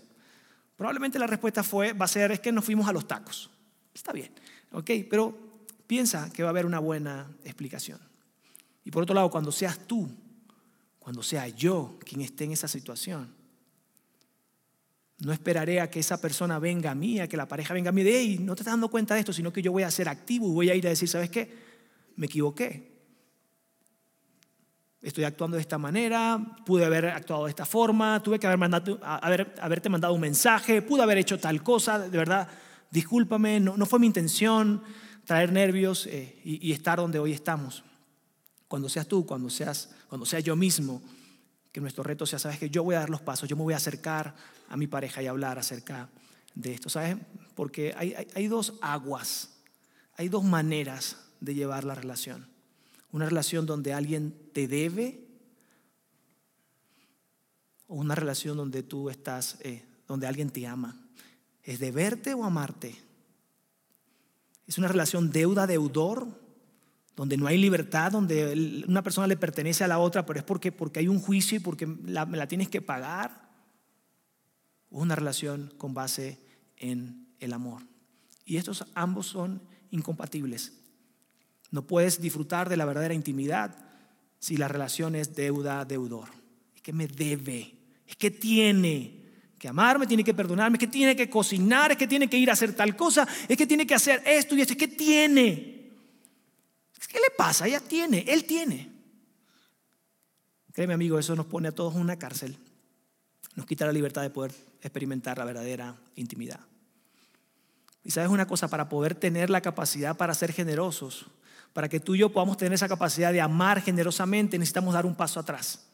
Probablemente 0.75 1.19
la 1.19 1.27
respuesta 1.27 1.61
fue, 1.61 1.93
va 1.93 2.05
a 2.05 2.07
ser, 2.07 2.31
es 2.31 2.39
que 2.39 2.51
nos 2.51 2.65
fuimos 2.65 2.87
a 2.87 2.91
los 2.91 3.07
tacos. 3.07 3.51
Está 3.93 4.11
bien, 4.11 4.31
ok, 4.71 4.89
pero 5.07 5.37
piensa 5.85 6.31
que 6.33 6.41
va 6.41 6.49
a 6.49 6.49
haber 6.49 6.65
una 6.65 6.79
buena 6.79 7.29
explicación. 7.43 7.99
Y 8.83 8.89
por 8.89 9.03
otro 9.03 9.13
lado, 9.13 9.29
cuando 9.29 9.51
seas 9.51 9.77
tú, 9.85 10.09
cuando 10.97 11.21
sea 11.21 11.47
yo 11.49 11.99
quien 12.03 12.21
esté 12.21 12.45
en 12.45 12.53
esa 12.53 12.67
situación, 12.67 13.35
no 15.19 15.31
esperaré 15.31 15.79
a 15.79 15.91
que 15.91 15.99
esa 15.99 16.19
persona 16.19 16.57
venga 16.57 16.89
a 16.89 16.95
mí, 16.95 17.19
a 17.19 17.27
que 17.27 17.37
la 17.37 17.47
pareja 17.47 17.75
venga 17.75 17.89
a 17.89 17.93
mí 17.93 18.01
de, 18.01 18.17
hey, 18.17 18.39
no 18.41 18.55
te 18.55 18.63
estás 18.63 18.73
dando 18.73 18.89
cuenta 18.89 19.13
de 19.13 19.19
esto, 19.19 19.31
sino 19.31 19.53
que 19.53 19.61
yo 19.61 19.71
voy 19.71 19.83
a 19.83 19.91
ser 19.91 20.09
activo 20.09 20.47
y 20.47 20.53
voy 20.53 20.69
a 20.71 20.75
ir 20.75 20.87
a 20.87 20.89
decir, 20.89 21.07
¿sabes 21.07 21.29
qué? 21.29 21.71
Me 22.15 22.27
equivoqué. 22.27 22.93
Estoy 25.03 25.25
actuando 25.25 25.57
de 25.57 25.61
esta 25.61 25.77
manera, 25.77 26.39
pude 26.65 26.85
haber 26.85 27.07
actuado 27.07 27.43
de 27.43 27.49
esta 27.49 27.65
forma, 27.65 28.23
tuve 28.23 28.39
que 28.39 28.47
haber 28.47 28.57
mandado, 28.57 28.97
haber, 29.03 29.53
haberte 29.59 29.89
mandado 29.89 30.13
un 30.13 30.21
mensaje, 30.21 30.81
pude 30.81 31.03
haber 31.03 31.17
hecho 31.17 31.37
tal 31.37 31.61
cosa, 31.61 31.99
de 31.99 32.17
verdad, 32.17 32.47
discúlpame, 32.89 33.59
no, 33.59 33.85
fue 33.85 33.99
mi 33.99 34.07
intención 34.07 34.81
traer 35.25 35.51
nervios 35.51 36.07
eh, 36.07 36.39
y, 36.45 36.71
estar 36.71 36.99
donde 36.99 37.19
hoy 37.19 37.33
estamos 37.33 37.83
cuando 38.69 38.87
seas 38.87 39.05
tú, 39.05 39.25
cuando 39.25 39.49
seas, 39.49 39.89
cuando 40.07 40.25
sea 40.25 40.39
yo 40.39 40.55
mismo, 40.55 41.01
que 41.73 41.81
nuestro 41.81 42.03
reto 42.03 42.25
sea, 42.25 42.39
sabes 42.39 42.57
que 42.57 42.69
yo 42.69 42.83
voy 42.83 42.95
a 42.95 42.99
dar 42.99 43.09
los 43.09 43.21
pasos, 43.21 43.49
yo 43.49 43.57
me 43.57 43.63
voy 43.63 43.73
a 43.73 43.77
acercar 43.77 44.33
a 44.69 44.77
mi 44.77 44.87
pareja 44.87 45.21
y 45.21 45.27
hablar 45.27 45.59
acerca 45.59 46.07
de 46.55 46.73
esto, 46.73 46.87
¿sabes? 46.87 47.17
Porque 47.55 47.93
hay 47.97 48.47
dos 48.47 48.75
aguas, 48.81 49.49
hay 50.15 50.29
dos 50.29 50.45
maneras 50.45 51.22
de 51.43 51.53
llevar 51.53 51.83
la 51.83 51.93
relación. 51.93 52.47
Una 53.11 53.25
relación 53.25 53.65
donde 53.65 53.93
alguien 53.93 54.33
te 54.53 54.67
debe 54.67 55.27
o 57.87 57.95
una 57.95 58.15
relación 58.15 58.55
donde 58.57 58.81
tú 58.81 59.09
estás, 59.09 59.57
eh, 59.61 59.83
donde 60.07 60.25
alguien 60.25 60.49
te 60.49 60.65
ama. 60.65 60.99
¿Es 61.61 61.79
deberte 61.79 62.33
o 62.33 62.45
amarte? 62.45 62.95
¿Es 64.65 64.77
una 64.77 64.87
relación 64.87 65.31
deuda-deudor 65.31 66.41
donde 67.15 67.37
no 67.37 67.45
hay 67.45 67.57
libertad, 67.57 68.11
donde 68.13 68.83
una 68.87 69.03
persona 69.03 69.27
le 69.27 69.37
pertenece 69.37 69.83
a 69.83 69.87
la 69.87 69.99
otra, 69.99 70.25
pero 70.25 70.39
es 70.39 70.45
porque, 70.45 70.71
porque 70.71 70.99
hay 70.99 71.07
un 71.07 71.19
juicio 71.19 71.57
y 71.57 71.59
porque 71.59 71.87
la, 72.05 72.25
la 72.25 72.47
tienes 72.47 72.69
que 72.69 72.81
pagar. 72.81 73.43
Una 74.89 75.15
relación 75.15 75.73
con 75.77 75.93
base 75.93 76.39
en 76.77 77.27
el 77.39 77.53
amor. 77.53 77.83
Y 78.45 78.57
estos 78.57 78.85
ambos 78.95 79.27
son 79.27 79.61
incompatibles. 79.91 80.82
No 81.73 81.81
puedes 81.81 82.21
disfrutar 82.21 82.69
de 82.69 82.77
la 82.77 82.85
verdadera 82.85 83.15
intimidad 83.15 83.75
si 84.37 84.57
la 84.57 84.67
relación 84.67 85.15
es 85.15 85.35
deuda-deudor. 85.35 86.29
Es 86.75 86.83
que 86.83 86.93
me 86.93 87.07
debe, 87.07 87.73
es 88.07 88.15
que 88.15 88.29
tiene 88.29 89.23
que 89.57 89.67
amarme, 89.67 90.05
tiene 90.05 90.23
que 90.23 90.35
perdonarme, 90.35 90.77
que 90.77 90.85
tiene 90.85 91.15
que 91.15 91.31
cocinar, 91.31 91.91
es 91.91 91.97
que 91.97 92.07
tiene 92.07 92.29
que 92.29 92.37
ir 92.37 92.51
a 92.51 92.53
hacer 92.53 92.75
tal 92.75 92.95
cosa, 92.95 93.27
es 93.47 93.57
que 93.57 93.65
tiene 93.65 93.87
que 93.87 93.95
hacer 93.95 94.21
esto 94.23 94.55
y 94.55 94.61
esto, 94.61 94.73
es 94.73 94.77
que 94.77 94.87
tiene. 94.87 95.89
¿Qué 97.07 97.17
le 97.17 97.35
pasa? 97.35 97.65
Ella 97.65 97.79
tiene, 97.79 98.23
él 98.27 98.45
tiene. 98.45 98.91
Créeme 100.73 100.93
amigo, 100.93 101.17
eso 101.17 101.35
nos 101.35 101.47
pone 101.47 101.69
a 101.69 101.71
todos 101.71 101.95
en 101.95 102.01
una 102.01 102.19
cárcel. 102.19 102.55
Nos 103.55 103.65
quita 103.65 103.87
la 103.87 103.91
libertad 103.91 104.21
de 104.21 104.29
poder 104.29 104.53
experimentar 104.79 105.39
la 105.39 105.45
verdadera 105.45 105.95
intimidad. 106.17 106.59
Y 108.03 108.11
sabes 108.11 108.29
una 108.29 108.45
cosa, 108.45 108.67
para 108.67 108.89
poder 108.89 109.15
tener 109.15 109.49
la 109.49 109.61
capacidad 109.61 110.15
para 110.15 110.35
ser 110.35 110.53
generosos, 110.53 111.25
para 111.73 111.89
que 111.89 111.99
tú 111.99 112.15
y 112.15 112.19
yo 112.19 112.31
podamos 112.31 112.57
tener 112.57 112.73
esa 112.73 112.87
capacidad 112.87 113.33
de 113.33 113.41
amar 113.41 113.81
generosamente, 113.81 114.57
necesitamos 114.57 114.93
dar 114.93 115.05
un 115.05 115.15
paso 115.15 115.39
atrás. 115.39 115.87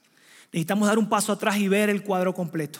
Necesitamos 0.52 0.88
dar 0.88 1.00
un 1.00 1.10
paso 1.10 1.32
atrás 1.32 1.58
y 1.58 1.68
ver 1.68 1.90
el 1.90 2.04
cuadro 2.04 2.34
completo. 2.34 2.80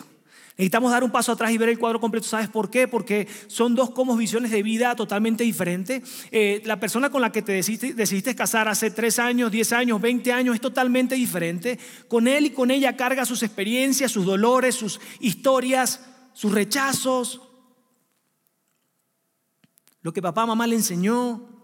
Necesitamos 0.58 0.92
dar 0.92 1.06
un 1.06 1.12
paso 1.12 1.32
atrás 1.32 1.52
y 1.52 1.58
ver 1.58 1.70
el 1.70 1.80
cuadro 1.80 2.02
completo. 2.02 2.28
¿Sabes 2.28 2.50
por 2.50 2.70
qué? 2.70 2.86
Porque 2.86 3.30
son 3.48 3.76
dos 3.76 3.92
como 3.92 4.18
visiones 4.18 4.52
de 4.52 4.62
vida 4.62 4.94
totalmente 4.94 5.46
diferentes. 5.46 6.28
Eh, 6.32 6.62
la 6.66 6.82
persona 6.82 7.10
con 7.10 7.22
la 7.22 7.32
que 7.32 7.42
te 7.42 7.54
decidiste, 7.54 8.36
casar 8.36 8.68
hace 8.68 8.92
tres 8.92 9.20
años, 9.20 9.54
diez 9.54 9.72
años, 9.72 10.02
veinte 10.02 10.34
años 10.34 10.56
es 10.56 10.62
totalmente 10.62 11.16
diferente. 11.16 11.80
Con 12.10 12.28
él 12.28 12.48
y 12.48 12.50
con 12.50 12.72
ella 12.72 12.98
carga 12.98 13.24
sus 13.24 13.42
experiencias, 13.42 14.12
sus 14.12 14.26
dolores, 14.26 14.76
sus 14.76 15.00
historias, 15.22 16.06
sus 16.34 16.52
rechazos. 16.52 17.42
Lo 20.02 20.12
que 20.12 20.22
papá, 20.22 20.46
mamá 20.46 20.68
le 20.68 20.76
enseñó. 20.76 21.59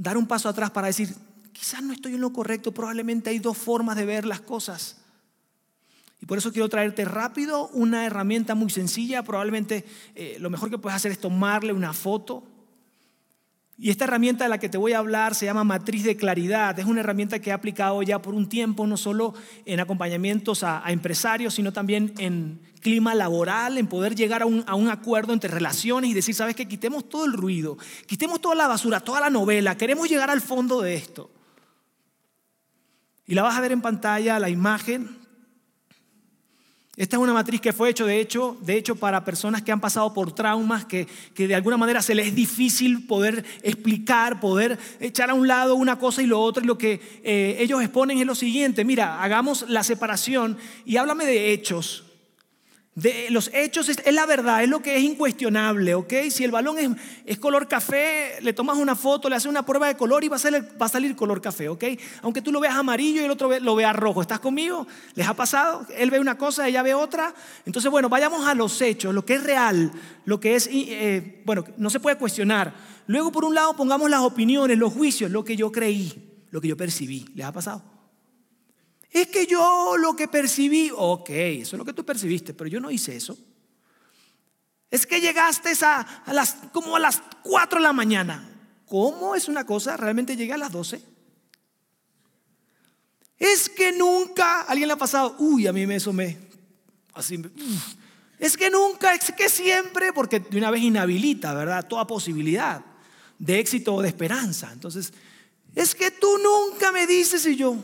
Dar 0.00 0.16
un 0.16 0.26
paso 0.26 0.48
atrás 0.48 0.70
para 0.70 0.86
decir, 0.86 1.14
quizás 1.52 1.82
no 1.82 1.92
estoy 1.92 2.14
en 2.14 2.22
lo 2.22 2.32
correcto, 2.32 2.72
probablemente 2.72 3.28
hay 3.28 3.38
dos 3.38 3.58
formas 3.58 3.96
de 3.96 4.06
ver 4.06 4.24
las 4.24 4.40
cosas. 4.40 4.96
Y 6.22 6.24
por 6.24 6.38
eso 6.38 6.52
quiero 6.52 6.70
traerte 6.70 7.04
rápido 7.04 7.68
una 7.74 8.06
herramienta 8.06 8.54
muy 8.54 8.70
sencilla. 8.70 9.22
Probablemente 9.22 9.84
eh, 10.14 10.38
lo 10.40 10.48
mejor 10.48 10.70
que 10.70 10.78
puedes 10.78 10.96
hacer 10.96 11.12
es 11.12 11.18
tomarle 11.18 11.74
una 11.74 11.92
foto. 11.92 12.49
Y 13.82 13.88
esta 13.88 14.04
herramienta 14.04 14.44
de 14.44 14.50
la 14.50 14.58
que 14.58 14.68
te 14.68 14.76
voy 14.76 14.92
a 14.92 14.98
hablar 14.98 15.34
se 15.34 15.46
llama 15.46 15.64
matriz 15.64 16.04
de 16.04 16.14
claridad. 16.14 16.78
Es 16.78 16.84
una 16.84 17.00
herramienta 17.00 17.38
que 17.38 17.48
he 17.48 17.52
aplicado 17.54 18.02
ya 18.02 18.20
por 18.20 18.34
un 18.34 18.46
tiempo, 18.46 18.86
no 18.86 18.98
solo 18.98 19.32
en 19.64 19.80
acompañamientos 19.80 20.62
a, 20.64 20.82
empresarios, 20.88 21.54
sino 21.54 21.72
también 21.72 22.12
en 22.18 22.60
clima 22.82 23.14
laboral, 23.14 23.78
en 23.78 23.86
poder 23.86 24.14
llegar 24.14 24.42
a 24.42 24.46
un, 24.46 24.64
a 24.66 24.74
un 24.74 24.90
acuerdo 24.90 25.32
entre 25.32 25.48
relaciones 25.48 26.10
y 26.10 26.14
decir, 26.14 26.34
sabes 26.34 26.54
que 26.54 26.68
quitemos 26.68 27.08
todo 27.08 27.24
el 27.24 27.32
ruido, 27.32 27.78
quitemos 28.04 28.42
toda 28.42 28.54
la 28.54 28.68
basura, 28.68 29.00
toda 29.00 29.18
la 29.18 29.30
novela, 29.30 29.78
queremos 29.78 30.10
llegar 30.10 30.28
al 30.28 30.42
fondo 30.42 30.82
de 30.82 30.96
esto. 30.96 31.30
Y 33.26 33.34
la 33.34 33.44
vas 33.44 33.56
a 33.56 33.62
ver 33.62 33.72
en 33.72 33.80
pantalla, 33.80 34.38
la 34.38 34.50
imagen. 34.50 35.19
Esta 37.00 37.16
es 37.16 37.22
una 37.22 37.32
matriz 37.32 37.62
que 37.62 37.72
fue 37.72 37.88
hecho 37.88 38.04
de 38.04 38.20
hecho, 38.20 38.58
de 38.60 38.76
hecho 38.76 38.94
para 38.94 39.24
personas 39.24 39.62
que 39.62 39.72
han 39.72 39.80
pasado 39.80 40.12
por 40.12 40.34
traumas, 40.34 40.84
que, 40.84 41.08
que 41.32 41.48
de 41.48 41.54
alguna 41.54 41.78
manera 41.78 42.02
se 42.02 42.14
les 42.14 42.26
es 42.26 42.34
difícil 42.34 43.06
poder 43.06 43.42
explicar, 43.62 44.38
poder 44.38 44.78
echar 45.00 45.30
a 45.30 45.34
un 45.34 45.48
lado 45.48 45.76
una 45.76 45.98
cosa 45.98 46.20
y 46.20 46.26
lo 46.26 46.38
otro. 46.38 46.62
Y 46.62 46.66
lo 46.66 46.76
que 46.76 47.00
eh, 47.24 47.56
ellos 47.58 47.80
exponen 47.80 48.18
es 48.18 48.26
lo 48.26 48.34
siguiente, 48.34 48.84
mira, 48.84 49.22
hagamos 49.22 49.64
la 49.70 49.82
separación 49.82 50.58
y 50.84 50.98
háblame 50.98 51.24
de 51.24 51.54
hechos 51.54 52.09
de 52.96 53.28
los 53.30 53.50
hechos 53.54 53.88
es, 53.88 54.12
la 54.12 54.26
verdad, 54.26 54.64
es 54.64 54.68
lo 54.68 54.82
que 54.82 54.96
es 54.96 55.02
incuestionable, 55.02 55.94
¿ok? 55.94 56.12
Si 56.28 56.42
el 56.42 56.50
balón 56.50 56.78
es, 56.78 56.90
es, 57.24 57.38
color 57.38 57.68
café, 57.68 58.40
le 58.42 58.52
tomas 58.52 58.76
una 58.78 58.96
foto, 58.96 59.28
le 59.28 59.36
haces 59.36 59.48
una 59.48 59.64
prueba 59.64 59.86
de 59.86 59.96
color 59.96 60.24
y 60.24 60.28
va 60.28 60.36
a, 60.36 60.40
salir, 60.40 60.68
va 60.80 60.86
a 60.86 60.88
salir 60.88 61.14
color 61.14 61.40
café, 61.40 61.68
¿ok? 61.68 61.84
Aunque 62.22 62.42
tú 62.42 62.50
lo 62.50 62.58
veas 62.58 62.74
amarillo 62.74 63.22
y 63.22 63.24
el 63.24 63.30
otro 63.30 63.58
lo 63.60 63.76
vea 63.76 63.92
rojo, 63.92 64.20
¿estás 64.20 64.40
conmigo? 64.40 64.88
¿Les 65.14 65.26
ha 65.26 65.34
pasado? 65.34 65.86
Él 65.96 66.10
ve 66.10 66.18
una 66.18 66.36
cosa, 66.36 66.66
ella 66.66 66.82
ve 66.82 66.92
otra. 66.92 67.32
Entonces, 67.64 67.90
bueno, 67.90 68.08
vayamos 68.08 68.46
a 68.46 68.54
los 68.54 68.80
hechos, 68.82 69.14
lo 69.14 69.24
que 69.24 69.34
es 69.34 69.44
real, 69.44 69.92
lo 70.24 70.40
que 70.40 70.56
es, 70.56 70.68
eh, 70.72 71.42
bueno, 71.46 71.64
no 71.76 71.90
se 71.90 72.00
puede 72.00 72.18
cuestionar. 72.18 72.74
Luego, 73.06 73.30
por 73.30 73.44
un 73.44 73.54
lado, 73.54 73.74
pongamos 73.74 74.10
las 74.10 74.20
opiniones, 74.20 74.76
los 74.76 74.92
juicios, 74.92 75.30
lo 75.30 75.44
que 75.44 75.56
yo 75.56 75.70
creí, 75.70 76.44
lo 76.50 76.60
que 76.60 76.68
yo 76.68 76.76
percibí. 76.76 77.26
¿Les 77.34 77.46
ha 77.46 77.52
pasado? 77.52 77.99
Es 79.10 79.26
que 79.28 79.46
yo 79.46 79.96
lo 79.96 80.14
que 80.14 80.28
percibí, 80.28 80.90
ok, 80.94 81.30
eso 81.30 81.76
es 81.76 81.78
lo 81.78 81.84
que 81.84 81.92
tú 81.92 82.04
percibiste, 82.04 82.54
pero 82.54 82.68
yo 82.68 82.80
no 82.80 82.90
hice 82.90 83.16
eso. 83.16 83.36
Es 84.90 85.06
que 85.06 85.20
llegaste 85.20 85.72
a, 85.82 86.22
las, 86.32 86.56
como 86.72 86.96
a 86.96 87.00
las 87.00 87.22
4 87.42 87.78
de 87.78 87.82
la 87.82 87.92
mañana. 87.92 88.48
¿Cómo 88.86 89.34
es 89.34 89.48
una 89.48 89.64
cosa? 89.64 89.96
Realmente 89.96 90.36
llegué 90.36 90.52
a 90.52 90.58
las 90.58 90.72
12. 90.72 91.00
Es 93.38 93.68
que 93.68 93.92
nunca, 93.92 94.62
alguien 94.62 94.88
le 94.88 94.94
ha 94.94 94.98
pasado, 94.98 95.36
uy, 95.38 95.66
a 95.66 95.72
mí 95.72 95.86
me 95.86 95.96
eso 95.96 96.12
me, 96.12 96.38
así, 97.14 97.40
es 98.38 98.56
que 98.56 98.70
nunca, 98.70 99.14
es 99.14 99.32
que 99.32 99.48
siempre, 99.48 100.12
porque 100.12 100.40
de 100.40 100.58
una 100.58 100.70
vez 100.70 100.82
inhabilita, 100.82 101.54
¿verdad? 101.54 101.86
Toda 101.86 102.06
posibilidad 102.06 102.84
de 103.38 103.58
éxito 103.58 103.94
o 103.94 104.02
de 104.02 104.08
esperanza. 104.08 104.70
Entonces, 104.72 105.12
es 105.74 105.94
que 105.94 106.10
tú 106.10 106.38
nunca 106.38 106.90
me 106.90 107.06
dices 107.06 107.44
y 107.46 107.56
yo, 107.56 107.76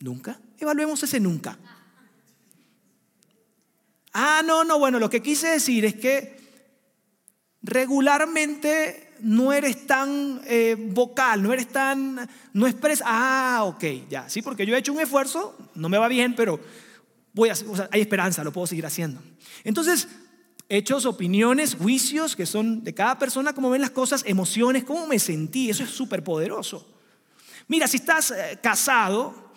Nunca. 0.00 0.40
Evaluemos 0.58 1.02
ese 1.02 1.20
nunca. 1.20 1.58
Ah, 4.12 4.42
no, 4.44 4.64
no, 4.64 4.78
bueno, 4.78 4.98
lo 4.98 5.08
que 5.08 5.22
quise 5.22 5.48
decir 5.48 5.84
es 5.84 5.94
que 5.94 6.40
regularmente 7.62 9.14
no 9.20 9.52
eres 9.52 9.86
tan 9.86 10.40
eh, 10.46 10.76
vocal, 10.78 11.42
no 11.42 11.52
eres 11.52 11.68
tan, 11.68 12.28
no 12.52 12.66
expresas, 12.66 13.06
ah, 13.08 13.62
ok, 13.64 13.84
ya, 14.08 14.28
sí, 14.28 14.42
porque 14.42 14.66
yo 14.66 14.74
he 14.74 14.78
hecho 14.78 14.92
un 14.92 15.00
esfuerzo, 15.00 15.56
no 15.74 15.88
me 15.88 15.98
va 15.98 16.08
bien, 16.08 16.34
pero 16.34 16.58
voy 17.32 17.50
a, 17.50 17.54
hay 17.90 18.00
esperanza, 18.00 18.42
lo 18.42 18.52
puedo 18.52 18.66
seguir 18.66 18.86
haciendo. 18.86 19.22
Entonces, 19.62 20.08
hechos, 20.68 21.04
opiniones, 21.04 21.74
juicios 21.74 22.34
que 22.34 22.46
son 22.46 22.82
de 22.82 22.94
cada 22.94 23.18
persona, 23.18 23.52
cómo 23.52 23.70
ven 23.70 23.82
las 23.82 23.90
cosas, 23.90 24.24
emociones, 24.26 24.84
cómo 24.84 25.06
me 25.06 25.18
sentí, 25.18 25.70
eso 25.70 25.84
es 25.84 25.90
súper 25.90 26.24
poderoso. 26.24 26.88
Mira, 27.68 27.86
si 27.86 27.98
estás 27.98 28.30
eh, 28.30 28.58
casado, 28.62 29.49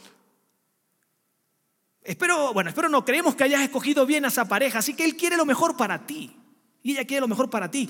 Espero, 2.04 2.54
bueno, 2.54 2.70
espero 2.70 2.89
no, 2.89 3.06
creemos 3.06 3.36
que 3.36 3.45
hayas 3.45 3.62
escogido 3.62 4.06
bien 4.06 4.26
a 4.26 4.28
esa 4.28 4.45
pareja, 4.45 4.80
así 4.80 4.93
que 4.93 5.06
Él 5.06 5.16
quiere 5.16 5.38
lo 5.38 5.45
mejor 5.45 5.78
para 5.78 6.06
ti. 6.06 6.36
Y 6.82 6.91
ella 6.91 7.06
quiere 7.06 7.22
lo 7.22 7.28
mejor 7.30 7.49
para 7.49 7.72
ti. 7.72 7.89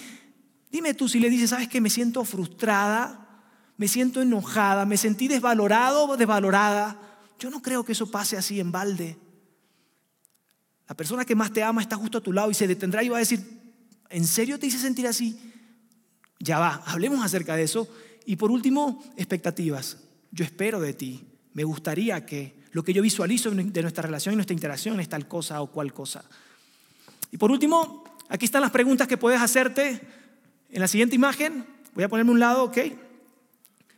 Dime 0.71 0.93
tú 0.93 1.09
si 1.09 1.19
le 1.19 1.29
dices, 1.29 1.49
sabes 1.49 1.67
que 1.67 1.81
me 1.81 1.89
siento 1.89 2.23
frustrada, 2.23 3.43
me 3.77 3.87
siento 3.87 4.21
enojada, 4.21 4.85
me 4.85 4.97
sentí 4.97 5.27
desvalorado 5.27 6.09
o 6.09 6.17
desvalorada. 6.17 6.99
Yo 7.39 7.49
no 7.49 7.61
creo 7.61 7.83
que 7.83 7.93
eso 7.93 8.09
pase 8.09 8.37
así 8.37 8.59
en 8.59 8.71
balde. 8.71 9.17
La 10.87 10.95
persona 10.95 11.25
que 11.25 11.35
más 11.35 11.51
te 11.51 11.63
ama 11.63 11.81
está 11.81 11.95
justo 11.95 12.19
a 12.19 12.21
tu 12.21 12.31
lado 12.31 12.51
y 12.51 12.53
se 12.53 12.67
detendrá 12.67 13.03
y 13.03 13.09
va 13.09 13.17
a 13.17 13.19
decir, 13.19 13.39
¿en 14.09 14.25
serio 14.27 14.59
te 14.59 14.67
hice 14.67 14.77
sentir 14.77 15.07
así? 15.07 15.39
Ya 16.39 16.59
va, 16.59 16.83
hablemos 16.85 17.25
acerca 17.25 17.55
de 17.55 17.63
eso. 17.63 17.87
Y 18.25 18.35
por 18.35 18.51
último, 18.51 19.03
expectativas. 19.17 19.97
Yo 20.31 20.45
espero 20.45 20.79
de 20.79 20.93
ti. 20.93 21.25
Me 21.53 21.63
gustaría 21.63 22.25
que 22.25 22.62
lo 22.73 22.83
que 22.83 22.91
yo 22.91 23.01
visualizo 23.03 23.51
de 23.51 23.81
nuestra 23.81 24.01
relación 24.01 24.33
y 24.33 24.35
nuestra 24.35 24.55
interacción 24.55 24.99
es 24.99 25.07
tal 25.07 25.27
cosa 25.27 25.61
o 25.61 25.67
cual 25.67 25.93
cosa. 25.93 26.25
Y 27.31 27.37
por 27.37 27.51
último, 27.51 28.03
aquí 28.29 28.45
están 28.45 28.61
las 28.61 28.71
preguntas 28.71 29.07
que 29.07 29.15
puedes 29.15 29.39
hacerte 29.39 30.01
en 30.71 30.81
la 30.81 30.87
siguiente 30.87 31.15
imagen. 31.15 31.65
Voy 31.93 32.03
a 32.03 32.09
ponerme 32.09 32.31
un 32.31 32.39
lado, 32.39 32.63
¿ok? 32.63 32.77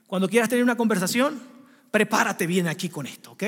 Cuando 0.07 0.27
quieras 0.27 0.49
tener 0.49 0.63
una 0.63 0.75
conversación, 0.75 1.41
prepárate 1.89 2.47
bien 2.47 2.67
aquí 2.67 2.89
con 2.89 3.07
esto, 3.07 3.31
¿ok? 3.31 3.43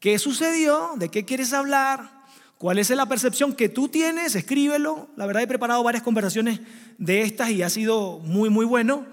¿Qué 0.00 0.18
sucedió? 0.18 0.92
¿De 0.96 1.10
qué 1.10 1.26
quieres 1.26 1.52
hablar? 1.52 2.24
¿Cuál 2.56 2.78
es 2.78 2.88
la 2.88 3.06
percepción 3.06 3.54
que 3.54 3.68
tú 3.68 3.88
tienes? 3.88 4.34
Escríbelo. 4.34 5.08
La 5.16 5.26
verdad 5.26 5.42
he 5.42 5.46
preparado 5.46 5.82
varias 5.82 6.02
conversaciones 6.02 6.60
de 6.96 7.20
estas 7.20 7.50
y 7.50 7.62
ha 7.62 7.68
sido 7.68 8.20
muy, 8.20 8.48
muy 8.48 8.64
bueno. 8.64 9.04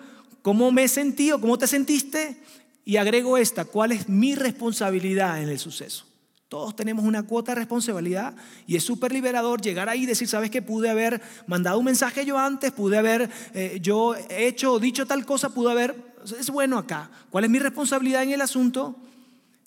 ¿Cómo 0.42 0.72
me 0.72 0.84
he 0.84 0.88
sentido? 0.88 1.42
¿Cómo 1.42 1.58
te 1.58 1.68
sentiste? 1.68 2.42
Y 2.84 2.98
agrego 2.98 3.38
esta, 3.38 3.66
¿cuál 3.66 3.92
es 3.92 4.10
mi 4.10 4.36
responsabilidad 4.36 5.42
en 5.42 5.50
el 5.50 5.60
suceso? 5.60 6.06
Todos 6.52 6.76
tenemos 6.76 7.06
una 7.06 7.24
cuota 7.24 7.54
de 7.54 7.60
responsabilidad 7.60 8.36
y 8.68 8.76
es 8.76 8.84
súper 8.84 9.14
liberador 9.14 9.62
llegar 9.62 9.88
ahí 9.88 10.04
y 10.04 10.06
decir, 10.06 10.28
¿sabes 10.28 10.50
que 10.50 10.62
pude 10.62 10.90
haber 10.90 11.22
mandado 11.48 11.80
un 11.80 11.86
mensaje 11.86 12.26
yo 12.26 12.38
antes? 12.38 12.74
Pude 12.74 12.98
haber 12.98 13.30
eh, 13.54 13.80
yo 13.82 14.16
hecho 14.30 14.74
o 14.74 14.80
dicho 14.80 15.06
tal 15.06 15.26
cosa, 15.26 15.54
pude 15.54 15.72
haber... 15.72 15.96
Es 16.38 16.50
bueno 16.50 16.78
acá. 16.78 17.10
¿Cuál 17.30 17.46
es 17.46 17.50
mi 17.50 17.58
responsabilidad 17.60 18.24
en 18.24 18.32
el 18.32 18.42
asunto? 18.42 18.98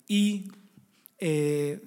Y... 0.07 0.51
Eh, 1.17 1.81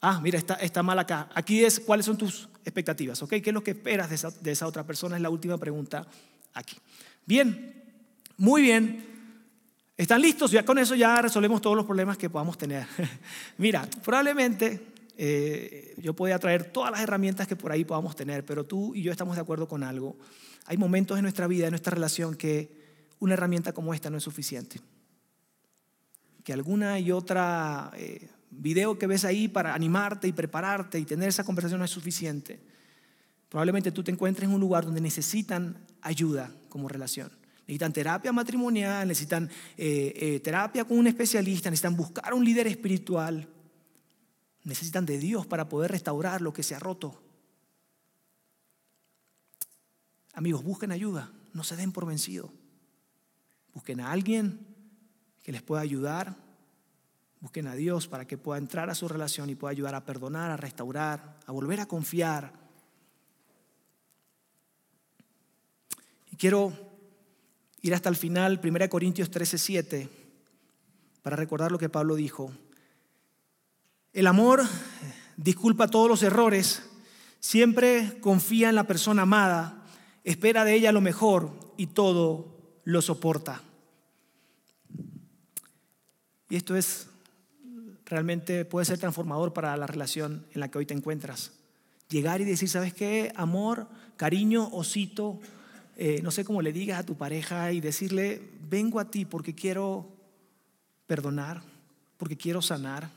ah, 0.00 0.20
mira, 0.20 0.38
está, 0.38 0.54
está 0.54 0.82
mal 0.82 0.98
acá. 0.98 1.28
Aquí 1.32 1.64
es, 1.64 1.78
¿cuáles 1.78 2.06
son 2.06 2.18
tus 2.18 2.48
expectativas? 2.64 3.22
¿Ok? 3.22 3.30
¿Qué 3.30 3.50
es 3.50 3.54
lo 3.54 3.62
que 3.62 3.70
esperas 3.72 4.08
de 4.08 4.16
esa, 4.16 4.30
de 4.30 4.50
esa 4.50 4.66
otra 4.66 4.84
persona? 4.84 5.14
Es 5.14 5.22
la 5.22 5.30
última 5.30 5.56
pregunta 5.56 6.04
aquí. 6.52 6.76
Bien, 7.26 7.84
muy 8.36 8.62
bien. 8.62 9.15
¿Están 9.96 10.20
listos? 10.20 10.50
Ya 10.50 10.62
con 10.62 10.78
eso 10.78 10.94
ya 10.94 11.22
resolvemos 11.22 11.62
todos 11.62 11.74
los 11.74 11.86
problemas 11.86 12.18
que 12.18 12.28
podamos 12.28 12.58
tener. 12.58 12.86
Mira, 13.58 13.88
probablemente 14.04 14.88
eh, 15.16 15.94
yo 15.96 16.14
podía 16.14 16.38
traer 16.38 16.64
todas 16.64 16.90
las 16.90 17.00
herramientas 17.00 17.48
que 17.48 17.56
por 17.56 17.72
ahí 17.72 17.82
podamos 17.84 18.14
tener, 18.14 18.44
pero 18.44 18.64
tú 18.64 18.94
y 18.94 19.02
yo 19.02 19.10
estamos 19.10 19.36
de 19.36 19.40
acuerdo 19.40 19.66
con 19.66 19.82
algo. 19.82 20.18
Hay 20.66 20.76
momentos 20.76 21.16
en 21.16 21.22
nuestra 21.22 21.46
vida, 21.46 21.66
en 21.66 21.70
nuestra 21.70 21.94
relación, 21.94 22.34
que 22.34 22.70
una 23.20 23.32
herramienta 23.32 23.72
como 23.72 23.94
esta 23.94 24.10
no 24.10 24.18
es 24.18 24.22
suficiente. 24.22 24.80
Que 26.44 26.52
alguna 26.52 26.98
y 26.98 27.10
otra 27.10 27.90
eh, 27.96 28.28
video 28.50 28.98
que 28.98 29.06
ves 29.06 29.24
ahí 29.24 29.48
para 29.48 29.72
animarte 29.74 30.28
y 30.28 30.32
prepararte 30.32 30.98
y 30.98 31.06
tener 31.06 31.30
esa 31.30 31.44
conversación 31.44 31.78
no 31.78 31.86
es 31.86 31.90
suficiente. 31.90 32.60
Probablemente 33.48 33.92
tú 33.92 34.04
te 34.04 34.10
encuentres 34.10 34.46
en 34.46 34.54
un 34.54 34.60
lugar 34.60 34.84
donde 34.84 35.00
necesitan 35.00 35.78
ayuda 36.02 36.52
como 36.68 36.86
relación. 36.86 37.30
Necesitan 37.66 37.92
terapia 37.92 38.32
matrimonial, 38.32 39.08
necesitan 39.08 39.50
eh, 39.76 40.40
terapia 40.42 40.84
con 40.84 40.98
un 40.98 41.08
especialista, 41.08 41.68
necesitan 41.68 41.96
buscar 41.96 42.32
un 42.32 42.44
líder 42.44 42.68
espiritual. 42.68 43.48
Necesitan 44.62 45.06
de 45.06 45.18
Dios 45.18 45.46
para 45.46 45.68
poder 45.68 45.90
restaurar 45.90 46.42
lo 46.42 46.52
que 46.52 46.62
se 46.62 46.74
ha 46.74 46.78
roto. 46.78 47.22
Amigos, 50.34 50.62
busquen 50.62 50.92
ayuda, 50.92 51.32
no 51.54 51.64
se 51.64 51.76
den 51.76 51.92
por 51.92 52.06
vencido. 52.06 52.52
Busquen 53.72 54.00
a 54.00 54.12
alguien 54.12 54.66
que 55.42 55.52
les 55.52 55.62
pueda 55.62 55.82
ayudar. 55.82 56.36
Busquen 57.40 57.66
a 57.66 57.74
Dios 57.74 58.08
para 58.08 58.26
que 58.26 58.38
pueda 58.38 58.58
entrar 58.58 58.90
a 58.90 58.94
su 58.94 59.08
relación 59.08 59.50
y 59.50 59.54
pueda 59.54 59.70
ayudar 59.70 59.94
a 59.94 60.04
perdonar, 60.04 60.50
a 60.50 60.56
restaurar, 60.56 61.38
a 61.46 61.52
volver 61.52 61.80
a 61.80 61.86
confiar. 61.86 62.52
Y 66.30 66.36
quiero 66.36 66.85
ir 67.86 67.94
hasta 67.94 68.08
el 68.08 68.16
final, 68.16 68.60
1 68.62 68.88
Corintios 68.88 69.30
13, 69.30 69.58
7, 69.58 70.08
para 71.22 71.36
recordar 71.36 71.72
lo 71.72 71.78
que 71.78 71.88
Pablo 71.88 72.14
dijo. 72.16 72.52
El 74.12 74.26
amor 74.26 74.62
disculpa 75.36 75.88
todos 75.88 76.08
los 76.08 76.22
errores, 76.22 76.82
siempre 77.40 78.18
confía 78.20 78.68
en 78.68 78.74
la 78.74 78.86
persona 78.86 79.22
amada, 79.22 79.84
espera 80.24 80.64
de 80.64 80.74
ella 80.74 80.92
lo 80.92 81.00
mejor 81.00 81.52
y 81.76 81.88
todo 81.88 82.80
lo 82.84 83.02
soporta. 83.02 83.62
Y 86.48 86.56
esto 86.56 86.76
es 86.76 87.08
realmente 88.06 88.64
puede 88.64 88.86
ser 88.86 88.98
transformador 88.98 89.52
para 89.52 89.76
la 89.76 89.86
relación 89.86 90.46
en 90.54 90.60
la 90.60 90.70
que 90.70 90.78
hoy 90.78 90.86
te 90.86 90.94
encuentras. 90.94 91.52
Llegar 92.08 92.40
y 92.40 92.44
decir, 92.44 92.68
¿sabes 92.68 92.94
qué? 92.94 93.32
Amor, 93.34 93.88
cariño, 94.16 94.68
osito, 94.72 95.40
eh, 95.98 96.20
no 96.22 96.30
sé 96.30 96.44
cómo 96.44 96.60
le 96.60 96.74
digas 96.74 97.00
a 97.00 97.06
tu 97.06 97.16
pareja 97.16 97.72
y 97.72 97.80
decirle, 97.80 98.42
vengo 98.68 99.00
a 99.00 99.10
ti 99.10 99.24
porque 99.24 99.54
quiero 99.54 100.06
perdonar, 101.06 101.62
porque 102.18 102.36
quiero 102.36 102.60
sanar, 102.60 103.10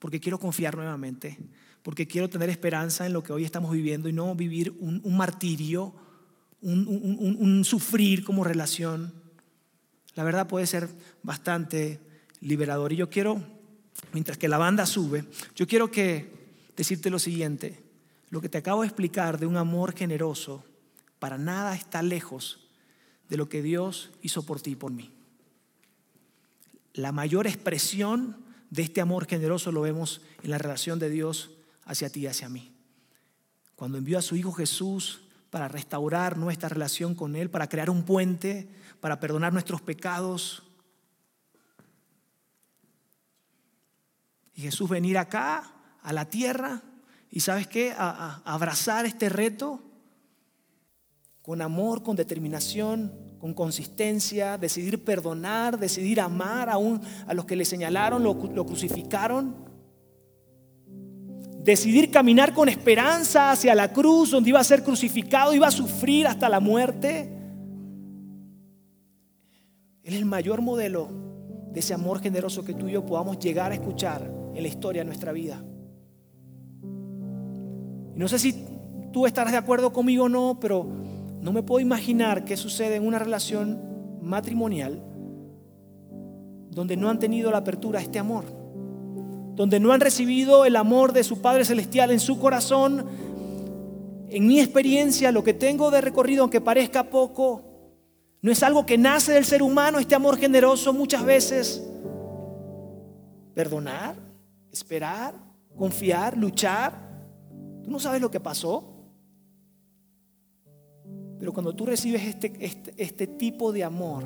porque 0.00 0.18
quiero 0.18 0.40
confiar 0.40 0.76
nuevamente, 0.76 1.38
porque 1.84 2.08
quiero 2.08 2.28
tener 2.28 2.50
esperanza 2.50 3.06
en 3.06 3.12
lo 3.12 3.22
que 3.22 3.32
hoy 3.32 3.44
estamos 3.44 3.70
viviendo 3.70 4.08
y 4.08 4.12
no 4.12 4.34
vivir 4.34 4.74
un, 4.80 5.16
martirio, 5.16 5.94
un, 6.60 7.62
sufrir 7.64 8.24
como 8.24 8.42
relación. 8.42 9.14
La 10.16 10.24
verdad 10.24 10.48
puede 10.48 10.66
ser 10.66 10.88
bastante 11.22 12.00
liberador. 12.40 12.92
Y 12.92 12.96
yo 12.96 13.10
quiero, 13.10 13.44
mientras 14.12 14.38
que 14.38 14.48
la 14.48 14.58
banda 14.58 14.86
sube, 14.86 15.24
yo 15.54 15.68
quiero 15.68 15.90
que 15.90 16.32
decirte 16.76 17.10
lo 17.10 17.20
siguiente. 17.20 17.80
Lo 18.30 18.40
que 18.40 18.48
te 18.48 18.58
acabo 18.58 18.80
de 18.80 18.88
explicar 18.88 19.38
de 19.38 19.46
un 19.46 19.56
amor 19.56 19.94
generoso, 19.94 20.64
para 21.24 21.38
nada 21.38 21.74
está 21.74 22.02
lejos 22.02 22.68
de 23.30 23.38
lo 23.38 23.48
que 23.48 23.62
Dios 23.62 24.10
hizo 24.20 24.42
por 24.42 24.60
ti 24.60 24.72
y 24.72 24.76
por 24.76 24.92
mí. 24.92 25.10
La 26.92 27.12
mayor 27.12 27.46
expresión 27.46 28.44
de 28.68 28.82
este 28.82 29.00
amor 29.00 29.26
generoso 29.26 29.72
lo 29.72 29.80
vemos 29.80 30.20
en 30.42 30.50
la 30.50 30.58
relación 30.58 30.98
de 30.98 31.08
Dios 31.08 31.52
hacia 31.86 32.10
ti 32.10 32.20
y 32.20 32.26
hacia 32.26 32.50
mí. 32.50 32.74
Cuando 33.74 33.96
envió 33.96 34.18
a 34.18 34.20
su 34.20 34.36
Hijo 34.36 34.52
Jesús 34.52 35.22
para 35.48 35.66
restaurar 35.66 36.36
nuestra 36.36 36.68
relación 36.68 37.14
con 37.14 37.36
Él, 37.36 37.48
para 37.48 37.70
crear 37.70 37.88
un 37.88 38.02
puente, 38.02 38.68
para 39.00 39.18
perdonar 39.18 39.54
nuestros 39.54 39.80
pecados. 39.80 40.62
Y 44.54 44.60
Jesús 44.60 44.90
venir 44.90 45.16
acá, 45.16 45.72
a 46.02 46.12
la 46.12 46.28
tierra, 46.28 46.82
y 47.30 47.40
sabes 47.40 47.66
qué, 47.66 47.94
a, 47.96 48.42
abrazar 48.44 49.06
este 49.06 49.30
reto 49.30 49.93
con 51.44 51.60
amor, 51.60 52.02
con 52.02 52.16
determinación, 52.16 53.12
con 53.38 53.52
consistencia, 53.52 54.56
decidir 54.56 55.04
perdonar, 55.04 55.78
decidir 55.78 56.18
amar 56.18 56.70
aún 56.70 57.02
a 57.26 57.34
los 57.34 57.44
que 57.44 57.54
le 57.54 57.66
señalaron, 57.66 58.22
lo, 58.22 58.32
lo 58.32 58.64
crucificaron. 58.64 59.54
Decidir 61.62 62.10
caminar 62.10 62.54
con 62.54 62.70
esperanza 62.70 63.50
hacia 63.50 63.74
la 63.74 63.92
cruz 63.92 64.30
donde 64.30 64.48
iba 64.48 64.60
a 64.60 64.64
ser 64.64 64.82
crucificado, 64.82 65.52
iba 65.52 65.66
a 65.66 65.70
sufrir 65.70 66.26
hasta 66.26 66.48
la 66.48 66.60
muerte. 66.60 67.30
Él 70.02 70.14
es 70.14 70.18
el 70.18 70.24
mayor 70.24 70.62
modelo 70.62 71.10
de 71.70 71.80
ese 71.80 71.92
amor 71.92 72.22
generoso 72.22 72.64
que 72.64 72.72
tú 72.72 72.88
y 72.88 72.92
yo 72.92 73.04
podamos 73.04 73.38
llegar 73.38 73.70
a 73.70 73.74
escuchar 73.74 74.32
en 74.54 74.62
la 74.62 74.68
historia 74.68 75.02
de 75.02 75.06
nuestra 75.06 75.32
vida. 75.32 75.62
Y 78.14 78.18
no 78.18 78.28
sé 78.28 78.38
si 78.38 78.64
tú 79.12 79.26
estarás 79.26 79.52
de 79.52 79.58
acuerdo 79.58 79.92
conmigo 79.92 80.24
o 80.24 80.28
no, 80.30 80.58
pero 80.58 81.04
no 81.44 81.52
me 81.52 81.62
puedo 81.62 81.80
imaginar 81.80 82.46
qué 82.46 82.56
sucede 82.56 82.96
en 82.96 83.06
una 83.06 83.18
relación 83.18 83.78
matrimonial 84.22 85.02
donde 86.70 86.96
no 86.96 87.10
han 87.10 87.18
tenido 87.18 87.50
la 87.50 87.58
apertura 87.58 87.98
a 87.98 88.02
este 88.02 88.18
amor, 88.18 88.46
donde 89.54 89.78
no 89.78 89.92
han 89.92 90.00
recibido 90.00 90.64
el 90.64 90.74
amor 90.74 91.12
de 91.12 91.22
su 91.22 91.42
Padre 91.42 91.66
Celestial 91.66 92.12
en 92.12 92.18
su 92.18 92.40
corazón. 92.40 93.04
En 94.30 94.46
mi 94.46 94.58
experiencia, 94.58 95.32
lo 95.32 95.44
que 95.44 95.52
tengo 95.52 95.90
de 95.90 96.00
recorrido, 96.00 96.44
aunque 96.44 96.62
parezca 96.62 97.10
poco, 97.10 97.60
no 98.40 98.50
es 98.50 98.62
algo 98.62 98.86
que 98.86 98.96
nace 98.96 99.34
del 99.34 99.44
ser 99.44 99.62
humano, 99.62 99.98
este 99.98 100.14
amor 100.14 100.38
generoso 100.38 100.94
muchas 100.94 101.26
veces. 101.26 101.86
Perdonar, 103.52 104.16
esperar, 104.72 105.34
confiar, 105.76 106.38
luchar. 106.38 106.98
Tú 107.82 107.90
no 107.90 108.00
sabes 108.00 108.22
lo 108.22 108.30
que 108.30 108.40
pasó. 108.40 108.93
Pero 111.44 111.52
cuando 111.52 111.74
tú 111.74 111.84
recibes 111.84 112.22
este, 112.22 112.54
este, 112.58 112.94
este, 112.96 113.26
tipo 113.26 113.70
de 113.70 113.84
amor, 113.84 114.24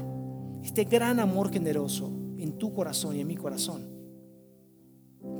este 0.62 0.85
gran 0.85 1.19
amor 1.19 1.51
generoso 1.53 2.12
en 2.39 2.53
tu 2.59 2.73
corazón 2.73 3.16
y 3.16 3.21
en 3.23 3.27
mi 3.27 3.35
corazón, 3.35 3.83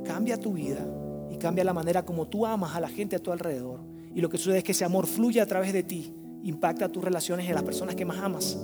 cambia 0.03 0.35
tu 0.35 0.51
vida 0.51 0.85
y 1.31 1.37
cambia 1.37 1.63
la 1.63 1.71
manera 1.71 2.03
como 2.03 2.27
tú 2.27 2.45
amas 2.45 2.75
a 2.75 2.81
la 2.81 2.89
gente 2.89 3.15
a 3.15 3.19
tu 3.19 3.31
alrededor. 3.31 3.79
Y 4.13 4.19
lo 4.19 4.27
que 4.27 4.37
sucede 4.37 4.57
es 4.57 4.65
que 4.65 4.73
ese 4.73 4.83
amor 4.83 5.07
fluye 5.07 5.39
a 5.39 5.45
través 5.45 5.71
de 5.71 5.83
ti, 5.83 6.13
impacta 6.43 6.89
tus 6.89 7.01
relaciones 7.01 7.47
en 7.47 7.55
las 7.55 7.63
personas 7.63 7.95
que 7.95 8.03
más 8.03 8.17
amas. 8.17 8.59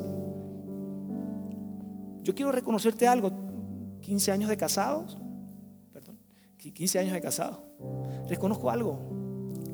Yo 2.21 2.35
quiero 2.35 2.51
reconocerte 2.51 3.07
algo, 3.07 3.31
15 4.01 4.29
años 4.33 4.49
de 4.49 4.57
casados, 4.57 5.17
perdón, 5.93 6.19
15 6.57 6.99
años 6.99 7.13
de 7.13 7.21
casado. 7.21 7.63
Reconozco 8.27 8.69
algo, 8.69 9.24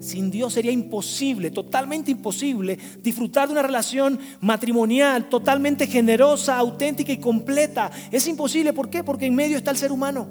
sin 0.02 0.32
Dios 0.32 0.54
sería 0.54 0.72
imposible, 0.72 1.52
totalmente 1.52 2.10
imposible, 2.10 2.78
disfrutar 3.04 3.48
de 3.48 3.54
una 3.54 3.62
relación 3.62 4.20
matrimonial 4.42 5.30
totalmente 5.30 5.86
generosa, 5.86 6.58
auténtica 6.58 7.12
y 7.12 7.18
completa. 7.18 7.92
Es 8.12 8.28
imposible, 8.28 8.74
¿por 8.74 8.90
qué? 8.90 9.04
Porque 9.04 9.28
en 9.28 9.36
medio 9.36 9.58
está 9.58 9.70
el 9.70 9.78
ser 9.78 9.92
humano. 9.92 10.28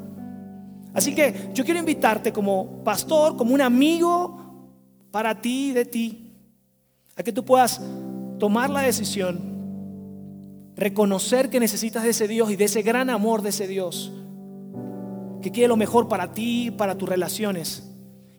Así 0.92 1.14
que 1.14 1.50
yo 1.54 1.64
quiero 1.64 1.78
invitarte 1.78 2.32
como 2.32 2.82
pastor, 2.82 3.36
como 3.36 3.54
un 3.54 3.60
amigo 3.60 4.66
para 5.12 5.40
ti 5.40 5.68
y 5.68 5.72
de 5.72 5.84
ti, 5.84 6.32
a 7.16 7.22
que 7.22 7.32
tú 7.32 7.44
puedas 7.44 7.80
tomar 8.40 8.70
la 8.70 8.82
decisión, 8.82 9.38
reconocer 10.74 11.48
que 11.48 11.60
necesitas 11.60 12.02
de 12.02 12.10
ese 12.10 12.26
Dios 12.26 12.50
y 12.50 12.56
de 12.56 12.64
ese 12.64 12.82
gran 12.82 13.08
amor 13.08 13.42
de 13.42 13.50
ese 13.50 13.68
Dios, 13.68 14.10
que 15.40 15.52
quiere 15.52 15.68
lo 15.68 15.76
mejor 15.76 16.08
para 16.08 16.32
ti, 16.32 16.72
para 16.72 16.98
tus 16.98 17.08
relaciones 17.08 17.89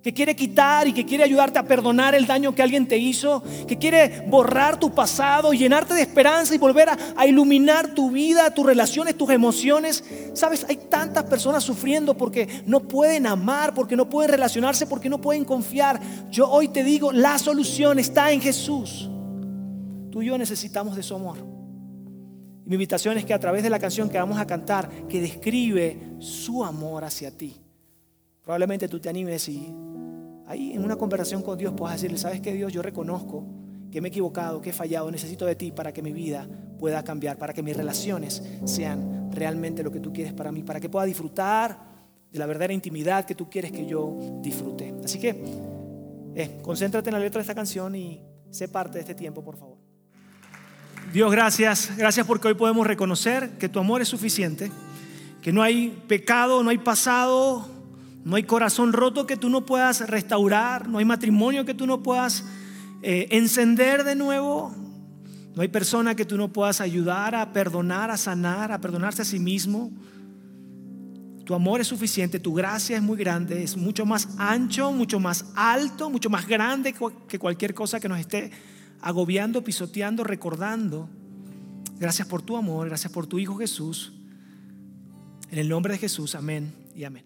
que 0.04 0.14
quiere 0.14 0.36
quitar 0.36 0.88
y 0.88 0.94
que 0.94 1.06
quiere 1.06 1.24
ayudarte 1.24 1.60
a 1.60 1.64
perdonar 1.64 2.16
el 2.16 2.26
daño 2.26 2.56
que 2.56 2.64
alguien 2.64 2.88
te 2.88 2.98
hizo, 2.98 3.44
que 3.68 3.78
quiere 3.78 4.26
borrar 4.28 4.80
tu 4.80 4.94
pasado, 4.94 5.54
llenarte 5.54 5.94
de 5.94 6.02
esperanza 6.02 6.56
y 6.56 6.58
volver 6.58 6.90
a, 6.90 7.28
iluminar 7.28 7.94
tu 7.94 8.10
vida, 8.10 8.52
tus 8.54 8.66
relaciones, 8.66 9.16
tus 9.16 9.30
emociones. 9.30 10.04
Sabes, 10.34 10.66
hay 10.68 10.78
tantas 10.90 11.26
personas 11.26 11.64
sufriendo 11.64 12.18
porque 12.18 12.64
no 12.66 12.80
pueden 12.80 13.28
amar, 13.28 13.74
porque 13.74 13.96
no 13.96 14.10
pueden 14.10 14.32
relacionarse, 14.32 14.88
porque 14.88 15.10
no 15.10 15.22
pueden 15.22 15.46
confiar. 15.46 16.00
Yo 16.32 16.50
hoy 16.50 16.70
te 16.70 16.84
digo, 16.84 17.12
la 17.12 17.38
solución 17.38 18.00
está 18.00 18.32
en 18.32 18.42
Jesús. 18.42 19.10
Tú 20.10 20.22
y 20.22 20.26
yo 20.26 20.38
necesitamos 20.38 20.96
de 20.96 21.04
su 21.04 21.16
amor. 21.16 21.38
Mi 22.66 22.76
invitación 22.76 23.18
es 23.18 23.26
que 23.26 23.34
a 23.34 23.40
través 23.40 23.64
de 23.64 23.70
la 23.70 23.80
canción 23.80 24.10
que 24.10 24.18
vamos 24.18 24.40
a 24.40 24.48
cantar, 24.48 24.90
que 25.08 25.22
describe 25.22 26.16
su 26.20 26.64
amor 26.64 27.04
hacia 27.04 27.36
ti, 27.36 27.56
probablemente 28.44 28.88
tú 28.88 29.00
te 29.00 29.10
animes 29.10 29.48
y 29.50 29.74
ahí 30.52 30.74
en 30.74 30.84
una 30.84 30.96
conversación 30.96 31.42
con 31.42 31.58
Dios 31.58 31.74
puedas 31.76 31.96
decirle, 31.96 32.18
¿sabes 32.18 32.42
qué 32.42 32.54
Dios? 32.54 32.72
Yo 32.72 32.82
reconozco 32.82 33.46
que 33.92 34.02
me 34.02 34.08
he 34.08 34.10
equivocado, 34.10 34.62
que 34.62 34.70
he 34.70 34.74
fallado, 34.74 35.10
necesito 35.12 35.46
de 35.46 35.56
ti 35.56 35.72
para 35.72 35.94
que 35.94 36.02
mi 36.02 36.14
vida 36.14 36.48
pueda 36.80 37.04
cambiar, 37.04 37.38
para 37.38 37.54
que 37.54 37.62
mis 37.62 37.76
relaciones 37.76 38.44
sean 38.66 39.32
realmente 39.32 39.84
lo 39.84 39.92
que 39.92 40.00
tú 40.00 40.14
quieres 40.14 40.34
para 40.34 40.52
mí, 40.52 40.64
para 40.64 40.80
que 40.80 40.90
pueda 40.90 41.06
disfrutar 41.06 41.78
de 42.32 42.40
la 42.40 42.46
verdadera 42.46 42.74
intimidad 42.74 43.26
que 43.26 43.36
tú 43.36 43.50
quieres 43.50 43.72
que 43.72 43.86
yo 43.86 44.18
disfrute. 44.42 44.94
Así 45.04 45.20
que 45.20 45.44
eh, 46.36 46.60
concéntrate 46.62 47.10
en 47.10 47.14
la 47.14 47.20
letra 47.20 47.40
de 47.40 47.44
esta 47.44 47.56
canción 47.56 47.96
y 47.96 48.22
sé 48.50 48.68
parte 48.68 48.96
de 48.96 49.02
este 49.02 49.16
tiempo, 49.16 49.44
por 49.44 49.58
favor. 49.58 49.78
Dios, 51.14 51.30
gracias. 51.32 51.92
Gracias 51.98 52.26
porque 52.26 52.48
hoy 52.48 52.54
podemos 52.54 52.88
reconocer 52.88 53.58
que 53.58 53.68
tu 53.68 53.80
amor 53.80 54.02
es 54.02 54.08
suficiente, 54.08 54.72
que 55.42 55.52
no 55.52 55.62
hay 55.62 55.90
pecado, 56.08 56.64
no 56.64 56.70
hay 56.70 56.78
pasado, 56.78 57.68
no 58.24 58.36
hay 58.36 58.44
corazón 58.44 58.94
roto 58.94 59.26
que 59.26 59.38
tú 59.38 59.50
no 59.50 59.66
puedas 59.66 60.08
restaurar, 60.08 60.88
no 60.88 61.00
hay 61.00 61.06
matrimonio 61.06 61.66
que 61.66 61.74
tú 61.74 61.88
no 61.88 62.04
puedas 62.04 62.46
eh, 63.02 63.28
encender 63.32 64.04
de 64.04 64.16
nuevo, 64.16 64.76
no 65.56 65.62
hay 65.62 65.68
persona 65.68 66.16
que 66.16 66.26
tú 66.26 66.38
no 66.38 66.54
puedas 66.54 66.82
ayudar 66.82 67.36
a 67.36 67.52
perdonar, 67.52 68.12
a 68.12 68.18
sanar, 68.18 68.72
a 68.72 68.80
perdonarse 68.80 69.24
a 69.24 69.26
sí 69.26 69.40
mismo. 69.40 69.92
Tu 71.46 71.56
amor 71.56 71.82
es 71.82 71.88
suficiente, 71.88 72.40
tu 72.40 72.54
gracia 72.54 72.96
es 72.96 73.04
muy 73.04 73.18
grande, 73.18 73.64
es 73.64 73.76
mucho 73.76 74.06
más 74.06 74.30
ancho, 74.38 74.92
mucho 74.92 75.20
más 75.20 75.46
alto, 75.56 76.10
mucho 76.10 76.30
más 76.30 76.48
grande 76.48 76.94
que 77.28 77.40
cualquier 77.40 77.74
cosa 77.74 78.00
que 78.00 78.08
nos 78.08 78.20
esté 78.20 78.52
agobiando, 79.02 79.64
pisoteando, 79.64 80.24
recordando. 80.24 81.10
Gracias 82.00 82.28
por 82.28 82.44
tu 82.44 82.56
amor, 82.56 82.88
gracias 82.88 83.12
por 83.12 83.28
tu 83.28 83.40
Hijo 83.40 83.58
Jesús. 83.58 84.14
En 85.50 85.58
el 85.60 85.68
nombre 85.68 85.94
de 85.94 86.00
Jesús, 86.00 86.36
amén 86.36 86.74
y 86.96 87.04
amén. 87.04 87.26